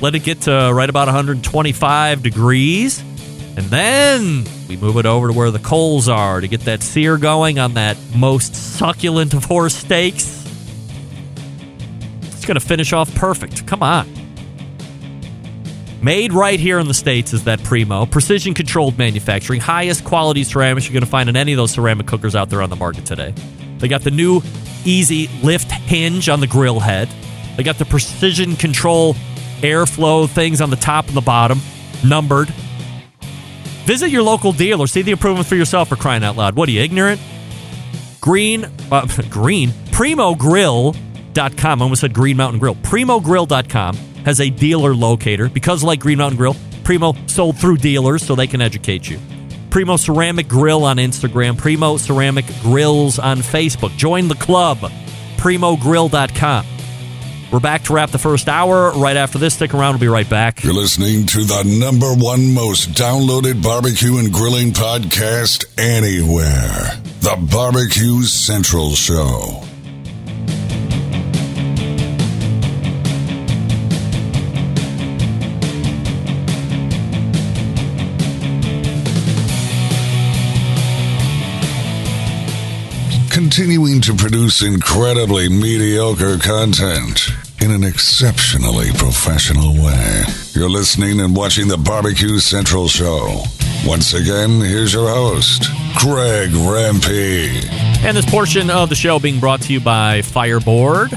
let 0.00 0.14
it 0.14 0.20
get 0.20 0.42
to 0.42 0.70
right 0.72 0.88
about 0.88 1.06
125 1.06 2.22
degrees, 2.22 3.00
and 3.56 3.66
then 3.66 4.44
we 4.68 4.76
move 4.76 4.96
it 4.96 5.06
over 5.06 5.28
to 5.28 5.32
where 5.32 5.50
the 5.50 5.58
coals 5.58 6.08
are 6.08 6.40
to 6.40 6.48
get 6.48 6.62
that 6.62 6.82
sear 6.82 7.16
going 7.18 7.58
on 7.58 7.74
that 7.74 7.96
most 8.16 8.54
succulent 8.54 9.34
of 9.34 9.44
horse 9.44 9.74
steaks. 9.74 10.40
It's 12.22 12.44
going 12.44 12.58
to 12.58 12.66
finish 12.66 12.92
off 12.92 13.14
perfect. 13.14 13.66
Come 13.66 13.82
on. 13.82 14.08
Made 16.02 16.32
right 16.32 16.58
here 16.58 16.80
in 16.80 16.88
the 16.88 16.94
States 16.94 17.32
is 17.32 17.44
that 17.44 17.62
Primo. 17.62 18.06
Precision 18.06 18.54
controlled 18.54 18.98
manufacturing. 18.98 19.60
Highest 19.60 20.04
quality 20.04 20.42
ceramics 20.42 20.86
you're 20.86 20.94
going 20.94 21.04
to 21.04 21.10
find 21.10 21.28
in 21.28 21.36
any 21.36 21.52
of 21.52 21.56
those 21.58 21.70
ceramic 21.70 22.08
cookers 22.08 22.34
out 22.34 22.50
there 22.50 22.60
on 22.60 22.70
the 22.70 22.76
market 22.76 23.06
today. 23.06 23.32
They 23.78 23.86
got 23.86 24.00
the 24.00 24.10
new 24.10 24.40
easy 24.84 25.28
lift 25.42 25.70
hinge 25.70 26.28
on 26.28 26.40
the 26.40 26.46
grill 26.46 26.80
head. 26.80 27.08
They 27.56 27.62
got 27.62 27.78
the 27.78 27.84
precision 27.84 28.56
control 28.56 29.14
airflow 29.60 30.28
things 30.28 30.60
on 30.60 30.70
the 30.70 30.76
top 30.76 31.08
and 31.08 31.16
the 31.16 31.20
bottom, 31.20 31.60
numbered. 32.04 32.48
Visit 33.84 34.10
your 34.10 34.22
local 34.22 34.52
dealer. 34.52 34.86
See 34.86 35.02
the 35.02 35.10
improvement 35.12 35.46
for 35.46 35.56
yourself 35.56 35.88
for 35.88 35.96
crying 35.96 36.24
out 36.24 36.36
loud. 36.36 36.54
What 36.54 36.68
are 36.68 36.72
you, 36.72 36.80
ignorant? 36.80 37.20
Green, 38.20 38.64
uh, 38.90 39.06
green, 39.30 39.70
primogrill.com. 39.90 41.80
I 41.80 41.82
almost 41.82 42.00
said 42.00 42.14
Green 42.14 42.36
Mountain 42.36 42.60
Grill. 42.60 42.76
Primogrill.com 42.76 43.96
has 44.24 44.40
a 44.40 44.50
dealer 44.50 44.94
locator 44.94 45.48
because, 45.48 45.82
like 45.82 46.00
Green 46.00 46.18
Mountain 46.18 46.38
Grill, 46.38 46.56
Primo 46.84 47.14
sold 47.26 47.58
through 47.58 47.78
dealers 47.78 48.24
so 48.24 48.34
they 48.34 48.46
can 48.46 48.60
educate 48.60 49.08
you. 49.08 49.18
Primo 49.72 49.96
Ceramic 49.96 50.48
Grill 50.48 50.84
on 50.84 50.98
Instagram, 50.98 51.56
Primo 51.56 51.96
Ceramic 51.96 52.44
Grills 52.60 53.18
on 53.18 53.38
Facebook. 53.38 53.96
Join 53.96 54.28
the 54.28 54.34
club, 54.34 54.76
primogrill.com. 55.38 56.66
We're 57.50 57.58
back 57.58 57.84
to 57.84 57.94
wrap 57.94 58.10
the 58.10 58.18
first 58.18 58.50
hour. 58.50 58.92
Right 58.92 59.16
after 59.16 59.38
this, 59.38 59.54
stick 59.54 59.72
around. 59.72 59.94
We'll 59.94 60.00
be 60.00 60.08
right 60.08 60.28
back. 60.28 60.62
You're 60.62 60.74
listening 60.74 61.24
to 61.24 61.44
the 61.44 61.62
number 61.80 62.12
one 62.12 62.52
most 62.52 62.90
downloaded 62.90 63.62
barbecue 63.62 64.18
and 64.18 64.30
grilling 64.30 64.72
podcast 64.72 65.64
anywhere 65.78 67.00
The 67.20 67.38
Barbecue 67.50 68.24
Central 68.24 68.90
Show. 68.90 69.71
Continuing 83.54 84.00
to 84.00 84.14
produce 84.14 84.62
incredibly 84.62 85.46
mediocre 85.46 86.38
content 86.38 87.28
in 87.60 87.70
an 87.70 87.84
exceptionally 87.84 88.86
professional 88.94 89.74
way. 89.74 90.22
You're 90.54 90.70
listening 90.70 91.20
and 91.20 91.36
watching 91.36 91.68
the 91.68 91.76
Barbecue 91.76 92.38
Central 92.38 92.88
Show. 92.88 93.42
Once 93.84 94.14
again, 94.14 94.58
here's 94.62 94.94
your 94.94 95.06
host, 95.06 95.64
Greg 95.98 96.48
Rempe. 96.48 97.62
And 98.02 98.16
this 98.16 98.24
portion 98.24 98.70
of 98.70 98.88
the 98.88 98.94
show 98.94 99.18
being 99.18 99.38
brought 99.38 99.60
to 99.64 99.74
you 99.74 99.80
by 99.80 100.22
Fireboard. 100.22 101.10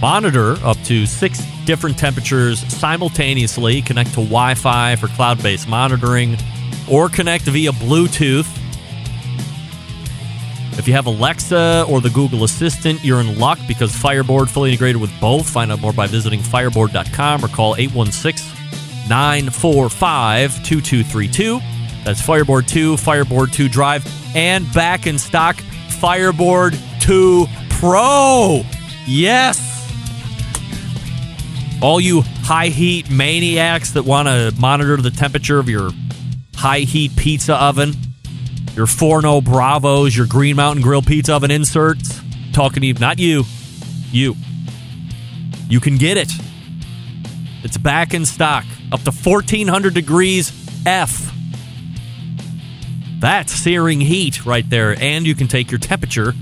Monitor 0.00 0.56
up 0.64 0.78
to 0.86 1.06
six 1.06 1.40
different 1.64 1.96
temperatures 1.96 2.58
simultaneously. 2.74 3.82
Connect 3.82 4.10
to 4.14 4.16
Wi 4.16 4.54
Fi 4.54 4.96
for 4.96 5.06
cloud 5.06 5.40
based 5.44 5.68
monitoring 5.68 6.36
or 6.90 7.08
connect 7.08 7.44
via 7.44 7.70
Bluetooth. 7.70 8.48
If 10.80 10.88
you 10.88 10.94
have 10.94 11.04
Alexa 11.04 11.84
or 11.90 12.00
the 12.00 12.08
Google 12.08 12.42
Assistant, 12.42 13.04
you're 13.04 13.20
in 13.20 13.38
luck 13.38 13.58
because 13.68 13.94
Fireboard 13.94 14.48
fully 14.48 14.70
integrated 14.70 14.98
with 14.98 15.12
both. 15.20 15.46
Find 15.46 15.70
out 15.70 15.78
more 15.78 15.92
by 15.92 16.06
visiting 16.06 16.40
fireboard.com 16.40 17.44
or 17.44 17.48
call 17.48 17.76
816 17.76 18.50
945 19.06 20.64
2232. 20.64 21.60
That's 22.02 22.22
Fireboard 22.22 22.66
2, 22.66 22.96
Fireboard 22.96 23.52
2 23.52 23.68
Drive, 23.68 24.10
and 24.34 24.72
back 24.72 25.06
in 25.06 25.18
stock, 25.18 25.56
Fireboard 26.00 26.78
2 27.00 27.44
Pro. 27.68 28.62
Yes! 29.06 29.60
All 31.82 32.00
you 32.00 32.22
high 32.22 32.68
heat 32.68 33.10
maniacs 33.10 33.90
that 33.90 34.06
want 34.06 34.28
to 34.28 34.54
monitor 34.58 34.96
the 34.96 35.10
temperature 35.10 35.58
of 35.58 35.68
your 35.68 35.90
high 36.54 36.80
heat 36.80 37.14
pizza 37.16 37.54
oven, 37.54 37.92
your 38.74 38.86
Forno 38.86 39.40
Bravos, 39.40 40.16
your 40.16 40.26
Green 40.26 40.56
Mountain 40.56 40.82
Grill 40.82 41.02
pizza 41.02 41.34
oven 41.34 41.50
inserts. 41.50 42.20
Talking 42.52 42.80
to 42.80 42.86
you, 42.86 42.94
not 42.94 43.18
you, 43.18 43.44
you. 44.10 44.36
You 45.68 45.80
can 45.80 45.96
get 45.96 46.16
it. 46.16 46.30
It's 47.62 47.76
back 47.76 48.14
in 48.14 48.24
stock, 48.24 48.64
up 48.90 49.02
to 49.02 49.10
1400 49.10 49.94
degrees 49.94 50.52
F. 50.86 51.32
That's 53.18 53.52
searing 53.52 54.00
heat 54.00 54.46
right 54.46 54.68
there. 54.68 54.96
And 54.98 55.26
you 55.26 55.34
can 55.34 55.46
take 55.46 55.70
your 55.70 55.78
temperature 55.78 56.32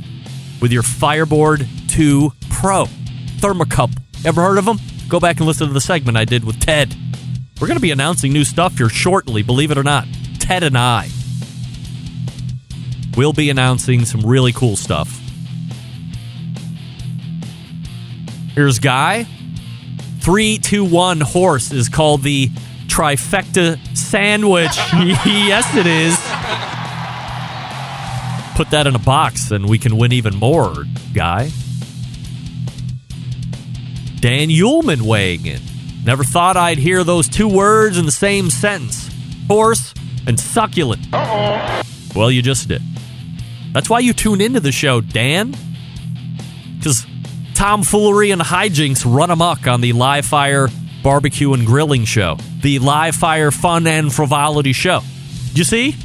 with 0.63 0.73
your 0.73 0.83
Fireboard 0.83 1.67
2 1.89 2.33
Pro. 2.51 2.85
Thermocup. 3.41 3.97
Ever 4.25 4.43
heard 4.43 4.59
of 4.59 4.65
them? 4.65 4.79
Go 5.09 5.19
back 5.19 5.39
and 5.39 5.47
listen 5.47 5.67
to 5.67 5.73
the 5.73 5.81
segment 5.81 6.17
I 6.17 6.25
did 6.25 6.45
with 6.45 6.61
Ted. 6.61 6.95
We're 7.61 7.67
going 7.67 7.77
to 7.77 7.83
be 7.83 7.91
announcing 7.91 8.33
new 8.33 8.45
stuff 8.45 8.79
here 8.79 8.89
shortly, 8.89 9.43
believe 9.43 9.71
it 9.71 9.79
or 9.79 9.83
not. 9.83 10.07
Ted 10.39 10.63
and 10.63 10.79
I 10.79 11.09
we'll 13.19 13.33
be 13.33 13.51
announcing 13.51 14.05
some 14.05 14.21
really 14.21 14.53
cool 14.53 14.77
stuff. 14.77 15.21
Here's 18.55 18.79
Guy. 18.79 19.25
321 20.21 21.21
Horse 21.23 21.73
is 21.73 21.89
called 21.89 22.23
the 22.23 22.47
trifecta 22.87 23.77
sandwich. 23.97 24.77
yes, 25.27 25.75
it 25.75 25.87
is. 25.89 26.15
Put 28.57 28.71
that 28.71 28.87
in 28.87 28.95
a 28.95 29.01
box 29.01 29.51
and 29.51 29.69
we 29.69 29.79
can 29.79 29.97
win 29.97 30.13
even 30.13 30.37
more, 30.37 30.85
Guy. 31.13 31.51
Dan 34.21 34.49
Uhlman 34.49 35.03
weighing 35.03 35.47
in. 35.47 35.61
Never 36.05 36.23
thought 36.23 36.57
I'd 36.57 36.79
hear 36.79 37.03
those 37.03 37.29
two 37.29 37.49
words 37.49 37.99
in 37.99 38.07
the 38.07 38.13
same 38.13 38.49
sentence 38.49 39.11
horse 39.49 39.93
and 40.29 40.39
succulent. 40.39 41.03
Uh-oh. 41.13 41.83
Well, 42.15 42.31
you 42.31 42.43
just 42.43 42.69
did. 42.69 42.83
That's 43.73 43.91
why 43.91 44.01
you 44.01 44.13
tune 44.13 44.41
into 44.41 44.61
the 44.61 44.73
show, 44.73 45.01
Dan. 45.01 45.55
Because 46.77 47.07
tomfoolery 47.55 48.31
and 48.31 48.41
hijinks 48.41 49.05
run 49.05 49.31
amok 49.31 49.67
on 49.67 49.81
the 49.81 49.93
Live 49.93 50.27
Fire 50.27 50.69
Barbecue 51.03 51.53
and 51.53 51.67
Grilling 51.67 52.05
Show, 52.05 52.39
the 52.63 52.79
Live 52.79 53.15
Fire 53.15 53.51
Fun 53.51 53.87
and 53.87 54.13
Frivolity 54.13 54.73
Show. 54.73 55.01
You 55.55 55.65
see? 55.65 55.97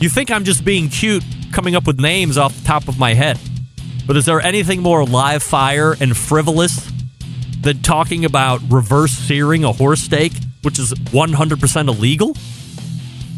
You 0.00 0.08
think 0.08 0.30
I'm 0.30 0.44
just 0.44 0.64
being 0.64 0.88
cute 0.88 1.24
coming 1.52 1.74
up 1.74 1.86
with 1.86 2.00
names 2.00 2.36
off 2.36 2.56
the 2.56 2.64
top 2.64 2.88
of 2.88 2.98
my 2.98 3.14
head. 3.14 3.38
But 4.06 4.16
is 4.16 4.24
there 4.24 4.40
anything 4.40 4.82
more 4.82 5.04
live 5.04 5.42
fire 5.42 5.96
and 6.00 6.16
frivolous 6.16 6.90
than 7.60 7.82
talking 7.82 8.24
about 8.24 8.60
reverse 8.70 9.12
searing 9.12 9.64
a 9.64 9.72
horse 9.72 10.00
steak, 10.00 10.32
which 10.62 10.78
is 10.78 10.92
100% 10.92 11.88
illegal? 11.88 12.36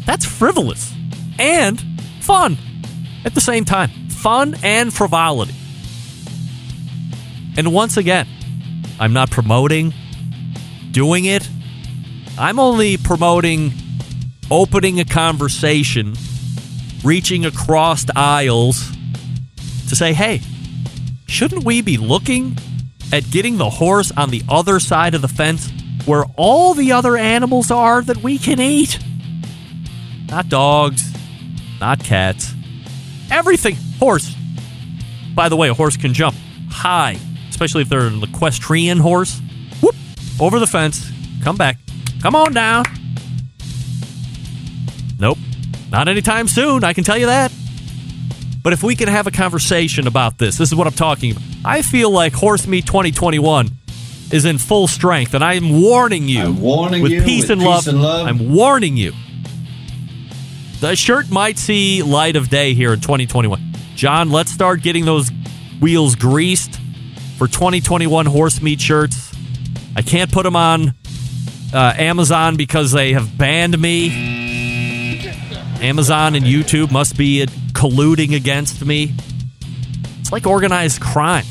That's 0.05 0.25
frivolous 0.25 0.93
and 1.39 1.81
fun 2.21 2.57
at 3.25 3.33
the 3.33 3.41
same 3.41 3.65
time. 3.65 3.89
Fun 4.09 4.55
and 4.63 4.93
frivolity. 4.93 5.55
And 7.57 7.73
once 7.73 7.97
again, 7.97 8.27
I'm 8.99 9.13
not 9.13 9.31
promoting 9.31 9.93
doing 10.91 11.25
it. 11.25 11.49
I'm 12.37 12.59
only 12.59 12.97
promoting 12.97 13.73
opening 14.49 14.99
a 14.99 15.05
conversation, 15.05 16.15
reaching 17.03 17.45
across 17.45 18.05
aisles 18.15 18.89
to 19.89 19.95
say, 19.95 20.13
hey, 20.13 20.41
shouldn't 21.27 21.63
we 21.63 21.81
be 21.81 21.97
looking 21.97 22.57
at 23.11 23.29
getting 23.31 23.57
the 23.57 23.69
horse 23.69 24.11
on 24.15 24.29
the 24.29 24.43
other 24.49 24.79
side 24.79 25.15
of 25.15 25.21
the 25.21 25.27
fence 25.27 25.71
where 26.05 26.25
all 26.37 26.73
the 26.73 26.91
other 26.91 27.17
animals 27.17 27.71
are 27.71 28.01
that 28.01 28.17
we 28.17 28.37
can 28.37 28.59
eat? 28.59 28.99
Not 30.29 30.49
dogs, 30.49 31.01
not 31.79 32.03
cats, 32.03 32.53
everything. 33.31 33.75
Horse. 33.99 34.35
By 35.35 35.49
the 35.49 35.55
way, 35.55 35.69
a 35.69 35.73
horse 35.73 35.97
can 35.97 36.13
jump 36.13 36.35
high, 36.69 37.17
especially 37.49 37.81
if 37.81 37.89
they're 37.89 38.07
an 38.07 38.23
equestrian 38.23 38.97
horse. 38.97 39.41
Whoop, 39.81 39.95
over 40.39 40.59
the 40.59 40.67
fence, 40.67 41.09
come 41.43 41.55
back, 41.55 41.77
come 42.21 42.35
on 42.35 42.53
down. 42.53 42.85
Nope, 45.19 45.37
not 45.91 46.07
anytime 46.07 46.47
soon, 46.47 46.83
I 46.83 46.93
can 46.93 47.03
tell 47.03 47.17
you 47.17 47.27
that. 47.27 47.51
But 48.61 48.73
if 48.73 48.83
we 48.83 48.95
can 48.95 49.07
have 49.07 49.27
a 49.27 49.31
conversation 49.31 50.07
about 50.07 50.37
this, 50.37 50.57
this 50.57 50.69
is 50.69 50.75
what 50.75 50.87
I'm 50.87 50.93
talking 50.93 51.31
about. 51.31 51.43
I 51.63 51.81
feel 51.81 52.09
like 52.09 52.33
Horse 52.33 52.67
Meat 52.67 52.85
2021 52.85 53.69
is 54.31 54.45
in 54.45 54.57
full 54.57 54.87
strength, 54.87 55.33
and 55.33 55.43
I'm 55.43 55.81
warning 55.81 56.27
you. 56.27 56.41
I'm 56.41 56.61
warning 56.61 57.01
with 57.01 57.11
you 57.11 57.21
peace, 57.23 57.43
with 57.43 57.51
and, 57.51 57.61
peace 57.61 57.67
love, 57.67 57.87
and 57.87 58.01
love. 58.01 58.27
I'm 58.27 58.53
warning 58.53 58.97
you. 58.97 59.13
The 60.79 60.95
shirt 60.95 61.29
might 61.29 61.57
see 61.57 62.01
light 62.03 62.37
of 62.37 62.47
day 62.47 62.73
here 62.73 62.93
in 62.93 63.01
2021. 63.01 63.73
John, 63.95 64.31
let's 64.31 64.49
start 64.49 64.81
getting 64.81 65.03
those 65.03 65.29
wheels 65.81 66.15
greased 66.15 66.79
for 67.37 67.47
2021 67.47 68.25
horse 68.25 68.61
meat 68.61 68.79
shirts. 68.79 69.35
I 69.97 70.01
can't 70.01 70.31
put 70.31 70.43
them 70.43 70.55
on 70.55 70.93
uh, 71.73 71.93
Amazon 71.97 72.55
because 72.55 72.93
they 72.93 73.11
have 73.11 73.37
banned 73.37 73.77
me. 73.77 75.19
Amazon 75.81 76.35
and 76.35 76.45
YouTube 76.45 76.91
must 76.91 77.17
be 77.17 77.45
colluding 77.73 78.33
against 78.33 78.85
me. 78.85 79.13
It's 80.21 80.31
like 80.31 80.47
organized 80.47 81.01
crime. 81.01 81.45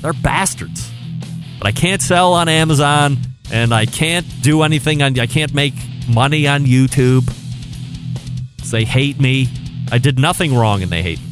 They're 0.00 0.12
bastards. 0.12 0.92
But 1.58 1.66
I 1.66 1.72
can't 1.72 2.00
sell 2.00 2.34
on 2.34 2.48
Amazon 2.48 3.16
and 3.52 3.74
I 3.74 3.86
can't 3.86 4.26
do 4.42 4.62
anything 4.62 5.02
on 5.02 5.18
I 5.18 5.26
can't 5.26 5.52
make 5.52 5.74
money 6.08 6.46
on 6.46 6.66
YouTube. 6.66 7.28
They 8.70 8.84
hate 8.84 9.20
me. 9.20 9.48
I 9.92 9.98
did 9.98 10.18
nothing 10.18 10.54
wrong 10.54 10.82
and 10.82 10.90
they 10.90 11.02
hate 11.02 11.18
me. 11.20 11.26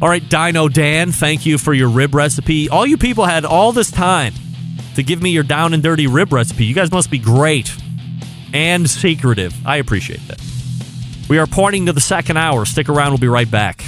All 0.00 0.08
right, 0.08 0.26
Dino 0.28 0.68
Dan, 0.68 1.10
thank 1.10 1.44
you 1.44 1.58
for 1.58 1.74
your 1.74 1.88
rib 1.88 2.14
recipe. 2.14 2.68
All 2.68 2.86
you 2.86 2.96
people 2.96 3.24
had 3.24 3.44
all 3.44 3.72
this 3.72 3.90
time 3.90 4.32
to 4.94 5.02
give 5.02 5.20
me 5.20 5.30
your 5.30 5.42
down 5.42 5.74
and 5.74 5.82
dirty 5.82 6.06
rib 6.06 6.32
recipe. 6.32 6.64
You 6.66 6.74
guys 6.74 6.92
must 6.92 7.10
be 7.10 7.18
great. 7.18 7.72
and 8.54 8.88
secretive. 8.88 9.54
I 9.66 9.76
appreciate 9.76 10.26
that. 10.28 10.40
We 11.28 11.38
are 11.38 11.46
pointing 11.46 11.84
to 11.86 11.92
the 11.92 12.00
second 12.00 12.38
hour. 12.38 12.64
Stick 12.64 12.88
around. 12.88 13.10
We'll 13.10 13.18
be 13.18 13.28
right 13.28 13.50
back. 13.50 13.84